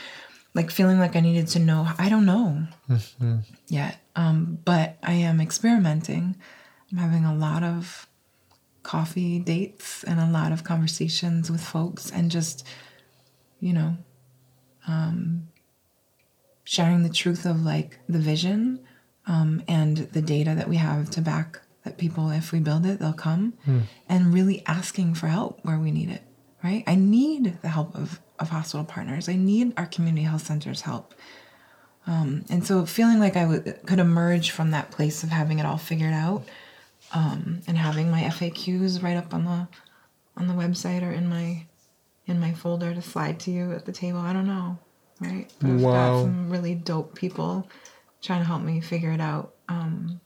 like 0.54 0.70
feeling 0.70 0.98
like 0.98 1.16
I 1.16 1.20
needed 1.20 1.48
to 1.48 1.58
know. 1.58 1.88
I 1.98 2.08
don't 2.08 2.26
know 2.26 2.66
yet, 3.68 3.98
um, 4.16 4.58
but 4.64 4.96
I 5.02 5.12
am 5.12 5.40
experimenting. 5.40 6.36
I'm 6.90 6.98
having 6.98 7.24
a 7.24 7.34
lot 7.34 7.62
of 7.62 8.06
coffee 8.82 9.38
dates 9.38 10.02
and 10.04 10.18
a 10.18 10.26
lot 10.26 10.52
of 10.52 10.64
conversations 10.64 11.50
with 11.50 11.60
folks 11.60 12.10
and 12.10 12.30
just 12.30 12.66
you 13.60 13.72
know 13.72 13.96
um, 14.88 15.48
sharing 16.64 17.02
the 17.02 17.10
truth 17.10 17.44
of 17.46 17.62
like 17.62 17.98
the 18.08 18.18
vision 18.18 18.80
um, 19.26 19.62
and 19.68 19.98
the 19.98 20.22
data 20.22 20.54
that 20.54 20.68
we 20.68 20.76
have 20.76 21.10
to 21.10 21.20
back 21.20 21.60
that 21.90 21.98
people 21.98 22.30
if 22.30 22.52
we 22.52 22.60
build 22.60 22.86
it 22.86 22.98
they'll 23.00 23.12
come 23.12 23.52
and 24.08 24.32
really 24.34 24.62
asking 24.66 25.14
for 25.14 25.26
help 25.28 25.58
where 25.64 25.78
we 25.78 25.90
need 25.90 26.08
it 26.10 26.22
right 26.64 26.82
i 26.86 26.94
need 26.94 27.58
the 27.62 27.68
help 27.68 27.94
of, 27.94 28.20
of 28.38 28.48
hospital 28.50 28.84
partners 28.84 29.28
i 29.28 29.36
need 29.36 29.72
our 29.76 29.86
community 29.86 30.22
health 30.24 30.46
centers 30.46 30.82
help 30.82 31.14
um, 32.06 32.44
and 32.48 32.66
so 32.66 32.86
feeling 32.86 33.18
like 33.18 33.36
i 33.36 33.58
could 33.86 33.98
emerge 33.98 34.50
from 34.50 34.70
that 34.70 34.90
place 34.90 35.22
of 35.22 35.28
having 35.30 35.58
it 35.58 35.66
all 35.66 35.76
figured 35.78 36.12
out 36.14 36.42
um, 37.12 37.60
and 37.66 37.76
having 37.76 38.10
my 38.10 38.22
FAQs 38.22 39.02
right 39.02 39.16
up 39.16 39.34
on 39.34 39.44
the 39.44 39.68
on 40.36 40.46
the 40.46 40.54
website 40.54 41.02
or 41.02 41.10
in 41.10 41.28
my 41.28 41.66
in 42.26 42.38
my 42.40 42.52
folder 42.52 42.94
to 42.94 43.02
slide 43.02 43.40
to 43.40 43.50
you 43.50 43.72
at 43.72 43.84
the 43.84 43.92
table. 43.92 44.20
I 44.20 44.32
don't 44.32 44.46
know, 44.46 44.78
right? 45.20 45.52
But 45.58 45.70
I've 45.70 45.80
Wow. 45.82 45.92
got 46.12 46.22
some 46.22 46.48
really 46.50 46.74
dope 46.76 47.14
people 47.16 47.68
trying 48.22 48.40
to 48.40 48.46
help 48.46 48.62
me 48.62 48.80
figure 48.80 49.10
it 49.10 49.20
out, 49.20 49.54
um, 49.68 50.20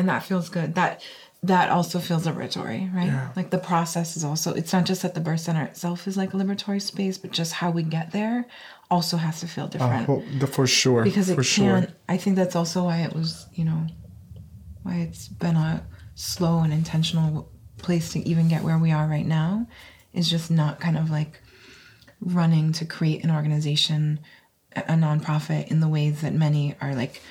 and 0.00 0.08
that 0.08 0.22
feels 0.24 0.48
good. 0.48 0.74
That 0.74 1.02
that 1.42 1.70
also 1.70 1.98
feels 2.00 2.26
liberatory, 2.26 2.92
right? 2.94 3.06
Yeah. 3.06 3.30
Like 3.36 3.50
the 3.50 3.58
process 3.72 4.16
is 4.18 4.24
also. 4.24 4.52
It's 4.60 4.72
not 4.76 4.84
just 4.90 5.00
that 5.02 5.14
the 5.14 5.20
birth 5.28 5.40
center 5.40 5.64
itself 5.64 6.06
is 6.08 6.16
like 6.16 6.34
a 6.34 6.36
liberatory 6.36 6.82
space, 6.82 7.16
but 7.22 7.30
just 7.40 7.52
how 7.60 7.70
we 7.70 7.82
get 7.82 8.12
there 8.12 8.44
also 8.90 9.16
has 9.16 9.40
to 9.40 9.46
feel 9.54 9.64
Uh, 9.64 9.68
different 9.68 10.08
well, 10.08 10.22
the- 10.40 10.46
for 10.46 10.66
sure. 10.66 11.02
because 11.04 11.28
it 11.30 11.36
for 11.36 11.44
can't 11.44 11.88
sure. 11.88 11.96
i 12.08 12.16
think 12.16 12.34
that's 12.40 12.56
also 12.56 12.78
why 12.88 12.98
it 13.06 13.12
was 13.14 13.46
you 13.54 13.64
know 13.64 13.86
why 14.82 14.94
it's 15.06 15.28
been 15.28 15.54
a 15.56 15.86
slow 16.16 16.58
and 16.64 16.72
intentional 16.72 17.48
place 17.78 18.12
to 18.12 18.18
even 18.28 18.48
get 18.48 18.60
where 18.64 18.78
we 18.78 18.90
are 18.98 19.06
right 19.06 19.26
now 19.42 19.66
is 20.12 20.28
just 20.28 20.50
not 20.50 20.80
kind 20.80 20.98
of 20.98 21.08
like 21.18 21.40
running 22.20 22.72
to 22.72 22.84
create 22.84 23.24
an 23.24 23.30
organization, 23.30 24.18
a 24.76 24.82
nonprofit 24.94 25.68
in 25.68 25.80
the 25.80 25.88
ways 25.88 26.20
that 26.22 26.34
many 26.34 26.74
are 26.80 26.94
like, 26.94 27.22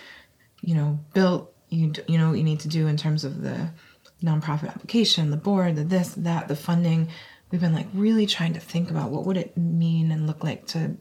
you 0.62 0.74
know, 0.76 1.00
built. 1.14 1.54
You 1.70 1.94
you 2.08 2.18
know 2.18 2.30
what 2.30 2.38
you 2.38 2.44
need 2.44 2.60
to 2.62 2.68
do 2.68 2.88
in 2.88 2.98
terms 2.98 3.24
of 3.24 3.42
the 3.42 3.70
nonprofit 4.24 4.70
application, 4.70 5.32
the 5.32 5.38
board, 5.38 5.76
the 5.76 5.84
this, 5.84 6.14
that, 6.16 6.48
the 6.48 6.56
funding. 6.56 7.08
We've 7.52 7.62
been 7.62 7.74
like 7.74 7.88
really 7.94 8.26
trying 8.26 8.54
to 8.54 8.60
think 8.60 8.92
about 8.92 9.10
what 9.12 9.26
would 9.26 9.38
it 9.38 9.58
mean 9.58 10.12
and 10.12 10.28
look 10.28 10.44
like 10.44 10.68
to 10.68 10.98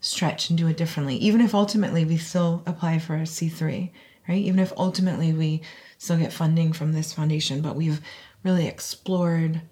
stretch 0.00 0.48
and 0.50 0.58
do 0.58 0.66
it 0.68 0.76
differently, 0.76 1.16
even 1.16 1.40
if 1.40 1.54
ultimately 1.54 2.04
we 2.04 2.16
still 2.18 2.62
apply 2.66 2.98
for 2.98 3.14
a 3.16 3.22
C3, 3.22 3.90
right? 4.28 4.38
Even 4.38 4.60
if 4.60 4.72
ultimately 4.76 5.32
we 5.32 5.62
still 5.98 6.16
get 6.18 6.32
funding 6.32 6.72
from 6.72 6.92
this 6.92 7.12
foundation, 7.12 7.62
but 7.62 7.74
we've 7.76 8.00
really 8.44 8.66
explored, 8.66 9.62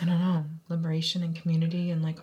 I 0.00 0.04
don't 0.04 0.20
know, 0.20 0.44
liberation 0.68 1.22
and 1.22 1.34
community 1.34 1.90
and 1.90 2.02
like, 2.02 2.18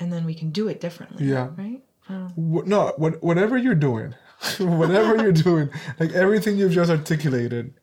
and 0.00 0.12
then 0.12 0.24
we 0.24 0.34
can 0.34 0.50
do 0.50 0.68
it 0.68 0.80
differently, 0.80 1.26
Yeah. 1.26 1.50
right? 1.56 1.82
No 2.08 2.92
what, 2.96 3.22
whatever 3.22 3.56
you're 3.56 3.74
doing 3.74 4.14
whatever 4.58 5.16
you're 5.22 5.32
doing 5.32 5.70
like 5.98 6.12
everything 6.12 6.56
you've 6.56 6.72
just 6.72 6.90
articulated 6.90 7.74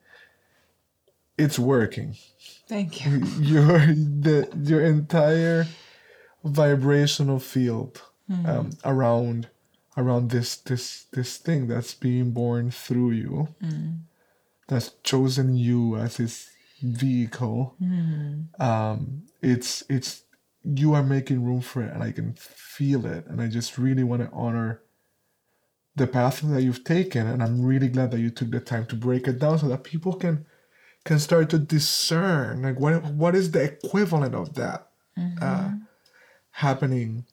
it's 1.37 1.57
working. 1.57 2.15
Thank 2.67 3.03
you. 3.05 3.17
your 3.39 3.79
the 3.79 4.47
your 4.63 4.81
entire 4.85 5.65
vibrational 6.43 7.39
field 7.39 8.01
um, 8.45 8.69
around 8.85 9.49
around 9.97 10.29
this 10.29 10.55
this 10.55 11.05
this 11.11 11.37
thing 11.37 11.67
that's 11.67 11.93
being 11.93 12.31
born 12.31 12.71
through 12.71 13.11
you 13.11 13.47
that's 14.67 14.91
chosen 15.03 15.55
you 15.57 15.97
as 15.97 16.19
its 16.19 16.49
vehicle 16.81 17.75
um 18.59 19.23
it's 19.41 19.83
it's 19.89 20.23
you 20.63 20.93
are 20.93 21.03
making 21.03 21.43
room 21.43 21.59
for 21.61 21.81
it 21.83 21.91
and 21.93 22.01
i 22.03 22.11
can 22.11 22.33
feel 22.33 23.05
it 23.05 23.25
and 23.27 23.41
i 23.41 23.47
just 23.47 23.77
really 23.77 24.03
want 24.03 24.21
to 24.21 24.29
honor 24.31 24.81
the 25.95 26.07
path 26.07 26.41
that 26.41 26.61
you've 26.61 26.83
taken 26.83 27.27
and 27.27 27.43
i'm 27.43 27.63
really 27.63 27.87
glad 27.87 28.11
that 28.11 28.19
you 28.19 28.29
took 28.29 28.49
the 28.51 28.59
time 28.59 28.85
to 28.85 28.95
break 28.95 29.27
it 29.27 29.39
down 29.39 29.59
so 29.59 29.67
that 29.67 29.83
people 29.83 30.13
can 30.13 30.45
can 31.03 31.19
start 31.19 31.49
to 31.49 31.57
discern 31.57 32.61
like 32.61 32.79
what 32.79 33.03
what 33.03 33.35
is 33.35 33.51
the 33.51 33.61
equivalent 33.61 34.35
of 34.35 34.53
that 34.55 34.87
uh, 35.41 35.71
happening 36.51 37.25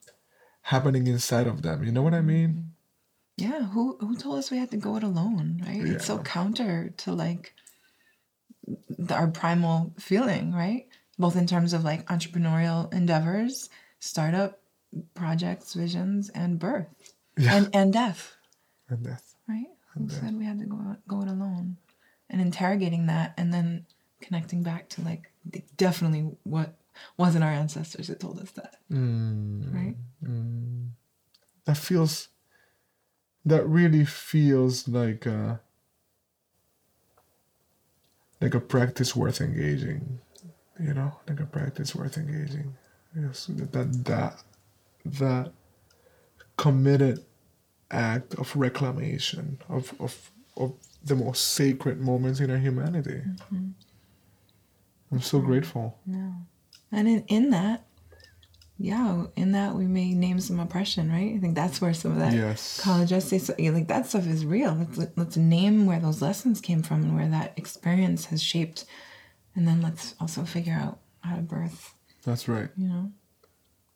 happening 0.63 1.07
inside 1.07 1.47
of 1.47 1.63
them. 1.63 1.83
You 1.83 1.93
know 1.93 2.03
what 2.03 2.15
i 2.15 2.21
mean? 2.21 2.73
Yeah, 3.37 3.63
who 3.63 3.97
who 4.01 4.17
told 4.17 4.39
us 4.39 4.51
we 4.51 4.59
had 4.59 4.71
to 4.73 4.77
go 4.77 4.97
it 4.97 5.03
alone, 5.03 5.63
right? 5.65 5.81
It's 5.81 6.07
so 6.07 6.19
counter 6.19 6.93
to 6.99 7.13
like 7.13 7.55
the, 8.99 9.15
our 9.15 9.29
primal 9.29 9.95
feeling, 9.99 10.53
right? 10.53 10.87
Both 11.19 11.37
in 11.37 11.47
terms 11.47 11.73
of 11.73 11.85
like 11.85 12.05
entrepreneurial 12.07 12.93
endeavors, 12.93 13.71
startup 14.01 14.59
projects, 15.15 15.75
visions, 15.75 16.31
and 16.31 16.59
birth. 16.59 16.89
Yeah. 17.37 17.55
and 17.55 17.71
and 17.73 17.93
death, 17.93 18.35
and 18.89 19.03
death 19.03 19.35
right? 19.49 19.67
Who 19.95 20.09
said 20.09 20.37
we 20.37 20.45
had 20.45 20.59
to 20.61 20.67
go 20.67 20.97
go 21.07 21.23
it 21.23 21.29
alone? 21.29 21.77
And 22.31 22.41
interrogating 22.41 23.07
that, 23.07 23.33
and 23.39 23.53
then 23.53 23.87
connecting 24.21 24.63
back 24.63 24.89
to 24.91 25.01
like 25.03 25.33
definitely 25.77 26.31
what 26.43 26.75
wasn't 27.17 27.45
our 27.45 27.51
ancestors 27.51 28.09
that 28.09 28.21
told 28.21 28.39
us 28.39 28.51
that, 28.53 28.77
mm. 28.93 29.75
right? 29.75 29.97
Mm. 30.23 30.91
that 31.65 31.77
feels 31.77 32.29
that 33.47 33.67
really 33.67 34.05
feels 34.05 34.89
like 34.89 35.25
a 35.25 35.61
like 38.41 38.55
a 38.55 38.61
practice 38.61 39.17
worth 39.17 39.41
engaging 39.41 40.21
you 40.79 40.95
know? 40.95 41.13
Like 41.29 41.41
a 41.41 41.47
practice 41.47 41.95
worth 41.95 42.17
engaging. 42.17 42.75
Yes 43.19 43.47
that 43.73 44.05
that 44.05 44.43
that 45.05 45.53
committed 46.57 47.25
act 47.91 48.35
of 48.35 48.55
reclamation 48.57 49.59
of 49.69 49.93
of 50.01 50.31
of 50.57 50.73
the 51.05 51.15
most 51.17 51.49
sacred 51.49 52.01
moments 52.01 52.41
in 52.41 52.51
our 52.51 52.59
humanity 52.59 53.23
mm-hmm. 53.53 53.69
i'm 55.13 55.21
so 55.23 55.41
grateful 55.41 55.99
Yeah. 56.07 56.33
And 56.91 57.07
in, 57.07 57.25
in 57.29 57.51
that, 57.51 57.85
yeah, 58.79 59.25
in 59.37 59.53
that 59.53 59.75
we 59.75 59.87
may 59.87 60.15
name 60.15 60.41
some 60.41 60.59
oppression, 60.59 61.11
right? 61.13 61.35
I 61.35 61.39
think 61.39 61.55
that's 61.55 61.83
where 61.83 61.93
some 61.93 62.13
of 62.13 62.19
that 62.19 62.33
Yes. 62.33 62.81
college 62.81 63.13
essay, 63.13 63.39
so, 63.39 63.55
like 63.59 63.89
that 63.89 64.07
stuff 64.07 64.27
is 64.27 64.47
real. 64.47 64.73
Let's 64.75 64.97
let's 65.17 65.37
name 65.37 65.85
where 65.85 66.01
those 66.01 66.23
lessons 66.23 66.63
came 66.63 66.83
from 66.83 67.03
and 67.03 67.15
where 67.15 67.29
that 67.29 67.53
experience 67.59 68.27
has 68.27 68.43
shaped, 68.43 68.87
and 69.55 69.69
then 69.69 69.83
let's 69.83 70.15
also 70.19 70.45
figure 70.45 70.73
out 70.73 71.01
how 71.21 71.37
to 71.37 71.43
birth. 71.43 71.93
that's 72.25 72.49
right 72.49 72.71
You 72.77 72.89
know, 72.89 73.13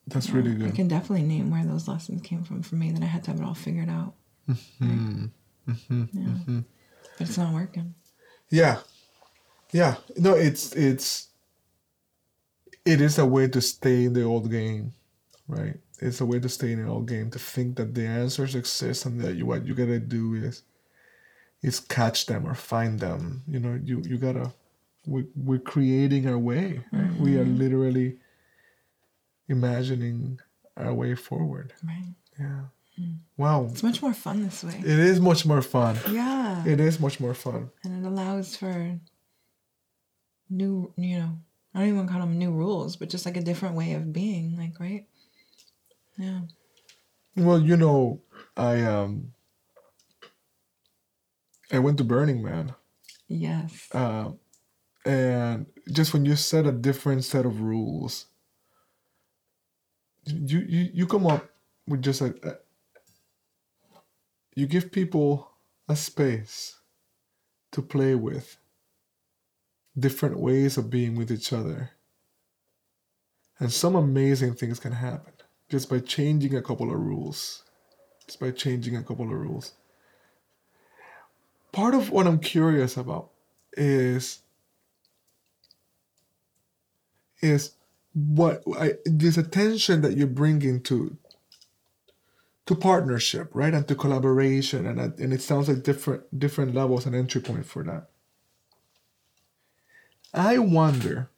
that's 0.07 0.29
really 0.29 0.53
good. 0.53 0.67
I 0.67 0.71
can 0.71 0.87
definitely 0.87 1.23
name 1.23 1.49
where 1.49 1.65
those 1.65 1.87
lessons 1.87 2.21
came 2.21 2.43
from 2.43 2.61
for 2.61 2.75
me. 2.75 2.91
That 2.91 3.03
I 3.03 3.05
had 3.05 3.23
to 3.25 3.31
have 3.31 3.39
it 3.39 3.45
all 3.45 3.53
figured 3.53 3.89
out. 3.89 4.13
Mm-hmm. 4.49 4.85
Right? 4.87 5.29
Mm-hmm. 5.69 6.03
yeah. 6.13 6.27
Mm-hmm. 6.27 6.59
But 7.17 7.27
it's 7.27 7.37
not 7.37 7.53
working. 7.53 7.95
Yeah. 8.49 8.79
Yeah. 9.71 9.95
No, 10.17 10.33
it's 10.33 10.73
it's 10.73 11.29
it 12.85 12.99
is 12.99 13.17
a 13.17 13.25
way 13.25 13.47
to 13.47 13.61
stay 13.61 14.05
in 14.05 14.13
the 14.13 14.23
old 14.23 14.51
game, 14.51 14.93
right? 15.47 15.75
It's 15.99 16.19
a 16.19 16.25
way 16.25 16.39
to 16.39 16.49
stay 16.49 16.73
in 16.73 16.83
the 16.83 16.91
old 16.91 17.07
game 17.07 17.31
to 17.31 17.39
think 17.39 17.77
that 17.77 17.95
the 17.95 18.05
answers 18.05 18.55
exist 18.55 19.05
and 19.05 19.21
that 19.21 19.35
you 19.35 19.45
what 19.45 19.65
you 19.65 19.73
gotta 19.73 19.99
do 19.99 20.33
is 20.33 20.63
is 21.61 21.79
catch 21.79 22.25
them 22.25 22.45
or 22.45 22.55
find 22.55 22.99
them. 22.99 23.43
You 23.47 23.59
know, 23.59 23.79
you 23.81 24.01
you 24.05 24.17
gotta 24.17 24.51
we 25.07 25.27
we're 25.35 25.59
creating 25.59 26.27
our 26.27 26.37
way. 26.37 26.81
Right? 26.91 27.15
We 27.19 27.37
are 27.37 27.45
literally 27.45 28.17
imagining 29.47 30.39
our 30.77 30.93
way 30.93 31.15
forward. 31.15 31.73
Right. 31.85 32.13
Yeah. 32.39 32.61
Wow. 33.37 33.67
It's 33.71 33.83
much 33.83 34.01
more 34.01 34.13
fun 34.13 34.43
this 34.43 34.63
way. 34.63 34.77
It 34.79 34.99
is 34.99 35.19
much 35.19 35.45
more 35.45 35.61
fun. 35.61 35.97
Yeah. 36.09 36.63
It 36.65 36.79
is 36.79 36.99
much 36.99 37.19
more 37.19 37.33
fun. 37.33 37.71
and 37.83 38.05
it 38.05 38.07
allows 38.07 38.55
for 38.55 38.99
new 40.49 40.93
you 40.97 41.17
know 41.17 41.31
i 41.73 41.79
don't 41.79 41.87
even 41.89 42.07
call 42.07 42.19
them 42.19 42.37
new 42.37 42.51
rules 42.51 42.95
but 42.95 43.09
just 43.09 43.25
like 43.25 43.37
a 43.37 43.41
different 43.41 43.73
way 43.75 43.93
of 43.93 44.13
being 44.13 44.55
like 44.57 44.79
right 44.79 45.07
yeah 46.17 46.41
Well, 47.35 47.59
you 47.59 47.75
know, 47.77 48.21
I 48.55 48.81
um 48.83 49.33
I 51.71 51.79
went 51.79 51.97
to 51.97 52.03
Burning 52.03 52.43
Man. 52.43 52.75
yes 53.27 53.87
Uh, 53.91 54.31
and 55.05 55.65
just 55.91 56.13
when 56.13 56.25
you 56.25 56.35
set 56.35 56.67
a 56.67 56.71
different 56.71 57.23
set 57.25 57.45
of 57.45 57.61
rules, 57.61 58.27
you 60.25 60.59
you, 60.59 60.89
you 60.93 61.07
come 61.07 61.27
up 61.27 61.49
with 61.87 62.01
just 62.01 62.21
a, 62.21 62.35
a 62.43 62.55
you 64.55 64.67
give 64.67 64.91
people 64.91 65.51
a 65.89 65.95
space 65.95 66.79
to 67.71 67.81
play 67.81 68.15
with 68.15 68.57
different 69.97 70.39
ways 70.39 70.77
of 70.77 70.89
being 70.89 71.15
with 71.15 71.31
each 71.31 71.51
other. 71.53 71.91
And 73.59 73.71
some 73.71 73.95
amazing 73.95 74.55
things 74.55 74.79
can 74.79 74.93
happen 74.93 75.33
just 75.69 75.89
by 75.89 75.99
changing 75.99 76.55
a 76.55 76.61
couple 76.61 76.91
of 76.91 76.99
rules. 76.99 77.63
Just 78.25 78.39
by 78.39 78.51
changing 78.51 78.95
a 78.95 79.03
couple 79.03 79.25
of 79.25 79.31
rules. 79.31 79.73
Part 81.71 81.95
of 81.95 82.11
what 82.11 82.27
I'm 82.27 82.39
curious 82.39 82.97
about 82.97 83.31
is 83.75 84.39
is 87.41 87.71
what 88.13 88.63
I, 88.77 88.93
this 89.05 89.37
attention 89.37 90.01
that 90.01 90.17
you 90.17 90.27
bring 90.27 90.61
into 90.61 91.09
to 91.09 91.17
to 92.65 92.75
partnership, 92.75 93.49
right, 93.53 93.73
and 93.73 93.87
to 93.87 93.95
collaboration, 93.95 94.87
and 94.87 94.99
and 95.19 95.33
it 95.33 95.41
sounds 95.41 95.67
like 95.67 95.83
different 95.83 96.39
different 96.39 96.73
levels 96.73 97.05
and 97.05 97.15
entry 97.15 97.41
point 97.41 97.65
for 97.65 97.83
that. 97.83 98.09
I 100.33 100.57
wonder, 100.59 101.29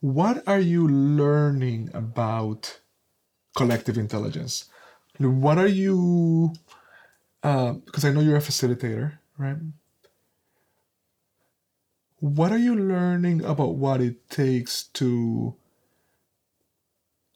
what 0.00 0.46
are 0.46 0.60
you 0.60 0.88
learning 0.88 1.90
about 1.92 2.80
collective 3.56 3.98
intelligence? 3.98 4.66
What 5.18 5.58
are 5.58 5.68
you? 5.68 6.54
Uh, 7.42 7.72
because 7.74 8.04
I 8.04 8.12
know 8.12 8.20
you're 8.20 8.36
a 8.36 8.40
facilitator, 8.40 9.18
right? 9.36 9.56
What 12.20 12.52
are 12.52 12.58
you 12.58 12.74
learning 12.74 13.44
about 13.44 13.76
what 13.76 14.00
it 14.00 14.28
takes 14.28 14.84
to 14.94 15.54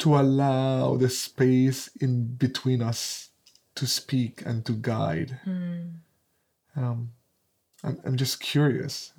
to 0.02 0.18
allow 0.18 0.96
the 0.96 1.08
space 1.08 1.88
in 2.00 2.26
between 2.34 2.82
us 2.82 3.30
to 3.76 3.86
speak 3.86 4.42
and 4.44 4.64
to 4.66 4.72
guide? 4.72 5.38
Um, 6.76 7.12
I'm, 7.84 7.98
I'm 8.04 8.16
just 8.16 8.40
curious. 8.40 9.12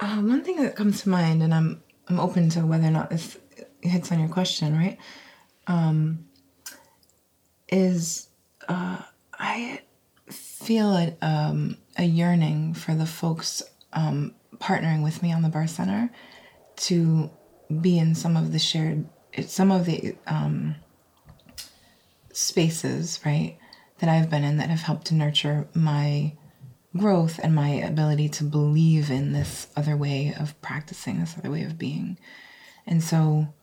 uh, 0.00 0.16
one 0.16 0.42
thing 0.42 0.56
that 0.62 0.74
comes 0.74 1.02
to 1.02 1.08
mind 1.08 1.42
and 1.42 1.54
i'm 1.54 1.82
i'm 2.08 2.18
open 2.18 2.48
to 2.48 2.60
whether 2.60 2.88
or 2.88 2.90
not 2.90 3.10
this 3.10 3.36
hits 3.82 4.10
on 4.10 4.18
your 4.18 4.28
question 4.28 4.76
right 4.76 4.98
um 5.66 6.24
is 7.68 8.28
uh 8.68 8.98
i 9.38 9.80
feel 10.30 10.96
a, 10.96 11.16
um, 11.22 11.76
a 11.98 12.04
yearning 12.04 12.72
for 12.74 12.94
the 12.94 13.06
folks 13.06 13.62
um 13.92 14.34
partnering 14.60 15.02
with 15.02 15.22
me 15.22 15.32
on 15.32 15.42
the 15.42 15.48
birth 15.48 15.70
center 15.70 16.10
to 16.76 17.30
be 17.80 17.98
in 17.98 18.14
some 18.14 18.36
of 18.36 18.52
the 18.52 18.58
shared 18.58 19.06
some 19.46 19.70
of 19.70 19.86
the 19.86 20.16
um, 20.26 20.74
spaces 22.32 23.20
right 23.24 23.56
that 23.98 24.08
i've 24.08 24.30
been 24.30 24.44
in 24.44 24.56
that 24.56 24.70
have 24.70 24.80
helped 24.80 25.06
to 25.06 25.14
nurture 25.14 25.68
my 25.74 26.32
growth 26.96 27.38
and 27.42 27.54
my 27.54 27.68
ability 27.68 28.28
to 28.28 28.44
believe 28.44 29.10
in 29.10 29.32
this 29.32 29.68
other 29.76 29.96
way 29.96 30.34
of 30.38 30.60
practicing 30.60 31.20
this 31.20 31.36
other 31.38 31.50
way 31.50 31.62
of 31.62 31.78
being. 31.78 32.18
And 32.86 33.02
so 33.02 33.54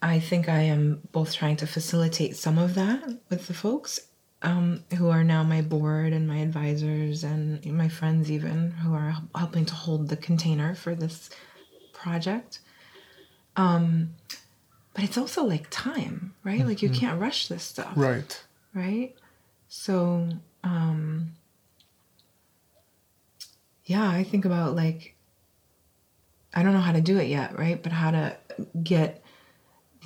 i 0.00 0.20
think 0.20 0.48
i 0.48 0.60
am 0.60 1.00
both 1.12 1.34
trying 1.34 1.56
to 1.56 1.66
facilitate 1.66 2.36
some 2.36 2.58
of 2.58 2.74
that 2.74 3.02
with 3.30 3.46
the 3.48 3.54
folks 3.54 3.98
um, 4.44 4.84
who 4.96 5.08
are 5.08 5.24
now 5.24 5.42
my 5.42 5.62
board 5.62 6.12
and 6.12 6.28
my 6.28 6.38
advisors 6.38 7.24
and 7.24 7.64
my 7.66 7.88
friends 7.88 8.30
even 8.30 8.70
who 8.70 8.94
are 8.94 9.16
helping 9.34 9.64
to 9.66 9.74
hold 9.74 10.08
the 10.08 10.16
container 10.16 10.74
for 10.74 10.94
this 10.94 11.30
project. 11.92 12.60
Um, 13.56 14.14
but 14.94 15.02
it's 15.02 15.18
also 15.18 15.44
like 15.44 15.66
time 15.70 16.34
right? 16.44 16.60
Mm-hmm. 16.60 16.68
like 16.68 16.82
you 16.82 16.90
mm-hmm. 16.90 17.00
can't 17.00 17.20
rush 17.20 17.48
this 17.48 17.64
stuff. 17.64 17.92
Right. 17.96 18.44
Right? 18.74 19.16
So 19.68 20.28
um, 20.62 21.32
yeah 23.86 24.08
i 24.08 24.24
think 24.24 24.44
about 24.44 24.74
like 24.74 25.14
i 26.54 26.62
don't 26.62 26.72
know 26.72 26.80
how 26.80 26.92
to 26.92 27.00
do 27.00 27.18
it 27.18 27.28
yet 27.28 27.58
right? 27.58 27.82
But 27.82 27.92
how 27.92 28.10
to 28.10 28.36
get 28.82 29.22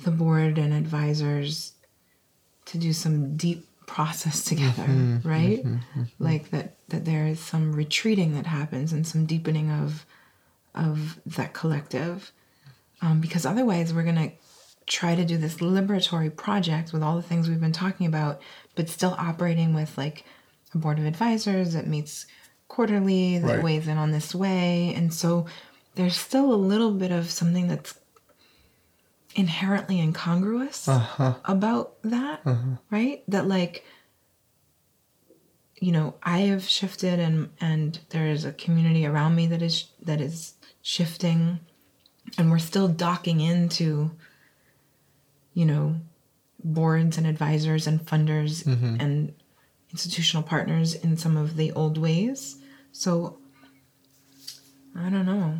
the 0.03 0.11
board 0.11 0.57
and 0.57 0.73
advisors 0.73 1.73
to 2.65 2.77
do 2.77 2.93
some 2.93 3.35
deep 3.35 3.65
process 3.89 4.43
together 4.43 4.83
mm-hmm, 4.83 5.27
right? 5.27 5.63
Mm-hmm, 5.65 6.01
mm-hmm. 6.01 6.23
like 6.23 6.51
that 6.51 6.75
that 6.89 7.05
there 7.05 7.25
is 7.25 7.39
some 7.39 7.73
retreating 7.73 8.35
that 8.35 8.45
happens 8.45 8.93
and 8.93 9.05
some 9.05 9.25
deepening 9.25 9.71
of 9.71 10.05
of 10.75 11.19
that 11.25 11.53
collective. 11.53 12.31
Um, 13.01 13.19
because 13.19 13.45
otherwise 13.45 13.93
we're 13.93 14.03
going 14.03 14.15
to 14.15 14.31
try 14.85 15.15
to 15.15 15.23
do 15.23 15.37
this 15.37 15.55
liberatory 15.55 16.35
project 16.35 16.91
with 16.91 17.01
all 17.01 17.15
the 17.15 17.21
things 17.21 17.47
we've 17.47 17.61
been 17.61 17.71
talking 17.71 18.05
about 18.05 18.41
but 18.75 18.89
still 18.89 19.15
operating 19.17 19.73
with 19.73 19.97
like 19.97 20.25
a 20.73 20.77
board 20.77 20.99
of 20.99 21.05
advisors 21.05 21.73
that 21.73 21.87
meets 21.87 22.25
quarterly 22.67 23.39
that 23.39 23.55
right. 23.55 23.63
weighs 23.63 23.87
in 23.87 23.97
on 23.97 24.11
this 24.11 24.35
way. 24.35 24.93
And 24.95 25.13
so 25.13 25.47
there's 25.95 26.15
still 26.15 26.53
a 26.53 26.55
little 26.55 26.91
bit 26.91 27.11
of 27.11 27.31
something 27.31 27.67
that's 27.67 27.97
inherently 29.35 29.99
incongruous 29.99 30.87
uh-huh. 30.87 31.35
about 31.45 32.01
that, 32.03 32.41
uh-huh. 32.45 32.77
right? 32.89 33.23
That 33.27 33.47
like 33.47 33.85
you 35.81 35.93
know, 35.93 36.15
I 36.23 36.39
have 36.39 36.63
shifted 36.63 37.19
and 37.19 37.49
and 37.61 37.99
there 38.09 38.27
is 38.27 38.45
a 38.45 38.51
community 38.51 39.05
around 39.05 39.35
me 39.35 39.47
that 39.47 39.61
is 39.61 39.87
that 40.01 40.19
is 40.19 40.53
shifting 40.81 41.59
and 42.37 42.51
we're 42.51 42.59
still 42.59 42.87
docking 42.87 43.41
into 43.41 44.11
you 45.53 45.65
know, 45.65 45.95
boards 46.63 47.17
and 47.17 47.27
advisors 47.27 47.87
and 47.87 47.99
funders 47.99 48.63
mm-hmm. 48.63 48.95
and 48.99 49.33
institutional 49.91 50.41
partners 50.41 50.95
in 50.95 51.17
some 51.17 51.35
of 51.35 51.57
the 51.57 51.71
old 51.73 51.97
ways. 51.97 52.57
So 52.91 53.39
I 54.95 55.09
don't 55.09 55.25
know. 55.25 55.57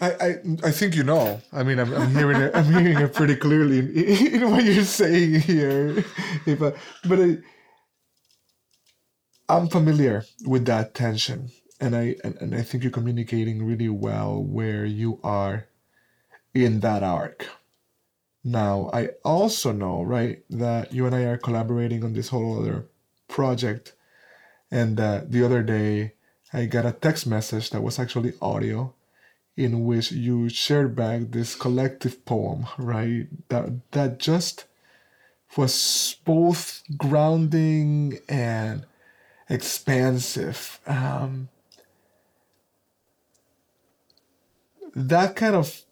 I, 0.00 0.10
I, 0.10 0.28
I 0.64 0.70
think 0.72 0.96
you 0.96 1.04
know. 1.04 1.40
I 1.52 1.62
mean, 1.62 1.78
I'm, 1.78 1.94
I'm 1.94 2.10
hearing 2.14 2.40
it. 2.40 2.54
I'm 2.54 2.64
hearing 2.64 2.98
it 2.98 3.14
pretty 3.14 3.36
clearly 3.36 3.78
in, 3.78 4.42
in 4.42 4.50
what 4.50 4.64
you're 4.64 4.84
saying 4.84 5.40
here. 5.40 6.04
If 6.44 6.60
I, 6.60 6.72
but 7.06 7.20
I, 7.20 7.38
I'm 9.48 9.68
familiar 9.68 10.24
with 10.44 10.66
that 10.66 10.94
tension, 10.94 11.50
and 11.80 11.94
I 11.94 12.16
and, 12.24 12.36
and 12.40 12.54
I 12.54 12.62
think 12.62 12.82
you're 12.82 12.92
communicating 12.92 13.64
really 13.64 13.88
well 13.88 14.42
where 14.42 14.84
you 14.84 15.20
are 15.22 15.66
in 16.52 16.80
that 16.80 17.02
arc. 17.02 17.46
Now, 18.44 18.90
I 18.92 19.10
also 19.24 19.70
know, 19.70 20.02
right, 20.02 20.42
that 20.50 20.92
you 20.92 21.06
and 21.06 21.14
I 21.14 21.22
are 21.22 21.38
collaborating 21.38 22.02
on 22.02 22.12
this 22.12 22.28
whole 22.28 22.58
other 22.58 22.86
project, 23.28 23.92
and 24.70 24.98
uh, 24.98 25.20
the 25.28 25.44
other 25.44 25.62
day 25.62 26.14
I 26.52 26.66
got 26.66 26.84
a 26.84 26.92
text 26.92 27.26
message 27.26 27.70
that 27.70 27.82
was 27.82 28.00
actually 28.00 28.34
audio 28.42 28.94
in 29.56 29.84
which 29.84 30.12
you 30.12 30.48
shared 30.48 30.96
back 30.96 31.22
this 31.30 31.54
collective 31.54 32.24
poem, 32.24 32.66
right? 32.78 33.26
That 33.48 33.90
that 33.92 34.18
just 34.18 34.64
was 35.56 36.16
both 36.24 36.82
grounding 36.96 38.18
and 38.28 38.86
expansive. 39.48 40.80
Um, 40.86 41.48
that 44.94 45.36
kind 45.36 45.54
of 45.54 45.82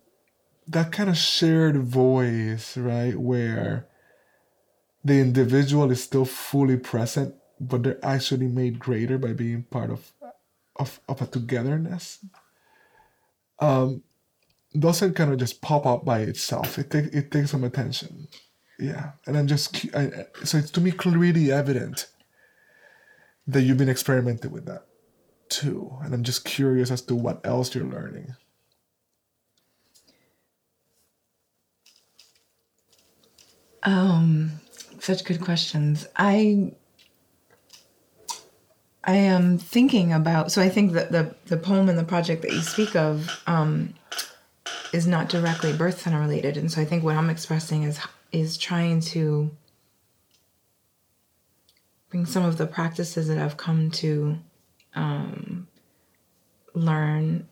that 0.66 0.92
kind 0.92 1.10
of 1.10 1.16
shared 1.16 1.76
voice, 1.76 2.76
right, 2.76 3.16
where 3.16 3.86
the 5.04 5.20
individual 5.20 5.90
is 5.90 6.02
still 6.02 6.24
fully 6.24 6.76
present, 6.76 7.34
but 7.58 7.82
they're 7.82 8.04
actually 8.04 8.46
made 8.46 8.78
greater 8.78 9.18
by 9.18 9.32
being 9.32 9.64
part 9.64 9.90
of 9.90 10.12
of, 10.76 11.00
of 11.08 11.20
a 11.20 11.26
togetherness 11.26 12.20
um, 13.60 14.02
doesn't 14.78 15.14
kind 15.14 15.32
of 15.32 15.38
just 15.38 15.60
pop 15.60 15.86
up 15.86 16.04
by 16.04 16.20
itself. 16.20 16.78
It 16.78 16.90
takes 16.90 17.08
it 17.08 17.30
takes 17.30 17.50
some 17.50 17.64
attention. 17.64 18.28
Yeah, 18.78 19.12
and 19.26 19.36
I'm 19.36 19.46
just 19.46 19.86
I, 19.94 20.26
so 20.44 20.58
it's 20.58 20.70
to 20.72 20.80
me 20.80 20.90
clearly 20.90 21.52
evident 21.52 22.06
that 23.46 23.62
you've 23.62 23.78
been 23.78 23.88
experimenting 23.88 24.50
with 24.50 24.66
that 24.66 24.86
too, 25.48 25.92
and 26.02 26.14
I'm 26.14 26.22
just 26.22 26.44
curious 26.44 26.90
as 26.90 27.02
to 27.02 27.14
what 27.14 27.44
else 27.44 27.74
you're 27.74 27.84
learning. 27.84 28.34
Um, 33.82 34.52
such 35.00 35.24
good 35.24 35.40
questions. 35.40 36.06
I 36.16 36.72
I 39.02 39.16
am 39.16 39.58
thinking 39.58 40.12
about. 40.12 40.52
So 40.52 40.60
I 40.60 40.68
think 40.68 40.92
that 40.92 41.10
the 41.12 41.34
the 41.46 41.56
poem 41.56 41.88
and 41.88 41.98
the 41.98 42.04
project 42.04 42.42
that 42.42 42.52
you 42.52 42.60
speak 42.60 42.94
of 42.94 43.42
um, 43.46 43.94
is 44.92 45.06
not 45.06 45.28
directly 45.28 45.72
birth 45.72 46.02
center 46.02 46.20
related, 46.20 46.56
and 46.56 46.70
so 46.70 46.80
I 46.80 46.84
think 46.84 47.02
what 47.02 47.16
I'm 47.16 47.30
expressing 47.30 47.84
is 47.84 47.98
is 48.32 48.58
trying 48.58 49.00
to 49.00 49.50
bring 52.10 52.26
some 52.26 52.44
of 52.44 52.58
the 52.58 52.66
practices 52.66 53.28
that 53.28 53.38
I've 53.38 53.56
come 53.56 53.90
to 53.92 54.38
um, 54.94 55.68
learn, 56.74 57.48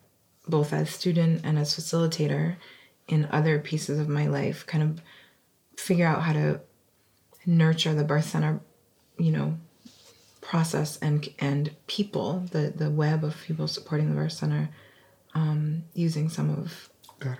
both 0.46 0.72
as 0.72 0.90
student 0.90 1.42
and 1.44 1.58
as 1.58 1.74
facilitator, 1.74 2.56
in 3.06 3.26
other 3.30 3.58
pieces 3.58 3.98
of 3.98 4.08
my 4.08 4.26
life. 4.26 4.66
Kind 4.66 4.82
of 4.84 5.02
figure 5.80 6.06
out 6.06 6.22
how 6.22 6.34
to 6.34 6.60
nurture 7.46 7.94
the 7.94 8.04
birth 8.04 8.26
center, 8.26 8.60
you 9.18 9.32
know, 9.32 9.56
process 10.48 10.96
and 10.98 11.28
and 11.38 11.70
people, 11.86 12.42
the 12.52 12.72
the 12.74 12.90
web 12.90 13.22
of 13.22 13.36
people 13.46 13.68
supporting 13.68 14.08
the 14.08 14.14
birth 14.14 14.32
center, 14.32 14.70
um, 15.34 15.84
using 15.92 16.30
some 16.30 16.48
of 16.50 16.88
that. 17.20 17.38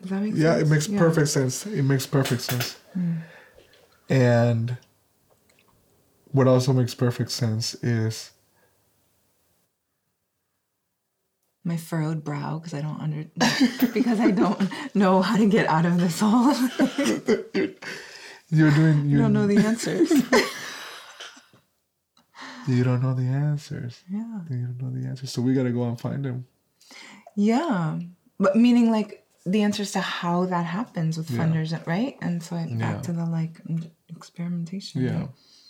Does 0.00 0.10
that 0.10 0.22
make 0.22 0.34
yeah, 0.34 0.54
sense? 0.54 0.56
Yeah, 0.56 0.56
it 0.56 0.68
makes 0.68 0.88
yeah. 0.88 0.98
perfect 0.98 1.28
sense. 1.28 1.66
It 1.66 1.82
makes 1.82 2.06
perfect 2.06 2.40
sense. 2.40 2.78
Mm. 2.96 3.18
And 4.08 4.76
what 6.32 6.48
also 6.48 6.72
makes 6.72 6.94
perfect 6.94 7.30
sense 7.30 7.74
is 7.84 8.32
my 11.64 11.76
furrowed 11.76 12.24
brow 12.24 12.58
because 12.58 12.72
I 12.72 12.80
don't 12.80 12.98
under 12.98 13.26
because 13.92 14.20
I 14.20 14.30
don't 14.30 14.70
know 14.94 15.20
how 15.20 15.36
to 15.36 15.46
get 15.46 15.66
out 15.66 15.84
of 15.84 15.98
this 16.00 16.20
hole. 16.20 16.54
you're 18.48 18.70
doing. 18.70 19.10
You 19.10 19.18
don't 19.18 19.34
know 19.34 19.46
the 19.46 19.58
answers. 19.58 20.10
You 22.68 22.84
don't 22.84 23.02
know 23.02 23.14
the 23.14 23.22
answers. 23.22 24.02
Yeah. 24.10 24.40
You 24.50 24.66
don't 24.66 24.82
know 24.82 25.00
the 25.00 25.06
answers. 25.06 25.32
So 25.32 25.40
we 25.40 25.54
got 25.54 25.64
to 25.64 25.70
go 25.70 25.84
and 25.84 25.98
find 25.98 26.24
them. 26.24 26.46
Yeah. 27.34 27.98
But 28.38 28.56
meaning 28.56 28.90
like 28.90 29.24
the 29.46 29.62
answers 29.62 29.92
to 29.92 30.00
how 30.00 30.44
that 30.46 30.66
happens 30.66 31.16
with 31.16 31.30
funders, 31.30 31.72
yeah. 31.72 31.80
right? 31.86 32.16
And 32.20 32.42
so 32.42 32.56
back 32.56 32.68
yeah. 32.70 33.00
to 33.00 33.12
the 33.12 33.24
like 33.24 33.60
experimentation. 34.08 35.02
Yeah. 35.02 35.18
Right? 35.18 35.28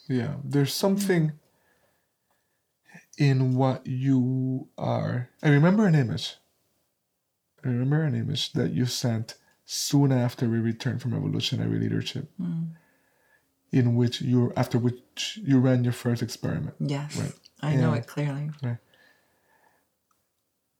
Yeah. 0.08 0.34
There's 0.44 0.74
something 0.74 1.32
in 3.16 3.54
what 3.54 3.86
you 3.86 4.68
are. 4.76 5.28
I 5.42 5.48
remember 5.50 5.86
an 5.86 5.94
image. 5.94 6.36
I 7.64 7.68
remember 7.68 8.02
an 8.02 8.14
image 8.14 8.52
that 8.52 8.72
you 8.72 8.86
sent 8.86 9.34
soon 9.64 10.12
after 10.12 10.48
we 10.48 10.58
returned 10.58 11.02
from 11.02 11.14
evolutionary 11.14 11.78
leadership. 11.78 12.30
Mm 12.40 12.70
in 13.72 13.96
which 13.96 14.20
you 14.20 14.52
after 14.56 14.78
which 14.78 15.38
you 15.42 15.58
ran 15.58 15.84
your 15.84 15.92
first 15.92 16.22
experiment. 16.22 16.74
Yes, 16.80 17.16
right. 17.16 17.32
I 17.60 17.76
know 17.76 17.92
it 17.94 18.06
clearly. 18.06 18.50
Right. 18.62 18.78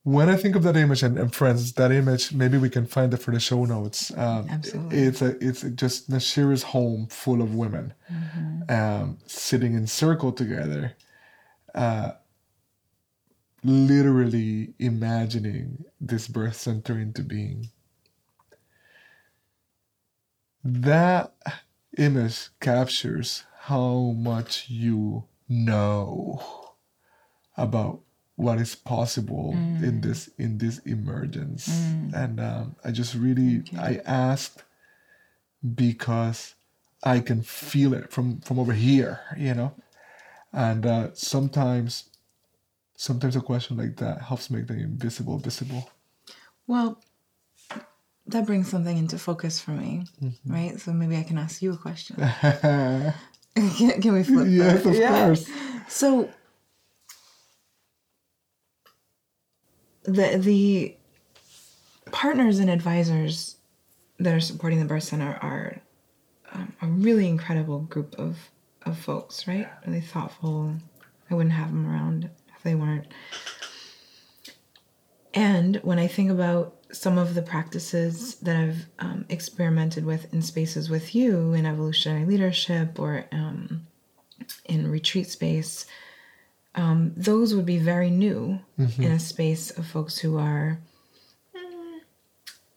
When 0.04 0.30
I 0.30 0.36
think 0.36 0.56
of 0.56 0.62
that 0.62 0.76
image, 0.76 1.02
and, 1.02 1.18
and, 1.18 1.34
friends, 1.34 1.74
that 1.74 1.92
image, 1.92 2.32
maybe 2.32 2.56
we 2.56 2.70
can 2.70 2.86
find 2.86 3.12
it 3.12 3.18
for 3.18 3.30
the 3.30 3.40
show 3.40 3.66
notes. 3.66 4.10
Um, 4.16 4.46
Absolutely. 4.48 4.98
It's 4.98 5.20
a, 5.20 5.46
it's 5.46 5.62
just 5.62 6.08
Nashira's 6.08 6.62
home 6.62 7.08
full 7.08 7.42
of 7.42 7.54
women, 7.54 7.92
mm-hmm. 8.10 8.72
um, 8.72 9.18
sitting 9.26 9.74
in 9.74 9.86
circle 9.86 10.32
together. 10.32 10.96
Uh, 11.74 12.12
literally 13.64 14.72
imagining 14.78 15.84
this 16.00 16.28
birth 16.28 16.56
center 16.56 16.98
into 16.98 17.22
being. 17.22 17.68
That 20.64 21.34
image 21.98 22.48
captures 22.60 23.44
how 23.62 24.14
much 24.16 24.70
you 24.70 25.24
know 25.48 26.40
about 27.56 28.00
what 28.36 28.60
is 28.60 28.76
possible 28.76 29.52
mm. 29.56 29.82
in 29.82 30.00
this 30.00 30.30
in 30.38 30.58
this 30.58 30.78
emergence 30.80 31.68
mm. 31.68 32.14
and 32.14 32.38
um, 32.38 32.76
i 32.84 32.90
just 32.90 33.14
really 33.14 33.64
i 33.78 34.00
asked 34.06 34.62
because 35.74 36.54
i 37.02 37.18
can 37.18 37.42
feel 37.42 37.92
it 37.92 38.12
from 38.12 38.40
from 38.40 38.58
over 38.60 38.72
here 38.72 39.20
you 39.36 39.52
know 39.52 39.74
and 40.52 40.86
uh, 40.86 41.08
sometimes 41.14 42.10
sometimes 42.96 43.34
a 43.34 43.40
question 43.40 43.76
like 43.76 43.96
that 43.96 44.22
helps 44.22 44.50
make 44.50 44.68
the 44.68 44.74
invisible 44.74 45.38
visible 45.38 45.90
well 46.68 47.00
that 48.28 48.46
brings 48.46 48.70
something 48.70 48.96
into 48.96 49.18
focus 49.18 49.60
for 49.60 49.72
me 49.72 50.04
mm-hmm. 50.22 50.52
right 50.52 50.80
so 50.80 50.92
maybe 50.92 51.16
i 51.16 51.22
can 51.22 51.38
ask 51.38 51.62
you 51.62 51.72
a 51.72 51.76
question 51.76 52.16
can, 52.42 53.12
can, 54.00 54.12
we 54.12 54.22
flip 54.22 54.46
yes 54.48 54.82
that? 54.82 54.90
of 54.90 54.94
yeah. 54.96 55.26
course 55.26 55.50
so 55.88 56.30
the 60.04 60.38
the 60.38 60.96
partners 62.12 62.58
and 62.58 62.70
advisors 62.70 63.56
that 64.18 64.34
are 64.34 64.40
supporting 64.40 64.78
the 64.78 64.84
birth 64.84 65.04
center 65.04 65.38
are 65.42 65.80
um, 66.52 66.72
a 66.80 66.86
really 66.86 67.28
incredible 67.28 67.80
group 67.80 68.14
of 68.18 68.50
of 68.88 68.98
folks, 68.98 69.46
right? 69.46 69.68
Really 69.86 70.00
thoughtful. 70.00 70.74
I 71.30 71.34
wouldn't 71.34 71.54
have 71.54 71.68
them 71.68 71.86
around 71.86 72.30
if 72.56 72.62
they 72.62 72.74
weren't. 72.74 73.06
And 75.34 75.76
when 75.76 75.98
I 75.98 76.06
think 76.06 76.30
about 76.30 76.74
some 76.92 77.18
of 77.18 77.34
the 77.34 77.42
practices 77.42 78.36
that 78.36 78.56
I've 78.56 78.86
um, 78.98 79.26
experimented 79.28 80.04
with 80.04 80.32
in 80.32 80.42
spaces 80.42 80.88
with 80.88 81.14
you 81.14 81.52
in 81.52 81.66
evolutionary 81.66 82.24
leadership 82.24 82.98
or 82.98 83.26
um, 83.32 83.86
in 84.64 84.90
retreat 84.90 85.28
space, 85.28 85.86
um, 86.74 87.12
those 87.16 87.54
would 87.54 87.66
be 87.66 87.78
very 87.78 88.10
new 88.10 88.58
mm-hmm. 88.78 89.02
in 89.02 89.12
a 89.12 89.18
space 89.18 89.70
of 89.72 89.86
folks 89.86 90.18
who 90.18 90.38
are 90.38 90.78
mm, 91.54 91.98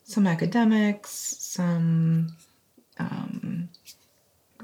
some 0.03 0.27
academics, 0.27 1.11
some 1.11 2.35
um, 2.97 3.69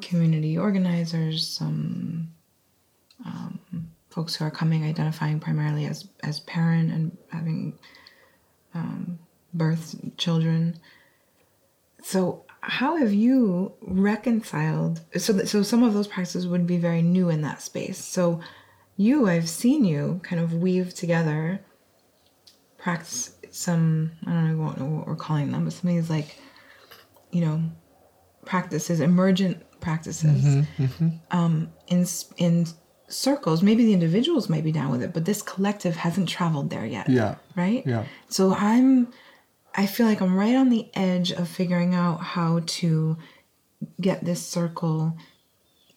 community 0.01 0.57
organizers, 0.57 1.47
some 1.47 2.33
um, 3.25 3.59
folks 4.09 4.35
who 4.35 4.43
are 4.43 4.51
coming 4.51 4.83
identifying 4.83 5.39
primarily 5.39 5.85
as 5.85 6.07
as 6.23 6.39
parent 6.41 6.91
and 6.91 7.17
having 7.31 7.77
um, 8.73 9.19
birthed 9.55 10.17
children. 10.17 10.79
So 12.03 12.45
how 12.61 12.97
have 12.97 13.13
you 13.13 13.73
reconciled 13.81 14.99
so 15.15 15.45
so 15.45 15.63
some 15.63 15.83
of 15.83 15.93
those 15.93 16.07
practices 16.07 16.47
would 16.47 16.67
be 16.67 16.77
very 16.77 17.01
new 17.01 17.29
in 17.29 17.41
that 17.41 17.61
space 17.61 18.03
so 18.03 18.41
you, 18.97 19.29
I've 19.29 19.47
seen 19.47 19.85
you 19.85 20.19
kind 20.23 20.41
of 20.41 20.55
weave 20.55 20.93
together, 20.93 21.61
practice 22.79 23.35
some, 23.51 24.11
I 24.25 24.31
don't 24.31 24.57
know 24.57 24.85
what 24.97 25.07
we're 25.07 25.15
calling 25.15 25.51
them, 25.51 25.63
but 25.63 25.73
some 25.73 25.91
of 25.91 25.95
these 25.95 26.09
like, 26.09 26.39
you 27.31 27.41
know, 27.41 27.61
practices, 28.45 28.99
emergent 28.99 29.63
practices, 29.79 30.43
mm-hmm, 30.43 30.83
mm-hmm. 30.83 31.09
Um, 31.29 31.71
in 31.87 32.05
in 32.37 32.65
circles. 33.07 33.61
Maybe 33.61 33.85
the 33.85 33.93
individuals 33.93 34.49
might 34.49 34.63
be 34.63 34.71
down 34.71 34.89
with 34.89 35.03
it, 35.03 35.13
but 35.13 35.25
this 35.25 35.41
collective 35.41 35.95
hasn't 35.95 36.27
traveled 36.27 36.71
there 36.71 36.85
yet. 36.85 37.07
Yeah. 37.07 37.35
Right. 37.55 37.85
Yeah. 37.85 38.05
So 38.29 38.55
I'm, 38.55 39.13
I 39.77 39.85
feel 39.85 40.07
like 40.07 40.21
I'm 40.21 40.35
right 40.35 40.55
on 40.55 40.69
the 40.69 40.89
edge 40.95 41.31
of 41.31 41.47
figuring 41.47 41.93
out 41.93 42.17
how 42.17 42.61
to 42.65 43.17
get 44.01 44.25
this 44.25 44.45
circle 44.45 45.15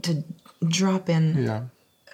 to 0.03 0.22
drop 0.68 1.09
in. 1.09 1.45
Yeah 1.45 1.62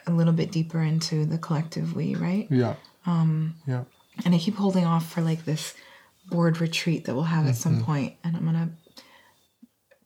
a 0.06 0.12
little 0.12 0.32
bit 0.32 0.52
deeper 0.52 0.80
into 0.80 1.26
the 1.26 1.38
collective 1.38 1.94
we, 1.94 2.14
right? 2.14 2.46
Yeah. 2.50 2.74
Um, 3.06 3.56
yeah. 3.66 3.84
And 4.24 4.34
I 4.34 4.38
keep 4.38 4.54
holding 4.54 4.84
off 4.84 5.10
for 5.10 5.20
like 5.20 5.44
this 5.44 5.74
board 6.28 6.60
retreat 6.60 7.04
that 7.04 7.14
we'll 7.14 7.24
have 7.24 7.40
mm-hmm. 7.40 7.50
at 7.50 7.56
some 7.56 7.82
point, 7.82 8.14
and 8.24 8.36
I'm 8.36 8.44
gonna 8.44 8.70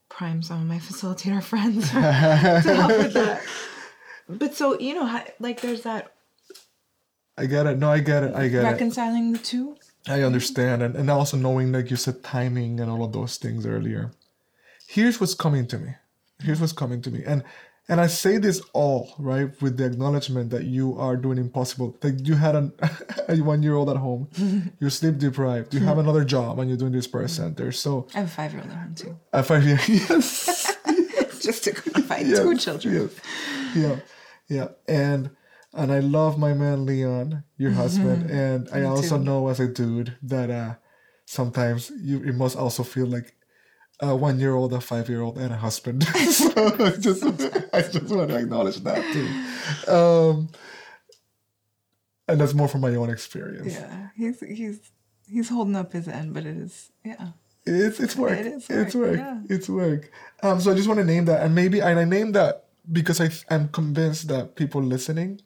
prime 0.09 0.43
some 0.43 0.61
of 0.63 0.67
my 0.67 0.79
facilitator 0.79 1.43
friends 1.43 1.91
to 1.91 2.01
help 2.01 2.89
with 2.89 3.13
that. 3.15 3.43
But 4.29 4.55
so 4.55 4.79
you 4.79 4.95
know, 4.95 5.23
like 5.39 5.61
there's 5.61 5.83
that. 5.83 6.13
I 7.37 7.47
get 7.47 7.67
it. 7.67 7.79
No, 7.79 7.91
I 7.91 8.01
get 8.01 8.23
it. 8.23 8.35
I 8.35 8.49
get 8.49 8.65
reconciling 8.65 9.35
it. 9.35 9.39
the 9.39 9.45
two. 9.45 9.77
I 10.09 10.23
understand, 10.23 10.83
and, 10.83 10.97
and 10.97 11.11
also 11.11 11.37
knowing 11.37 11.73
like 11.73 11.91
you 11.91 11.97
said 11.97 12.23
timing 12.23 12.81
and 12.81 12.91
all 12.91 13.05
of 13.05 13.13
those 13.13 13.37
things 13.37 13.67
earlier. 13.67 14.13
Here's 14.89 15.21
what's 15.21 15.35
coming 15.35 15.67
to 15.69 15.79
me. 15.79 15.95
Here's 16.43 16.61
what's 16.61 16.73
coming 16.73 17.03
to 17.03 17.11
me, 17.11 17.23
and 17.25 17.45
and 17.91 18.01
I 18.01 18.07
say 18.07 18.39
this 18.39 18.63
all 18.73 19.13
right 19.19 19.51
with 19.61 19.77
the 19.77 19.85
acknowledgement 19.85 20.51
that 20.51 20.65
you 20.65 20.97
are 20.99 21.17
doing 21.17 21.39
impossible. 21.39 21.97
Like 22.03 22.27
you 22.27 22.37
had 22.37 22.55
an, 22.55 22.73
a 23.29 23.41
one 23.41 23.63
year 23.63 23.75
old 23.75 23.91
at 23.91 23.97
home, 23.97 24.29
you're 24.81 24.91
sleep 24.91 25.19
deprived, 25.19 25.75
you 25.75 25.81
have 25.81 25.99
another 25.99 26.25
job, 26.25 26.61
and 26.61 26.71
you're 26.71 26.79
doing 26.79 26.93
this 26.93 27.09
birth 27.09 27.33
center. 27.33 27.73
So 27.73 28.07
I 28.15 28.19
have 28.19 28.29
a 28.29 28.31
five 28.31 28.53
year 28.53 28.63
old 28.63 28.71
at 28.71 28.79
home 28.79 28.95
too. 28.95 29.19
A 29.33 29.43
five 29.43 29.65
year 29.65 29.79
yes. 29.89 30.77
Just 31.41 31.65
to 31.65 31.73
clarify, 31.73 32.19
yes, 32.19 32.39
two 32.39 32.57
children. 32.57 32.95
Yes. 32.95 33.75
Yeah, 33.75 33.97
yeah, 34.49 34.69
and 34.87 35.31
and 35.73 35.93
I 35.93 36.01
love 36.01 36.39
my 36.39 36.53
man 36.53 36.87
Leon, 36.87 37.45
your 37.57 37.73
husband, 37.73 38.31
and 38.31 38.69
I 38.73 38.83
also 38.83 39.19
too. 39.19 39.25
know 39.25 39.49
as 39.49 39.61
a 39.61 39.69
dude 39.69 40.17
that 40.23 40.51
uh 40.51 40.75
sometimes 41.27 41.93
you 42.01 42.23
it 42.23 42.35
must 42.35 42.57
also 42.57 42.83
feel 42.83 43.07
like 43.07 43.37
a 44.01 44.17
one 44.17 44.41
year 44.41 44.55
old, 44.55 44.73
a 44.73 44.81
five 44.81 45.09
year 45.09 45.21
old, 45.21 45.39
and 45.39 45.53
a 45.53 45.57
husband. 45.57 46.05
so 46.33 46.53
I 46.57 46.91
just, 46.99 47.23
I 47.73 47.83
just 47.83 48.15
want 48.15 48.31
to 48.31 48.37
acknowledge 48.37 48.77
that 48.79 49.03
too. 49.13 49.93
Um, 49.93 50.49
and 52.27 52.41
that's 52.41 52.55
more 52.55 52.69
from 52.69 52.81
my 52.81 52.95
own 52.95 53.11
experience. 53.11 53.75
Yeah, 53.75 54.09
he's 54.17 54.41
he's 54.41 54.81
he's 55.29 55.49
holding 55.49 55.77
up 55.77 55.93
his 55.93 56.09
end, 56.09 56.35
but 56.35 56.47
it 56.47 56.57
is 56.57 56.91
yeah. 57.05 57.29
It's 57.67 58.01
it's 58.01 58.17
work. 58.17 58.39
It 58.39 58.47
is 58.47 58.69
work. 58.69 58.87
It's 58.87 58.95
work. 58.95 59.17
Yeah. 59.19 59.41
It's 59.49 59.69
work. 59.69 60.11
Um, 60.43 60.61
so 60.61 60.73
I 60.73 60.75
just 60.75 60.89
want 60.89 60.99
to 60.99 61.05
name 61.05 61.27
that, 61.27 61.43
and 61.43 61.55
maybe 61.55 61.81
and 61.81 61.99
I 61.99 62.05
name 62.05 62.33
that 62.33 62.65
because 62.91 63.21
I 63.21 63.31
I'm 63.55 63.69
convinced 63.69 64.29
that 64.29 64.57
people 64.57 64.83
listening 64.83 65.43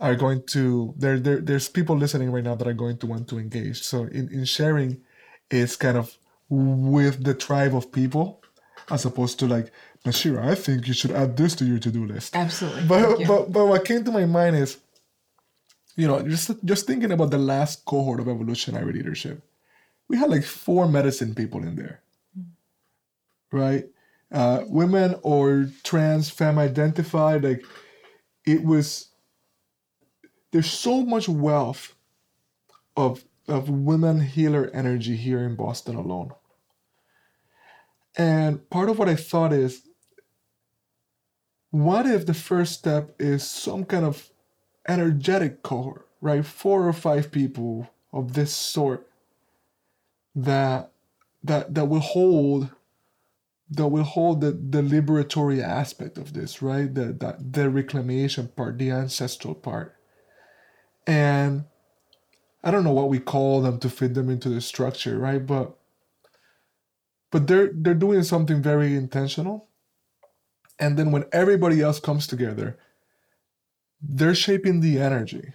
are 0.00 0.14
going 0.14 0.42
to 0.46 0.94
there 0.96 1.18
there 1.18 1.40
there's 1.40 1.68
people 1.68 1.96
listening 1.96 2.30
right 2.30 2.44
now 2.44 2.54
that 2.54 2.68
are 2.68 2.72
going 2.72 2.98
to 2.98 3.06
want 3.06 3.28
to 3.28 3.38
engage. 3.38 3.82
So 3.82 4.04
in 4.04 4.28
in 4.32 4.44
sharing, 4.44 5.02
it's 5.50 5.76
kind 5.76 5.96
of 5.96 6.16
with 6.48 7.24
the 7.24 7.34
tribe 7.34 7.74
of 7.74 7.92
people 7.92 8.42
as 8.90 9.04
opposed 9.04 9.38
to 9.38 9.46
like 9.46 9.70
Nashira, 10.04 10.44
I 10.44 10.54
think 10.54 10.86
you 10.86 10.94
should 10.94 11.10
add 11.10 11.36
this 11.36 11.54
to 11.56 11.64
your 11.64 11.78
to-do 11.78 12.06
list. 12.06 12.36
Absolutely. 12.36 12.84
But 12.86 13.26
but 13.26 13.52
but 13.52 13.66
what 13.66 13.84
came 13.84 14.04
to 14.04 14.12
my 14.12 14.26
mind 14.26 14.56
is, 14.56 14.78
you 15.96 16.06
know, 16.06 16.22
just 16.22 16.50
just 16.64 16.86
thinking 16.86 17.12
about 17.12 17.30
the 17.30 17.38
last 17.38 17.84
cohort 17.84 18.20
of 18.20 18.28
evolutionary 18.28 18.92
leadership, 18.92 19.42
we 20.08 20.16
had 20.16 20.30
like 20.30 20.44
four 20.44 20.88
medicine 20.88 21.34
people 21.34 21.62
in 21.62 21.76
there, 21.76 22.00
right? 23.52 23.84
Uh, 24.30 24.62
women 24.66 25.16
or 25.22 25.70
trans, 25.84 26.30
femme 26.30 26.58
identified, 26.58 27.44
like 27.44 27.64
it 28.46 28.64
was. 28.64 29.08
There's 30.50 30.70
so 30.70 31.02
much 31.04 31.28
wealth 31.28 31.94
of 32.96 33.24
of 33.46 33.70
women 33.70 34.20
healer 34.20 34.70
energy 34.74 35.16
here 35.16 35.42
in 35.42 35.56
Boston 35.56 35.96
alone. 35.96 36.32
And 38.16 38.68
part 38.68 38.90
of 38.90 38.98
what 38.98 39.08
I 39.08 39.14
thought 39.14 39.52
is 39.52 39.82
what 41.70 42.06
if 42.06 42.26
the 42.26 42.34
first 42.34 42.72
step 42.72 43.14
is 43.18 43.46
some 43.46 43.84
kind 43.84 44.04
of 44.04 44.30
energetic 44.86 45.62
cohort, 45.62 46.08
right? 46.20 46.44
Four 46.44 46.88
or 46.88 46.92
five 46.92 47.30
people 47.30 47.90
of 48.12 48.32
this 48.32 48.54
sort 48.54 49.06
that 50.34 50.90
that 51.42 51.74
that 51.74 51.86
will 51.86 52.00
hold 52.00 52.70
that 53.70 53.88
will 53.88 54.04
hold 54.04 54.40
the, 54.40 54.52
the 54.52 54.80
liberatory 54.80 55.62
aspect 55.62 56.16
of 56.16 56.32
this, 56.32 56.62
right? 56.62 56.92
The, 56.92 57.06
the 57.12 57.36
the 57.38 57.70
reclamation 57.70 58.48
part, 58.48 58.78
the 58.78 58.90
ancestral 58.90 59.54
part. 59.54 59.97
And 61.08 61.64
I 62.62 62.70
don't 62.70 62.84
know 62.84 62.92
what 62.92 63.08
we 63.08 63.18
call 63.18 63.62
them 63.62 63.80
to 63.80 63.88
fit 63.88 64.12
them 64.12 64.28
into 64.28 64.50
the 64.50 64.60
structure, 64.60 65.18
right? 65.18 65.44
But 65.44 65.74
but 67.32 67.46
they're 67.46 67.70
they're 67.72 67.94
doing 67.94 68.22
something 68.22 68.62
very 68.62 68.94
intentional. 68.94 69.68
And 70.78 70.98
then 70.98 71.10
when 71.10 71.24
everybody 71.32 71.80
else 71.80 71.98
comes 71.98 72.26
together, 72.26 72.78
they're 74.00 74.34
shaping 74.34 74.80
the 74.80 75.00
energy 75.00 75.54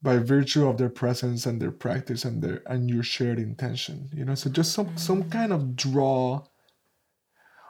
by 0.00 0.18
virtue 0.18 0.66
of 0.68 0.78
their 0.78 0.88
presence 0.88 1.46
and 1.46 1.60
their 1.60 1.72
practice 1.72 2.24
and 2.24 2.40
their 2.40 2.62
and 2.66 2.88
your 2.88 3.02
shared 3.02 3.40
intention. 3.40 4.08
You 4.14 4.24
know, 4.24 4.36
so 4.36 4.50
just 4.50 4.72
some 4.72 4.86
mm-hmm. 4.86 4.96
some 4.96 5.30
kind 5.30 5.52
of 5.52 5.74
draw 5.74 6.44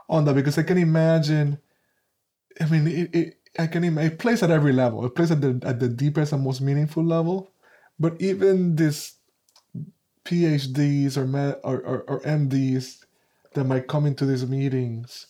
on 0.09 0.27
that 0.27 0.35
because 0.35 0.59
I 0.59 0.65
can 0.65 0.79
imagine. 0.79 1.59
I 2.61 2.67
mean, 2.67 2.87
it, 2.87 3.15
it 3.15 3.42
I 3.59 3.67
can 3.67 3.85
imagine 3.85 4.13
it 4.13 4.19
plays 4.19 4.43
at 4.43 4.51
every 4.51 4.73
level. 4.73 5.05
It 5.05 5.15
plays 5.15 5.31
at 5.31 5.41
the 5.41 5.61
at 5.65 5.81
the 5.81 5.89
deepest 5.89 6.33
and 6.33 6.43
most 6.43 6.61
meaningful 6.61 7.05
level 7.05 7.53
but 7.99 8.21
even 8.21 8.75
these 8.75 9.15
PhDs 10.25 11.17
or, 11.17 11.27
med, 11.27 11.61
or, 11.63 11.81
or, 11.81 12.03
or 12.09 12.21
MDs 12.23 13.05
that 13.55 13.65
might 13.65 13.87
come 13.87 14.07
into 14.07 14.27
these 14.27 14.45
meetings 14.47 15.29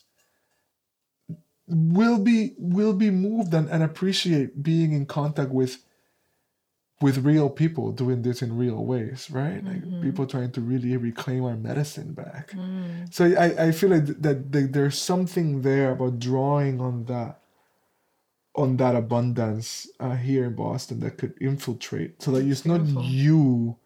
will 1.66 2.18
be 2.18 2.54
will 2.58 2.94
be 2.94 3.10
moved 3.10 3.52
and, 3.54 3.68
and 3.68 3.82
appreciate 3.82 4.62
being 4.62 4.92
in 4.92 5.06
contact 5.06 5.50
with 5.50 5.84
with 7.02 7.18
real 7.18 7.50
people 7.50 7.92
doing 7.92 8.22
this 8.22 8.42
in 8.42 8.56
real 8.56 8.84
ways, 8.86 9.30
right? 9.30 9.62
Like 9.64 9.82
Mm-hmm. 9.82 10.02
people 10.02 10.26
trying 10.26 10.52
to 10.52 10.60
really 10.62 10.96
reclaim 10.96 11.44
our 11.44 11.56
medicine 11.56 12.14
back. 12.14 12.52
Mm. 12.52 13.12
So 13.12 13.26
I, 13.26 13.66
I 13.66 13.72
feel 13.72 13.90
like 13.90 14.06
that, 14.06 14.52
that 14.52 14.72
there's 14.72 14.98
something 14.98 15.62
there 15.62 15.92
about 15.92 16.20
drawing 16.20 16.80
on 16.80 17.04
that 17.06 17.41
on 18.54 18.76
that 18.76 18.94
abundance 18.94 19.88
uh, 20.00 20.14
here 20.16 20.44
in 20.44 20.54
Boston 20.54 21.00
that 21.00 21.16
could 21.18 21.34
infiltrate 21.40 22.20
so 22.22 22.30
that 22.32 22.46
it's 22.46 22.66
not 22.66 22.84
you 22.86 23.76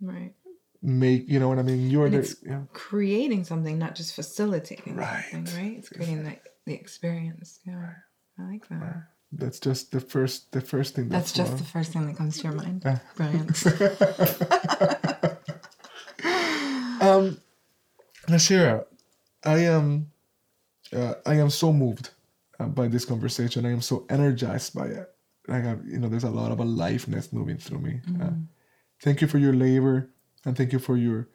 Right. 0.00 0.34
make 0.82 1.28
you 1.28 1.40
know 1.40 1.48
what 1.48 1.58
I 1.58 1.62
mean 1.62 1.90
you're 1.90 2.06
And 2.06 2.14
the 2.14 2.18
it's- 2.18 2.36
yeah. 2.46 2.60
Creating 2.72 3.44
something, 3.44 3.78
not 3.78 3.94
just 3.96 4.14
facilitating 4.14 4.94
Right. 4.96 5.24
something, 5.30 5.56
right? 5.56 5.78
It's 5.78 5.88
creating 5.88 6.22
the, 6.24 6.36
the 6.66 6.74
experience. 6.74 7.58
Yeah. 7.66 7.92
I 8.38 8.42
like 8.52 8.68
that. 8.68 9.08
that's 9.32 9.58
just 9.58 9.90
the 9.90 10.00
first 10.00 10.52
the 10.52 10.60
first 10.60 10.94
thing 10.94 11.08
That's 11.08 11.32
just 11.32 11.54
uh, 11.54 11.56
the 11.56 11.64
first 11.64 11.92
thing 11.92 12.06
that 12.06 12.16
comes 12.16 12.36
to 12.38 12.44
your 12.44 12.52
mind. 12.62 12.82
Yeah. 12.84 12.98
Brilliant. 13.16 13.56
Um, 16.98 17.38
Nashira, 18.26 18.84
I 19.44 19.58
am, 19.60 20.10
uh, 20.92 21.14
I 21.26 21.34
am 21.34 21.50
so 21.50 21.72
moved 21.72 22.10
by 22.64 22.88
this 22.88 23.04
conversation. 23.04 23.66
I 23.66 23.72
am 23.72 23.82
so 23.82 24.06
energized 24.08 24.74
by 24.74 24.86
it. 24.86 25.12
Like 25.48 25.64
I, 25.64 25.76
you 25.86 25.98
know, 25.98 26.08
there's 26.08 26.24
a 26.24 26.30
lot 26.30 26.52
of 26.52 26.58
aliveness 26.60 27.32
moving 27.32 27.58
through 27.58 27.78
me. 27.78 28.00
Uh, 28.20 28.30
thank 29.00 29.20
you 29.20 29.28
for 29.28 29.38
your 29.38 29.52
labor, 29.52 30.08
and 30.44 30.56
thank 30.56 30.72
you 30.72 30.78
for 30.78 30.96
your, 30.96 31.28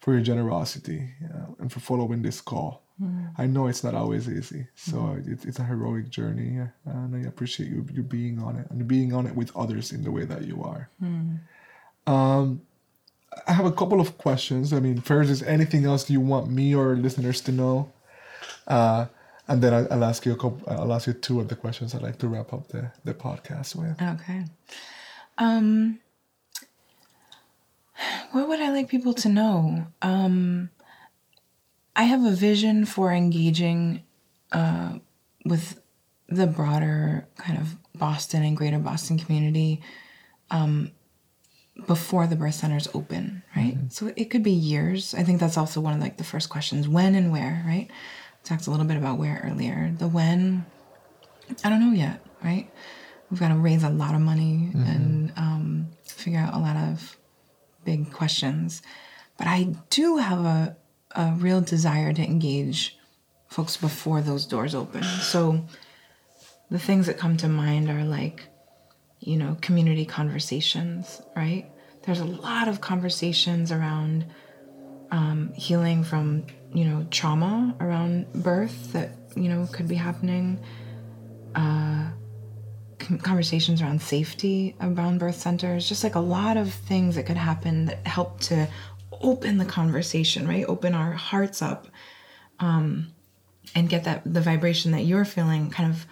for 0.00 0.12
your 0.12 0.22
generosity, 0.22 1.10
uh, 1.32 1.46
and 1.58 1.72
for 1.72 1.80
following 1.80 2.22
this 2.22 2.40
call. 2.40 2.82
I 3.38 3.46
know 3.46 3.66
it's 3.66 3.82
not 3.82 3.94
always 3.94 4.28
easy, 4.28 4.68
so 4.76 5.16
it, 5.26 5.44
it's 5.44 5.58
a 5.58 5.64
heroic 5.64 6.10
journey, 6.10 6.60
uh, 6.60 6.66
and 6.90 7.16
I 7.16 7.26
appreciate 7.28 7.68
you 7.68 7.84
you 7.92 8.02
being 8.04 8.38
on 8.38 8.54
it 8.56 8.70
and 8.70 8.86
being 8.86 9.12
on 9.12 9.26
it 9.26 9.34
with 9.34 9.50
others 9.56 9.90
in 9.90 10.04
the 10.04 10.12
way 10.12 10.24
that 10.24 10.42
you 10.42 10.62
are. 10.62 10.88
Um, 12.06 12.60
I 13.48 13.52
have 13.52 13.66
a 13.66 13.72
couple 13.72 14.00
of 14.00 14.16
questions. 14.16 14.72
I 14.72 14.78
mean, 14.78 15.00
first, 15.00 15.28
is 15.30 15.42
anything 15.42 15.84
else 15.84 16.08
you 16.08 16.20
want 16.20 16.50
me 16.50 16.72
or 16.74 16.94
listeners 16.94 17.40
to 17.42 17.52
know? 17.52 17.92
Uh, 18.68 19.06
and 19.48 19.62
then 19.62 19.74
I, 19.74 19.86
I'll 19.94 20.04
ask 20.04 20.24
you 20.24 20.32
a 20.32 20.36
couple. 20.36 20.62
I'll 20.66 20.92
ask 20.92 21.06
you 21.06 21.12
two 21.12 21.40
of 21.40 21.48
the 21.48 21.56
questions 21.56 21.94
I'd 21.94 22.02
like 22.02 22.18
to 22.18 22.28
wrap 22.28 22.52
up 22.52 22.68
the, 22.68 22.92
the 23.04 23.14
podcast 23.14 23.76
with. 23.76 24.00
Okay. 24.00 24.44
Um 25.38 26.00
what 28.32 28.48
would 28.48 28.60
I 28.60 28.70
like 28.70 28.88
people 28.88 29.14
to 29.14 29.28
know? 29.28 29.86
Um 30.02 30.70
I 31.96 32.04
have 32.04 32.24
a 32.24 32.32
vision 32.32 32.84
for 32.86 33.12
engaging 33.12 34.02
uh 34.52 34.98
with 35.44 35.80
the 36.28 36.46
broader 36.46 37.28
kind 37.36 37.58
of 37.58 37.76
Boston 37.94 38.42
and 38.42 38.56
greater 38.56 38.78
Boston 38.78 39.18
community 39.18 39.82
um 40.50 40.90
before 41.86 42.26
the 42.26 42.36
birth 42.36 42.54
centers 42.54 42.88
open, 42.94 43.42
right? 43.56 43.76
So 43.88 44.12
it 44.16 44.26
could 44.26 44.44
be 44.44 44.52
years. 44.52 45.12
I 45.12 45.24
think 45.24 45.40
that's 45.40 45.58
also 45.58 45.80
one 45.80 45.92
of 45.92 46.00
like 46.00 46.18
the 46.18 46.24
first 46.24 46.48
questions. 46.48 46.88
When 46.88 47.16
and 47.16 47.32
where, 47.32 47.64
right? 47.66 47.90
Talked 48.44 48.66
a 48.66 48.70
little 48.70 48.86
bit 48.86 48.96
about 48.96 49.18
where 49.18 49.42
earlier. 49.50 49.92
The 49.98 50.06
when 50.06 50.66
I 51.64 51.70
don't 51.70 51.80
know 51.80 51.92
yet, 51.92 52.24
right? 52.42 52.70
We've 53.30 53.40
got 53.40 53.48
to 53.48 53.56
raise 53.56 53.82
a 53.82 53.88
lot 53.88 54.14
of 54.14 54.20
money 54.20 54.70
and 54.74 55.32
um, 55.36 55.88
figure 56.04 56.38
out 56.38 56.54
a 56.54 56.58
lot 56.58 56.76
of 56.76 57.16
big 57.84 58.12
questions. 58.12 58.82
But 59.38 59.46
I 59.46 59.74
do 59.90 60.18
have 60.18 60.44
a, 60.44 60.76
a 61.12 61.32
real 61.36 61.60
desire 61.60 62.12
to 62.12 62.22
engage 62.22 62.96
folks 63.48 63.76
before 63.76 64.20
those 64.20 64.46
doors 64.46 64.74
open. 64.74 65.02
So 65.02 65.64
the 66.70 66.78
things 66.78 67.06
that 67.06 67.18
come 67.18 67.36
to 67.38 67.48
mind 67.48 67.90
are 67.90 68.04
like, 68.04 68.46
you 69.20 69.36
know, 69.36 69.56
community 69.60 70.04
conversations, 70.04 71.22
right? 71.34 71.70
There's 72.02 72.20
a 72.20 72.24
lot 72.24 72.68
of 72.68 72.80
conversations 72.80 73.72
around 73.72 74.26
um, 75.10 75.52
healing 75.54 76.04
from, 76.04 76.46
you 76.74 76.84
know, 76.84 77.06
trauma 77.10 77.74
around 77.80 78.30
birth 78.34 78.92
that, 78.92 79.10
you 79.36 79.48
know, 79.48 79.66
could 79.72 79.88
be 79.88 79.94
happening 79.94 80.58
uh, 81.54 82.10
con- 82.98 83.18
conversations 83.18 83.80
around 83.80 84.02
safety 84.02 84.74
around 84.80 85.18
birth 85.18 85.36
centers, 85.36 85.88
just 85.88 86.02
like 86.02 86.16
a 86.16 86.20
lot 86.20 86.56
of 86.56 86.72
things 86.72 87.14
that 87.14 87.26
could 87.26 87.36
happen 87.36 87.86
that 87.86 88.06
help 88.06 88.40
to 88.40 88.68
open 89.20 89.58
the 89.58 89.64
conversation, 89.64 90.48
right? 90.48 90.64
Open 90.66 90.94
our 90.94 91.12
hearts 91.12 91.62
up 91.62 91.86
um, 92.58 93.12
and 93.74 93.88
get 93.88 94.04
that 94.04 94.22
the 94.24 94.40
vibration 94.40 94.90
that 94.92 95.02
you're 95.02 95.24
feeling 95.24 95.70
kind 95.70 95.90
of 95.90 96.06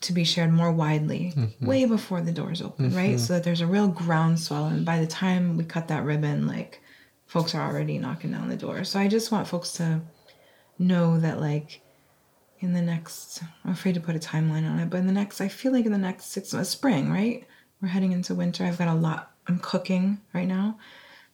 to 0.00 0.12
be 0.12 0.24
shared 0.24 0.52
more 0.52 0.72
widely 0.72 1.32
mm-hmm. 1.36 1.66
way 1.66 1.84
before 1.84 2.20
the 2.20 2.32
doors 2.32 2.60
open, 2.60 2.94
right? 2.94 3.10
Mm-hmm. 3.10 3.18
So 3.18 3.34
that 3.34 3.44
there's 3.44 3.60
a 3.60 3.66
real 3.66 3.88
groundswell. 3.88 4.66
And 4.66 4.84
by 4.84 4.98
the 4.98 5.06
time 5.06 5.56
we 5.56 5.64
cut 5.64 5.88
that 5.88 6.04
ribbon, 6.04 6.46
like 6.46 6.82
folks 7.26 7.54
are 7.54 7.62
already 7.68 7.98
knocking 7.98 8.32
down 8.32 8.48
the 8.48 8.56
door. 8.56 8.84
So 8.84 8.98
I 9.00 9.08
just 9.08 9.32
want 9.32 9.48
folks 9.48 9.72
to 9.74 10.00
know 10.78 11.18
that, 11.20 11.40
like, 11.40 11.80
in 12.60 12.72
the 12.74 12.80
next 12.80 13.42
i'm 13.64 13.72
afraid 13.72 13.92
to 13.92 14.00
put 14.00 14.14
a 14.14 14.20
timeline 14.20 14.64
on 14.70 14.78
it 14.78 14.88
but 14.88 14.98
in 14.98 15.06
the 15.08 15.12
next 15.12 15.40
i 15.40 15.48
feel 15.48 15.72
like 15.72 15.84
in 15.84 15.90
the 15.90 15.98
next 15.98 16.26
six 16.26 16.52
months 16.52 16.70
spring 16.70 17.10
right 17.10 17.44
we're 17.80 17.88
heading 17.88 18.12
into 18.12 18.36
winter 18.36 18.62
i've 18.64 18.78
got 18.78 18.86
a 18.86 18.94
lot 18.94 19.32
i'm 19.48 19.58
cooking 19.58 20.20
right 20.32 20.46
now 20.46 20.78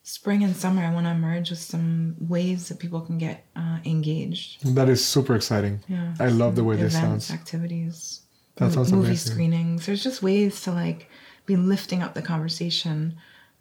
spring 0.05 0.43
and 0.43 0.57
summer 0.57 0.82
i 0.82 0.91
want 0.91 1.05
to 1.05 1.11
emerge 1.11 1.51
with 1.51 1.59
some 1.59 2.16
ways 2.18 2.68
that 2.70 2.78
people 2.78 3.03
can 3.03 3.18
get 3.18 3.45
uh, 3.57 3.76
engaged 3.84 4.74
That 4.74 4.89
is 4.89 5.05
super 5.05 5.34
exciting. 5.36 5.80
yeah 5.86 6.14
I 6.18 6.28
love 6.28 6.57
the 6.57 6.64
way 6.64 6.76
this 6.76 6.95
events 6.97 7.26
sounds. 7.26 7.39
activities 7.39 8.22
That 8.57 8.72
sounds 8.72 8.91
movie 8.91 9.09
amazing. 9.09 9.32
screenings 9.32 9.84
there's 9.84 10.03
just 10.03 10.22
ways 10.22 10.62
to 10.62 10.72
like 10.72 11.11
be 11.45 11.57
lifting 11.57 12.03
up 12.03 12.14
the 12.14 12.22
conversation 12.22 13.18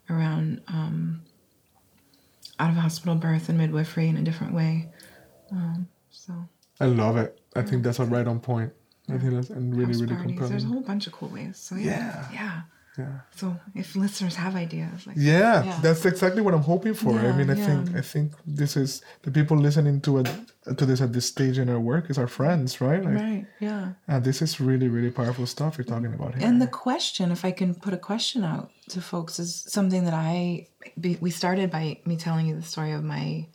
around 0.08 0.62
um, 0.68 1.20
out 2.58 2.70
of 2.70 2.76
hospital 2.76 3.14
birth 3.14 3.48
and 3.48 3.58
midwifery 3.58 4.08
in 4.08 4.16
a 4.16 4.22
different 4.22 4.54
way 4.54 4.88
um, 5.50 5.88
so 6.10 6.32
I 6.80 6.86
love 6.86 7.16
it. 7.16 7.40
I 7.56 7.62
think 7.62 7.82
that's 7.82 7.98
a 7.98 8.04
right 8.04 8.26
on 8.26 8.40
point. 8.40 8.72
I 9.08 9.18
think 9.18 9.34
that's 9.34 9.50
and 9.50 9.74
really, 9.74 9.92
house 9.92 10.02
really 10.02 10.14
parties. 10.34 10.50
There's 10.50 10.64
a 10.64 10.68
whole 10.68 10.80
bunch 10.80 11.06
of 11.06 11.12
cool 11.12 11.28
ways. 11.28 11.56
So 11.56 11.76
yeah, 11.76 11.90
yeah. 11.90 12.28
Yeah. 12.32 12.60
So 13.40 13.56
if 13.74 13.94
listeners 13.96 14.34
have 14.36 14.54
ideas, 14.56 15.06
like 15.06 15.16
Yeah, 15.16 15.64
Yeah. 15.64 15.78
that's 15.82 16.04
exactly 16.04 16.42
what 16.42 16.54
I'm 16.54 16.62
hoping 16.62 16.94
for. 16.94 17.12
I 17.18 17.32
mean, 17.38 17.50
I 17.50 17.54
think. 17.54 17.96
I 18.00 18.00
think 18.12 18.32
this 18.60 18.76
is 18.76 19.02
the 19.22 19.30
people 19.30 19.56
listening 19.56 20.00
to 20.06 20.18
it 20.20 20.28
to 20.76 20.84
this 20.86 21.00
at 21.00 21.12
this 21.12 21.26
stage 21.26 21.58
in 21.58 21.68
our 21.68 21.80
work 21.80 22.10
is 22.10 22.18
our 22.18 22.26
friends, 22.38 22.80
right? 22.80 23.02
Like, 23.04 23.14
right, 23.14 23.46
yeah. 23.60 23.92
And 24.06 24.22
this 24.24 24.42
is 24.42 24.60
really, 24.60 24.88
really 24.88 25.10
powerful 25.10 25.46
stuff 25.46 25.78
you're 25.78 25.84
talking 25.94 26.12
about 26.18 26.34
here. 26.34 26.46
And 26.46 26.60
the 26.60 26.66
question, 26.88 27.30
if 27.30 27.44
I 27.44 27.52
can 27.52 27.74
put 27.74 27.92
a 27.94 28.02
question 28.10 28.44
out 28.44 28.70
to 28.92 29.00
folks, 29.00 29.38
is 29.38 29.64
something 29.68 30.04
that 30.04 30.14
I 30.14 30.68
we 30.96 31.30
started 31.30 31.70
by 31.70 31.84
me 32.04 32.16
telling 32.16 32.46
you 32.48 32.54
the 32.56 32.62
story 32.74 32.92
of 32.92 33.02
my 33.04 33.46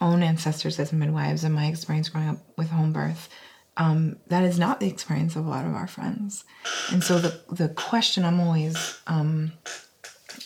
own 0.00 0.22
ancestors 0.22 0.78
as 0.78 0.92
midwives 0.92 1.44
and 1.44 1.54
my 1.54 1.66
experience 1.66 2.08
growing 2.08 2.28
up 2.28 2.38
with 2.56 2.70
home 2.70 2.92
birth. 2.92 3.28
Um, 3.76 4.16
that 4.26 4.44
is 4.44 4.58
not 4.58 4.80
the 4.80 4.88
experience 4.88 5.36
of 5.36 5.46
a 5.46 5.48
lot 5.48 5.64
of 5.64 5.74
our 5.74 5.86
friends, 5.86 6.44
and 6.92 7.02
so 7.02 7.18
the 7.18 7.40
the 7.50 7.68
question 7.68 8.24
I'm 8.24 8.40
always 8.40 8.98
um, 9.06 9.52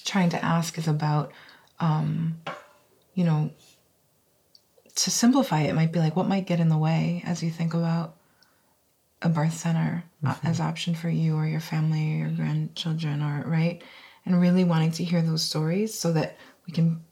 trying 0.04 0.30
to 0.30 0.44
ask 0.44 0.78
is 0.78 0.86
about, 0.86 1.32
um, 1.80 2.40
you 3.14 3.24
know, 3.24 3.50
to 4.94 5.10
simplify 5.10 5.62
it, 5.62 5.70
it 5.70 5.74
might 5.74 5.92
be 5.92 5.98
like 5.98 6.16
what 6.16 6.28
might 6.28 6.46
get 6.46 6.60
in 6.60 6.68
the 6.68 6.78
way 6.78 7.22
as 7.26 7.42
you 7.42 7.50
think 7.50 7.74
about 7.74 8.16
a 9.22 9.28
birth 9.28 9.54
center 9.54 10.04
uh, 10.24 10.34
as 10.44 10.60
option 10.60 10.94
for 10.94 11.08
you 11.08 11.34
or 11.34 11.46
your 11.46 11.60
family 11.60 12.14
or 12.14 12.26
your 12.26 12.30
grandchildren 12.30 13.22
or 13.22 13.48
right? 13.48 13.82
And 14.26 14.40
really 14.40 14.64
wanting 14.64 14.92
to 14.92 15.04
hear 15.04 15.22
those 15.22 15.42
stories 15.42 15.98
so 15.98 16.12
that 16.12 16.38
we 16.66 16.72
can 16.72 17.02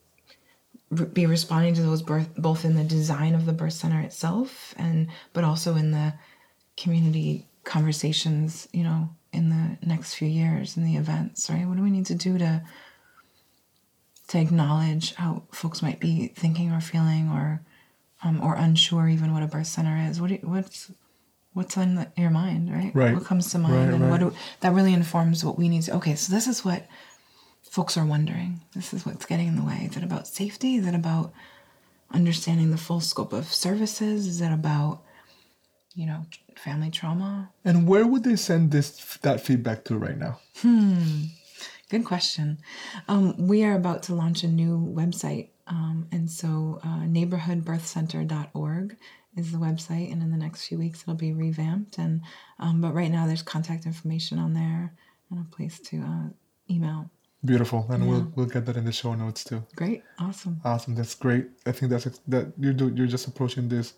be 1.12 1.26
responding 1.26 1.74
to 1.74 1.82
those 1.82 2.02
birth 2.02 2.28
both 2.36 2.64
in 2.64 2.76
the 2.76 2.84
design 2.84 3.34
of 3.34 3.46
the 3.46 3.52
birth 3.52 3.72
center 3.72 4.00
itself 4.00 4.74
and 4.76 5.08
but 5.32 5.44
also 5.44 5.74
in 5.74 5.90
the 5.90 6.12
community 6.76 7.46
conversations 7.64 8.68
you 8.72 8.82
know 8.82 9.08
in 9.32 9.48
the 9.48 9.86
next 9.86 10.14
few 10.14 10.28
years 10.28 10.76
in 10.76 10.84
the 10.84 10.96
events 10.96 11.48
right? 11.50 11.66
What 11.66 11.76
do 11.76 11.82
we 11.82 11.90
need 11.90 12.06
to 12.06 12.14
do 12.14 12.38
to 12.38 12.62
to 14.28 14.38
acknowledge 14.38 15.14
how 15.14 15.42
folks 15.52 15.82
might 15.82 16.00
be 16.00 16.28
thinking 16.28 16.70
or 16.72 16.80
feeling 16.80 17.28
or 17.30 17.62
um, 18.24 18.40
or 18.40 18.54
unsure 18.54 19.08
even 19.08 19.32
what 19.32 19.42
a 19.42 19.46
birth 19.46 19.66
center 19.66 19.96
is? 20.08 20.20
What 20.20 20.28
do 20.28 20.38
what's 20.42 20.90
what's 21.54 21.76
on 21.76 21.96
the, 21.96 22.12
your 22.16 22.30
mind 22.30 22.72
right? 22.72 22.94
Right. 22.94 23.14
what 23.14 23.24
comes 23.24 23.50
to 23.52 23.58
mind 23.58 23.74
Right, 23.74 23.94
and 23.94 24.10
what 24.10 24.20
do, 24.20 24.32
that 24.60 24.72
really 24.72 24.94
informs 24.94 25.44
what 25.44 25.58
we 25.58 25.68
need 25.68 25.82
to 25.82 25.94
okay 25.96 26.14
so 26.14 26.32
this 26.32 26.46
is 26.46 26.64
what 26.64 26.86
folks 27.74 27.96
are 27.96 28.04
wondering 28.14 28.60
this 28.74 28.92
is 28.94 29.04
what's 29.06 29.26
getting 29.26 29.48
in 29.48 29.56
the 29.56 29.64
way 29.70 29.80
is 29.88 29.96
it 29.96 30.04
about 30.04 30.26
safety 30.26 30.76
is 30.76 30.86
it 30.86 30.94
about 30.94 31.32
understanding 32.10 32.70
the 32.70 32.84
full 32.86 33.00
scope 33.00 33.32
of 33.32 33.46
services 33.46 34.26
is 34.26 34.40
it 34.40 34.52
about 34.52 35.02
you 35.94 36.06
know 36.06 36.20
family 36.56 36.90
trauma 36.90 37.50
and 37.64 37.88
where 37.88 38.06
would 38.06 38.24
they 38.24 38.36
send 38.36 38.70
this 38.70 38.90
that 39.22 39.40
feedback 39.40 39.84
to 39.84 39.96
right 39.96 40.18
now? 40.18 40.38
Hmm. 40.58 41.24
Good 41.88 42.04
question. 42.04 42.58
Um, 43.08 43.46
we 43.46 43.64
are 43.64 43.74
about 43.74 44.02
to 44.04 44.14
launch 44.14 44.44
a 44.44 44.48
new 44.48 44.78
website. 44.78 45.50
Um, 45.66 46.08
and 46.10 46.30
so 46.30 46.80
uh, 46.82 47.00
neighborhoodbirthcenter.org 47.00 48.96
is 49.36 49.52
the 49.52 49.58
website. 49.58 50.10
And 50.10 50.22
in 50.22 50.30
the 50.30 50.36
next 50.36 50.66
few 50.66 50.78
weeks, 50.78 51.02
it'll 51.02 51.14
be 51.14 51.32
revamped. 51.32 51.98
And 51.98 52.22
um, 52.58 52.80
But 52.80 52.94
right 52.94 53.10
now, 53.10 53.26
there's 53.26 53.42
contact 53.42 53.84
information 53.86 54.38
on 54.38 54.54
there 54.54 54.94
and 55.30 55.40
a 55.40 55.54
place 55.54 55.78
to 55.80 56.00
uh, 56.00 56.28
email. 56.70 57.10
Beautiful, 57.44 57.86
and 57.90 58.08
we'll 58.08 58.32
we'll 58.36 58.46
get 58.46 58.66
that 58.66 58.76
in 58.76 58.84
the 58.84 58.92
show 58.92 59.14
notes 59.14 59.42
too. 59.42 59.64
Great, 59.74 60.04
awesome. 60.18 60.60
Awesome, 60.64 60.94
that's 60.94 61.14
great. 61.16 61.48
I 61.66 61.72
think 61.72 61.90
that's 61.90 62.04
that 62.28 62.52
you 62.56 62.72
do. 62.72 62.92
You're 62.94 63.08
just 63.08 63.26
approaching 63.26 63.68
this, 63.68 63.94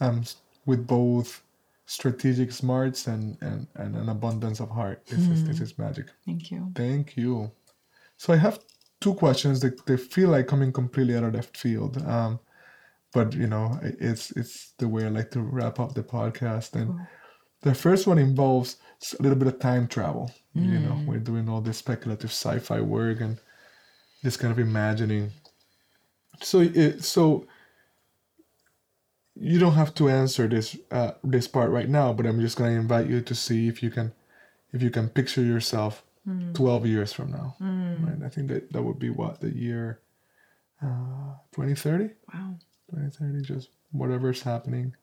um, 0.00 0.22
with 0.64 0.86
both 0.86 1.42
strategic 1.86 2.52
smarts 2.52 3.06
and 3.06 3.36
and, 3.42 3.66
and 3.74 3.94
an 3.96 4.08
abundance 4.08 4.60
of 4.60 4.70
heart. 4.70 5.04
This 5.06 5.28
is 5.28 5.44
this 5.44 5.60
is 5.60 5.78
magic. 5.78 6.06
Thank 6.24 6.50
you. 6.50 6.72
Thank 6.74 7.16
you. 7.18 7.52
So 8.16 8.32
I 8.32 8.36
have 8.36 8.58
two 9.00 9.14
questions 9.14 9.60
that 9.60 9.84
they 9.84 9.98
feel 9.98 10.30
like 10.30 10.46
coming 10.46 10.72
completely 10.72 11.16
out 11.16 11.24
of 11.24 11.34
left 11.34 11.56
field. 11.58 12.02
Um, 12.06 12.40
but 13.12 13.34
you 13.34 13.46
know, 13.46 13.78
it's 13.82 14.30
it's 14.32 14.72
the 14.78 14.88
way 14.88 15.04
I 15.04 15.08
like 15.08 15.30
to 15.32 15.42
wrap 15.42 15.78
up 15.78 15.94
the 15.94 16.02
podcast. 16.02 16.74
And 16.74 16.98
the 17.60 17.74
first 17.74 18.06
one 18.06 18.18
involves 18.18 18.78
a 19.18 19.22
little 19.22 19.38
bit 19.38 19.48
of 19.48 19.58
time 19.58 19.86
travel. 19.86 20.30
You 20.54 20.78
know, 20.78 21.02
we're 21.06 21.18
doing 21.18 21.48
all 21.48 21.60
this 21.60 21.78
speculative 21.78 22.30
sci-fi 22.30 22.80
work 22.80 23.20
and 23.20 23.38
this 24.22 24.36
kind 24.36 24.52
of 24.52 24.58
imagining. 24.58 25.32
So 26.42 26.60
it 26.60 27.02
so 27.02 27.46
you 29.34 29.58
don't 29.58 29.74
have 29.74 29.94
to 29.94 30.08
answer 30.08 30.46
this 30.46 30.76
uh, 30.90 31.12
this 31.24 31.48
part 31.48 31.70
right 31.70 31.88
now, 31.88 32.12
but 32.12 32.26
I'm 32.26 32.40
just 32.40 32.56
gonna 32.56 32.70
invite 32.70 33.08
you 33.08 33.20
to 33.20 33.34
see 33.34 33.66
if 33.68 33.82
you 33.82 33.90
can 33.90 34.12
if 34.72 34.82
you 34.82 34.90
can 34.90 35.08
picture 35.08 35.42
yourself 35.42 36.04
12 36.54 36.86
years 36.86 37.12
from 37.12 37.32
now. 37.32 37.56
Right? 38.06 38.26
I 38.26 38.28
think 38.28 38.48
that 38.48 38.72
that 38.72 38.82
would 38.82 38.98
be 38.98 39.10
what 39.10 39.40
the 39.40 39.50
year 39.50 40.00
uh, 40.82 41.34
2030. 41.52 42.10
Wow. 42.32 42.54
2030, 42.90 43.42
just 43.42 43.70
whatever's 43.92 44.42
happening, 44.42 44.94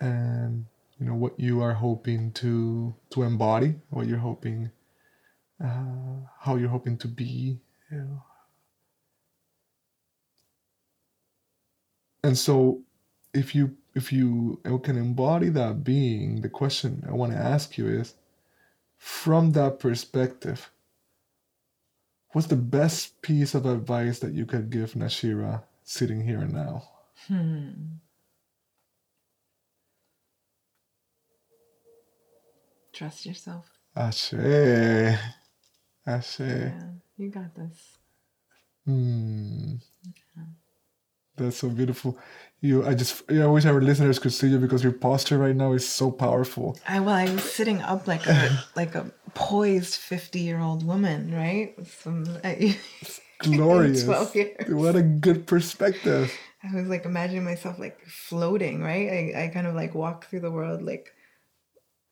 and 0.00 0.66
you 0.98 1.06
know 1.06 1.14
what 1.14 1.38
you 1.38 1.62
are 1.62 1.74
hoping 1.74 2.32
to 2.32 2.94
to 3.10 3.22
embody, 3.22 3.76
what 3.90 4.06
you're 4.06 4.18
hoping, 4.18 4.70
uh, 5.62 6.26
how 6.40 6.56
you're 6.56 6.68
hoping 6.68 6.98
to 6.98 7.08
be. 7.08 7.60
You 7.90 7.98
know. 7.98 8.22
And 12.22 12.36
so, 12.36 12.82
if 13.32 13.54
you 13.54 13.76
if 13.94 14.12
you 14.12 14.60
can 14.82 14.96
embody 14.96 15.48
that 15.50 15.84
being, 15.84 16.40
the 16.42 16.48
question 16.48 17.04
I 17.08 17.12
want 17.12 17.32
to 17.32 17.38
ask 17.38 17.78
you 17.78 17.88
is, 17.88 18.14
from 18.96 19.52
that 19.52 19.78
perspective, 19.78 20.70
what's 22.32 22.48
the 22.48 22.56
best 22.56 23.22
piece 23.22 23.54
of 23.54 23.66
advice 23.66 24.18
that 24.20 24.34
you 24.34 24.46
could 24.46 24.70
give 24.70 24.92
Nashira 24.94 25.62
sitting 25.84 26.22
here 26.22 26.40
and 26.40 26.52
now? 26.52 26.88
Trust 32.98 33.26
yourself. 33.26 33.64
i 33.94 34.08
Ashe. 34.08 34.34
Ashe. 36.04 36.40
Yeah, 36.40 36.82
you 37.16 37.30
got 37.30 37.54
this. 37.54 37.96
Hmm. 38.84 39.74
That's 41.36 41.58
so 41.58 41.68
beautiful. 41.68 42.18
You, 42.60 42.84
I 42.84 42.94
just, 42.94 43.22
yeah, 43.30 43.44
I 43.44 43.46
wish 43.46 43.66
our 43.66 43.80
listeners 43.80 44.18
could 44.18 44.32
see 44.32 44.48
you 44.48 44.58
because 44.58 44.82
your 44.82 44.90
posture 44.90 45.38
right 45.38 45.54
now 45.54 45.74
is 45.74 45.88
so 45.88 46.10
powerful. 46.10 46.76
I 46.88 46.98
well, 46.98 47.14
I 47.14 47.32
was 47.32 47.44
sitting 47.44 47.80
up 47.82 48.08
like 48.08 48.26
a 48.26 48.64
like 48.74 48.96
a 48.96 49.12
poised 49.34 49.94
fifty 49.94 50.40
year 50.40 50.58
old 50.58 50.84
woman, 50.84 51.32
right? 51.32 51.76
Some 51.86 52.24
Glorious. 53.38 54.02
12 54.06 54.34
years. 54.34 54.74
What 54.74 54.96
a 54.96 55.02
good 55.02 55.46
perspective. 55.46 56.32
I 56.64 56.74
was 56.74 56.88
like 56.88 57.04
imagining 57.04 57.44
myself 57.44 57.78
like 57.78 58.04
floating, 58.08 58.82
right? 58.82 59.08
I, 59.08 59.44
I 59.44 59.48
kind 59.54 59.68
of 59.68 59.76
like 59.76 59.94
walk 59.94 60.26
through 60.26 60.40
the 60.40 60.50
world 60.50 60.82
like 60.82 61.14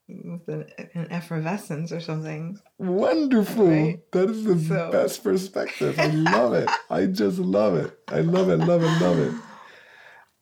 with 0.09 0.47
an, 0.49 0.67
an 0.95 1.09
effervescence 1.11 1.91
or 1.93 2.01
something. 2.01 2.59
Wonderful. 2.79 3.67
Right. 3.69 4.13
That 4.13 4.31
is 4.31 4.45
the 4.45 4.59
So- 4.59 4.91
best 4.93 5.23
perspective. 5.25 5.99
I 5.99 6.07
love 6.11 6.55
it. 6.55 6.71
I 6.91 7.07
just 7.07 7.39
love 7.39 7.75
it. 7.77 7.99
I 8.09 8.21
love 8.21 8.49
it, 8.51 8.59
love 8.59 8.83
it, 8.83 9.01
love 9.01 9.19
it. 9.19 9.35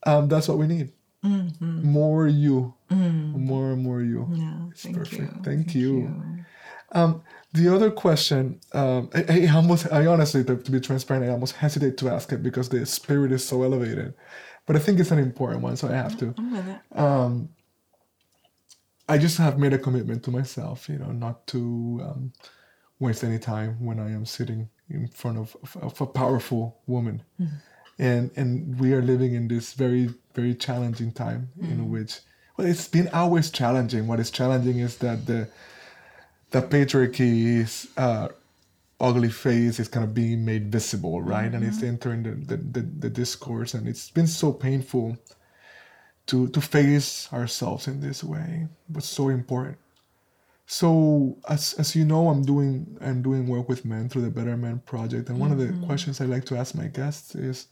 Um, 0.07 0.29
that's 0.29 0.49
what 0.49 0.59
we 0.59 0.67
need. 0.67 0.93
Mm-hmm. 1.25 1.91
More 1.91 2.27
you. 2.29 2.75
More 2.91 3.73
and 3.73 3.83
more 3.83 4.03
you. 4.03 4.29
Yeah, 4.33 4.67
It's 4.71 4.83
thank 4.83 4.97
perfect. 4.97 5.21
you. 5.23 5.43
Thank 5.43 5.75
you. 5.75 6.45
Um, 6.93 7.23
the 7.55 7.75
other 7.75 7.91
question, 7.91 8.61
um, 8.73 9.11
I, 9.15 9.47
I 9.47 9.55
almost, 9.55 9.91
I 9.91 10.07
honestly, 10.07 10.45
to, 10.45 10.57
to 10.57 10.71
be 10.71 10.79
transparent, 10.81 11.25
I 11.25 11.31
almost 11.31 11.57
hesitate 11.57 11.97
to 11.99 12.09
ask 12.11 12.31
it 12.33 12.43
because 12.43 12.69
the 12.69 12.85
spirit 12.87 13.33
is 13.33 13.45
so 13.45 13.63
elevated, 13.63 14.15
but 14.67 14.77
I 14.77 14.79
think 14.79 15.01
it's 15.01 15.11
an 15.11 15.19
important 15.19 15.63
one, 15.63 15.77
so 15.77 15.89
I 15.89 15.93
have 15.93 16.17
to. 16.19 16.35
I'm 16.39 16.53
with 16.53 16.69
it. 16.69 16.99
Um, 16.99 17.49
I 19.09 19.19
just 19.19 19.39
have 19.39 19.59
made 19.59 19.73
a 19.73 19.79
commitment 19.79 20.23
to 20.25 20.31
myself, 20.31 20.89
you 20.89 20.99
know, 20.99 21.13
not 21.13 21.47
to 21.49 22.01
um, 22.03 22.33
waste 22.99 23.25
any 23.25 23.39
time 23.39 23.85
when 23.85 23.99
I 24.01 24.11
am 24.11 24.25
sitting 24.25 24.69
in 24.89 25.09
front 25.09 25.39
of, 25.39 25.57
of, 25.81 26.01
a 26.01 26.07
powerful 26.07 26.79
woman, 26.87 27.23
and 27.99 28.31
and 28.37 28.79
we 28.79 28.93
are 28.93 29.03
living 29.03 29.35
in 29.35 29.49
this 29.49 29.73
very 29.75 30.11
very 30.35 30.55
challenging 30.55 31.13
time 31.13 31.49
in 31.61 31.91
which 31.91 32.21
well, 32.57 32.67
it's 32.67 32.89
been 32.89 33.09
always 33.09 33.51
challenging. 33.51 34.07
What 34.07 34.21
is 34.21 34.31
challenging 34.31 34.79
is 34.79 34.99
that 34.99 35.27
the 35.27 35.49
the 36.51 36.63
patriarchy's 36.63 37.89
uh, 37.97 38.29
ugly 39.01 39.31
face 39.31 39.81
is 39.81 39.89
kind 39.89 40.05
of 40.05 40.15
being 40.15 40.45
made 40.45 40.71
visible, 40.71 41.21
right? 41.21 41.53
And 41.53 41.65
it's 41.65 41.83
entering 41.83 42.23
the, 42.23 42.31
the, 42.31 42.57
the, 42.57 42.81
the 42.81 43.11
discourse, 43.11 43.75
and 43.75 43.89
it's 43.89 44.09
been 44.11 44.29
so 44.29 44.53
painful 44.53 45.17
to 46.27 46.49
to 46.49 46.61
face 46.61 47.29
ourselves 47.33 47.87
in 47.87 48.01
this 48.01 48.25
way, 48.25 48.69
was 48.93 49.05
so 49.05 49.29
important. 49.29 49.79
So 50.67 51.37
as 51.49 51.75
as 51.75 51.95
you 51.95 52.05
know, 52.05 52.29
I'm 52.29 52.43
doing 52.43 52.97
I'm 53.01 53.23
doing 53.23 53.47
work 53.47 53.69
with 53.69 53.85
men 53.85 54.09
through 54.09 54.23
the 54.23 54.31
Better 54.31 54.57
Men 54.57 54.81
Project, 54.87 55.29
and 55.29 55.39
one 55.39 55.53
of 55.53 55.59
the 55.59 55.67
mm-hmm. 55.67 55.87
questions 55.87 56.21
I 56.21 56.25
like 56.25 56.45
to 56.47 56.57
ask 56.57 56.75
my 56.75 56.87
guests 56.87 57.35
is, 57.35 57.67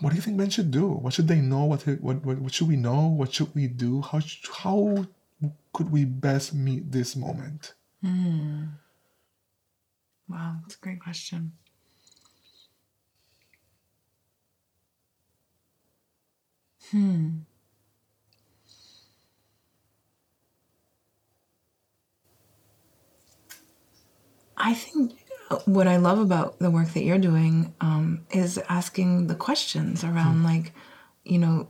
what 0.00 0.10
do 0.10 0.16
you 0.16 0.22
think 0.22 0.36
men 0.36 0.50
should 0.50 0.70
do? 0.70 0.88
What 0.88 1.14
should 1.14 1.28
they 1.28 1.40
know? 1.40 1.64
What 1.64 1.82
what 2.00 2.24
what, 2.24 2.52
should 2.52 2.68
we 2.68 2.76
know? 2.76 3.06
What 3.06 3.32
should 3.32 3.54
we 3.54 3.66
do? 3.66 4.02
How 4.02 4.20
how 4.52 5.06
could 5.72 5.90
we 5.90 6.04
best 6.04 6.54
meet 6.54 6.92
this 6.92 7.16
moment? 7.16 7.72
Mm-hmm. 8.04 8.64
Wow, 10.28 10.56
that's 10.62 10.74
a 10.74 10.78
great 10.78 11.00
question. 11.00 11.52
I 24.56 24.74
think 24.74 25.12
what 25.64 25.86
I 25.86 25.96
love 25.96 26.18
about 26.18 26.58
the 26.58 26.70
work 26.70 26.88
that 26.94 27.02
you're 27.02 27.18
doing 27.18 27.74
um, 27.80 28.24
is 28.30 28.58
asking 28.68 29.26
the 29.26 29.34
questions 29.34 30.02
around, 30.02 30.42
like, 30.42 30.72
you 31.24 31.38
know, 31.38 31.68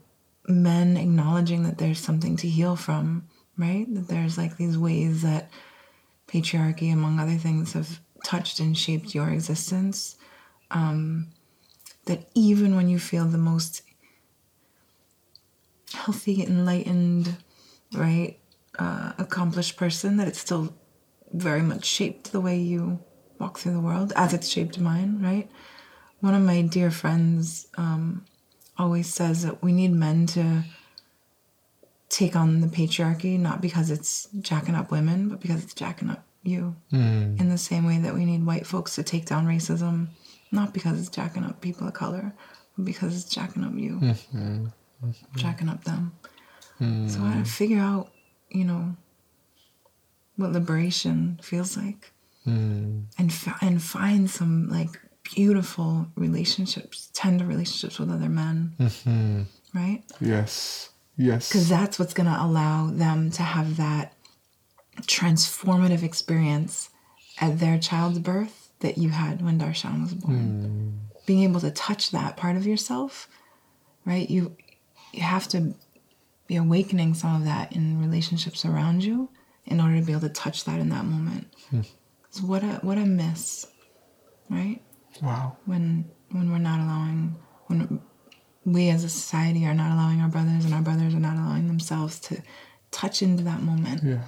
men 0.49 0.97
acknowledging 0.97 1.65
that 1.65 1.79
there's 1.79 1.99
something 1.99 2.37
to 2.37 2.49
heal 2.49 2.77
from, 2.77 3.29
right? 3.59 3.87
That 3.93 4.09
there's 4.09 4.39
like 4.39 4.57
these 4.57 4.79
ways 4.79 5.23
that 5.23 5.51
patriarchy, 6.29 6.93
among 6.93 7.19
other 7.19 7.37
things, 7.37 7.73
have 7.73 8.01
touched 8.25 8.61
and 8.61 8.77
shaped 8.77 9.15
your 9.15 9.31
existence. 9.31 10.17
Um, 10.71 11.29
that 12.07 12.29
even 12.35 12.77
when 12.77 12.89
you 12.89 12.99
feel 12.99 13.25
the 13.27 13.39
most 13.39 13.83
healthy, 15.97 16.43
enlightened, 16.43 17.36
right, 17.93 18.39
uh, 18.78 19.12
accomplished 19.18 19.77
person, 19.77 20.16
that 20.18 20.28
it's 20.28 20.39
still 20.39 20.74
very 21.32 21.62
much 21.62 21.85
shaped 21.85 22.32
the 22.32 22.40
way 22.40 22.59
you 22.59 22.98
walk 23.39 23.59
through 23.59 23.73
the 23.73 23.81
world, 23.81 24.12
as 24.16 24.32
it's 24.32 24.48
shaped 24.48 24.78
mine, 24.78 25.20
right? 25.23 25.51
One 26.20 26.35
of 26.35 26.43
my 26.43 26.62
dear 26.62 26.90
friends 26.90 27.66
um, 27.77 28.24
always 28.78 29.12
says 29.12 29.43
that 29.43 29.62
we 29.62 29.73
need 29.73 29.93
men 29.93 30.27
to 30.28 30.62
take 32.09 32.36
on 32.36 32.60
the 32.60 32.68
patriarchy, 32.68 33.39
not 33.39 33.60
because 33.60 33.90
it's 33.90 34.28
jacking 34.40 34.74
up 34.74 34.90
women, 34.90 35.28
but 35.28 35.40
because 35.40 35.62
it's 35.64 35.74
jacking 35.74 36.10
up 36.10 36.24
you. 36.43 36.77
In 37.40 37.48
the 37.48 37.59
same 37.59 37.85
way 37.85 37.98
that 37.98 38.14
we 38.14 38.24
need 38.24 38.47
white 38.47 38.66
folks 38.66 38.94
to 38.94 39.02
take 39.02 39.27
down 39.27 39.47
racism, 39.47 40.09
not 40.52 40.73
because 40.73 40.98
it's 41.01 41.09
jacking 41.10 41.44
up 41.44 41.60
people 41.60 41.86
of 41.89 41.94
color, 41.94 42.32
but 42.77 42.85
because 42.85 43.14
it's 43.16 43.28
jacking 43.35 43.64
up 43.64 43.74
you, 43.74 43.98
jacking 45.36 45.68
up 45.68 45.85
them. 45.85 46.12
Hmm. 46.78 47.09
So 47.09 47.23
I 47.23 47.31
had 47.31 47.44
to 47.44 47.51
figure 47.51 47.81
out, 47.81 48.10
you 48.51 48.64
know, 48.64 48.97
what 50.36 50.52
liberation 50.52 51.39
feels 51.43 51.77
like, 51.77 52.12
hmm. 52.44 53.01
and 53.18 53.32
fi- 53.32 53.59
and 53.60 53.82
find 53.82 54.28
some 54.31 54.68
like 54.68 55.01
beautiful 55.23 56.06
relationships, 56.14 57.10
tender 57.14 57.44
relationships 57.44 57.98
with 57.98 58.10
other 58.10 58.28
men, 58.28 58.74
mm-hmm. 58.78 59.43
right? 59.74 60.02
Yes, 60.20 60.90
yes. 61.16 61.48
because 61.48 61.68
that's 61.68 61.98
what's 61.98 62.14
going 62.14 62.28
to 62.28 62.43
allow 62.43 62.90
them 62.90 63.31
to 63.32 63.43
have 63.43 63.77
that 63.78 64.12
transformative 65.02 66.02
experience 66.02 66.90
at 67.40 67.59
their 67.59 67.78
child's 67.78 68.18
birth 68.18 68.70
that 68.81 68.98
you 68.98 69.10
had 69.10 69.43
when 69.43 69.59
Darshan 69.59 70.02
was 70.02 70.14
born. 70.14 70.36
Hmm. 70.36 70.90
Being 71.27 71.43
able 71.43 71.60
to 71.60 71.70
touch 71.70 72.12
that 72.12 72.36
part 72.36 72.56
of 72.56 72.66
yourself, 72.66 73.28
right? 74.05 74.28
You 74.31 74.56
you 75.17 75.23
have 75.23 75.49
to 75.49 75.75
be 76.47 76.57
awakening 76.57 77.15
some 77.15 77.35
of 77.37 77.45
that 77.45 77.73
in 77.73 78.01
relationships 78.01 78.65
around 78.65 79.03
you 79.05 79.31
in 79.65 79.81
order 79.81 79.99
to 79.99 80.07
be 80.07 80.13
able 80.13 80.21
to 80.23 80.29
touch 80.29 80.65
that 80.65 80.79
in 80.79 80.89
that 80.91 81.05
moment. 81.05 81.49
Hmm. 81.71 81.81
So 82.31 82.43
what 82.43 82.63
a 82.63 82.79
what 82.83 82.99
a 82.99 83.07
miss, 83.07 83.67
right? 84.51 84.81
Wow. 85.23 85.57
When 85.65 86.05
when 86.31 86.51
we're 86.53 86.59
not 86.59 86.81
allowing 86.81 87.37
when 87.67 88.01
we 88.65 88.91
as 88.91 89.05
a 89.05 89.09
society 89.09 89.65
are 89.67 89.75
not 89.75 89.93
allowing 89.93 90.21
our 90.21 90.29
brothers 90.29 90.65
and 90.65 90.75
our 90.75 90.83
brothers 90.83 91.15
are 91.15 91.21
not 91.21 91.37
allowing 91.37 91.67
themselves 91.69 92.19
to 92.21 92.43
touch 92.91 93.23
into 93.23 93.43
that 93.45 93.63
moment 93.63 94.03
Yeah. 94.03 94.23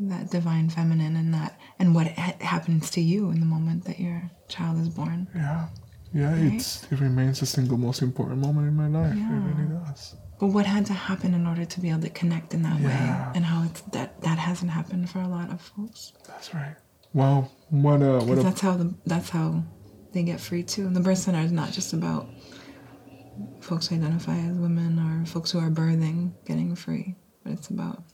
that 0.00 0.30
divine 0.30 0.68
feminine 0.68 1.14
and 1.16 1.32
that 1.34 1.58
and 1.78 1.94
what 1.94 2.08
ha- 2.08 2.36
happens 2.40 2.90
to 2.90 3.00
you 3.00 3.30
in 3.30 3.38
the 3.40 3.46
moment 3.46 3.84
that 3.84 3.98
your 4.00 4.30
child 4.48 4.80
is 4.80 4.88
born 4.88 5.28
Yeah. 5.34 5.68
Yeah, 6.12 6.34
it's 6.36 6.84
it 6.92 7.00
remains 7.00 7.40
the 7.40 7.46
single 7.46 7.76
most 7.78 8.00
important 8.02 8.38
moment 8.40 8.68
in 8.68 8.76
my 8.76 8.86
life. 8.86 9.16
It 9.16 9.40
really 9.48 9.68
does. 9.68 10.14
But 10.38 10.48
what 10.48 10.66
had 10.66 10.84
to 10.86 10.92
happen 10.92 11.34
in 11.34 11.46
order 11.46 11.64
to 11.64 11.80
be 11.80 11.90
able 11.90 12.00
to 12.02 12.10
connect 12.10 12.54
in 12.54 12.62
that 12.62 12.80
Yeah. 12.80 12.88
way 12.88 13.32
and 13.36 13.44
how 13.44 13.62
it's 13.64 13.80
that 13.92 14.20
that 14.22 14.38
hasn't 14.38 14.70
happened 14.70 15.08
for 15.10 15.20
a 15.20 15.28
lot 15.28 15.50
of 15.50 15.60
folks. 15.60 16.12
That's 16.26 16.54
right. 16.54 16.76
well 17.12 17.50
What 17.70 18.02
a 18.02 18.18
what 18.24 18.38
a 18.38 18.42
that's 18.42 18.60
how 18.60 18.76
the 18.76 18.94
that's 19.06 19.30
how 19.30 19.62
they 20.12 20.22
get 20.22 20.40
free 20.40 20.62
too. 20.62 20.86
And 20.86 20.94
the 20.94 21.00
birth 21.00 21.18
center 21.18 21.40
is 21.40 21.52
not 21.52 21.72
just 21.72 21.92
about 21.92 22.28
folks 23.60 23.88
who 23.88 23.96
identify 23.96 24.36
as 24.38 24.56
women 24.56 24.98
or 24.98 25.26
folks 25.26 25.50
who 25.52 25.58
are 25.58 25.70
birthing 25.70 26.32
getting 26.44 26.74
free. 26.76 27.16
But 27.42 27.52
it's 27.52 27.68
about 27.68 28.04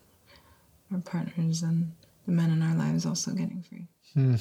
our 0.93 0.99
partners 1.01 1.63
and 1.63 1.93
the 2.27 2.33
men 2.33 2.51
in 2.51 2.63
our 2.63 2.75
lives 2.75 3.07
also 3.07 3.33
getting 3.33 3.63
free 3.63 3.87
hmm. 4.15 4.35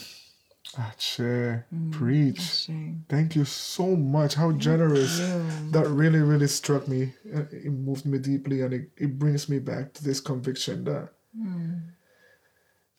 Ache. 0.77 1.63
Mm, 1.73 1.91
preach. 1.91 2.39
Ashe. 2.39 2.69
Thank 3.07 3.35
you 3.35 3.45
so 3.45 3.95
much. 3.95 4.35
How 4.35 4.51
generous. 4.51 5.19
you. 5.19 5.71
That 5.71 5.87
really, 5.87 6.19
really 6.19 6.47
struck 6.47 6.87
me. 6.87 7.13
It 7.25 7.71
moved 7.71 8.05
me 8.05 8.19
deeply 8.19 8.61
and 8.61 8.73
it, 8.73 8.91
it 8.97 9.17
brings 9.17 9.49
me 9.49 9.59
back 9.59 9.93
to 9.93 10.03
this 10.03 10.19
conviction 10.19 10.83
that 10.85 11.09
mm. 11.37 11.81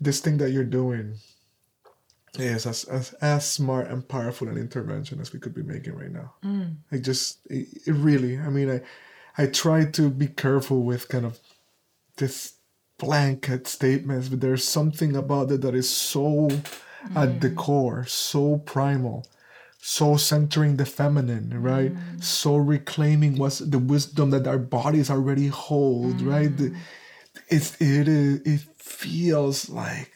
this 0.00 0.20
thing 0.20 0.38
that 0.38 0.50
you're 0.50 0.64
doing 0.64 1.14
is 2.38 2.66
as, 2.66 2.84
as, 2.84 3.12
as 3.14 3.48
smart 3.48 3.88
and 3.88 4.06
powerful 4.06 4.48
an 4.48 4.56
intervention 4.56 5.20
as 5.20 5.32
we 5.32 5.40
could 5.40 5.54
be 5.54 5.62
making 5.62 5.94
right 5.94 6.12
now. 6.12 6.34
Mm. 6.44 6.76
I 6.90 6.98
just, 6.98 7.38
it, 7.46 7.68
it 7.86 7.92
really, 7.92 8.38
I 8.38 8.48
mean, 8.48 8.70
I, 8.70 8.80
I 9.42 9.46
try 9.46 9.84
to 9.84 10.10
be 10.10 10.26
careful 10.26 10.82
with 10.82 11.08
kind 11.08 11.24
of 11.24 11.38
this 12.16 12.54
blanket 12.98 13.66
statements, 13.66 14.28
but 14.28 14.40
there's 14.40 14.66
something 14.66 15.16
about 15.16 15.50
it 15.50 15.62
that 15.62 15.74
is 15.74 15.88
so 15.88 16.50
at 17.16 17.40
the 17.40 17.50
mm. 17.50 17.56
core, 17.56 18.04
so 18.06 18.58
primal, 18.58 19.26
so 19.78 20.16
centering 20.16 20.76
the 20.76 20.86
feminine, 20.86 21.60
right? 21.60 21.94
Mm. 21.94 22.22
So 22.22 22.56
reclaiming 22.56 23.38
what's 23.38 23.58
the 23.58 23.78
wisdom 23.78 24.30
that 24.30 24.46
our 24.46 24.58
bodies 24.58 25.10
already 25.10 25.48
hold, 25.48 26.20
right? 26.22 26.54
The, 26.54 26.70
mm. 26.70 26.76
it's 27.48 27.80
it 27.80 28.08
is 28.08 28.40
it 28.44 28.60
feels 28.76 29.68
like 29.68 30.12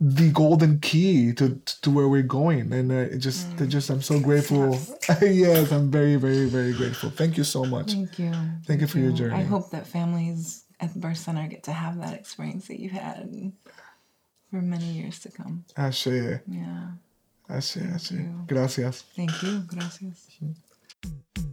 the 0.00 0.30
golden 0.30 0.80
key 0.80 1.32
to 1.34 1.60
to 1.82 1.90
where 1.90 2.08
we're 2.08 2.22
going. 2.22 2.72
And 2.72 2.90
uh, 2.90 3.14
it 3.14 3.18
just 3.18 3.46
it 3.60 3.66
just 3.66 3.90
i'm 3.90 4.02
so 4.02 4.18
grateful. 4.18 4.78
Yes. 5.20 5.70
I'm 5.72 5.90
very 5.90 6.16
very 6.16 6.46
very 6.48 6.72
grateful. 6.72 7.10
Thank 7.10 7.36
you 7.36 7.44
so 7.44 7.64
much. 7.64 7.92
Thank 7.92 8.18
you. 8.18 8.32
Thank 8.66 8.80
you 8.80 8.86
for 8.86 8.98
your 8.98 9.12
journey 9.12 9.34
I 9.34 9.42
hope 9.42 9.70
that 9.70 9.86
families 9.86 10.64
at 10.80 10.92
the 10.92 10.98
birth 10.98 11.18
center 11.18 11.46
get 11.48 11.64
to 11.64 11.72
have 11.72 12.00
that 12.00 12.14
experience 12.14 12.68
that 12.68 12.80
you've 12.80 12.92
had 12.92 13.18
for 14.50 14.60
many 14.62 14.86
years 14.86 15.18
to 15.20 15.30
come. 15.30 15.64
I 15.76 15.90
see. 15.90 16.38
Yeah. 16.46 16.92
I 17.48 17.60
Thank 17.60 17.80
I 17.80 17.96
You. 18.16 18.44
Gracias. 18.46 19.04
Thank 19.16 19.42
you. 19.42 19.60
Gracias. 19.66 20.28
Mm-hmm. 20.42 21.52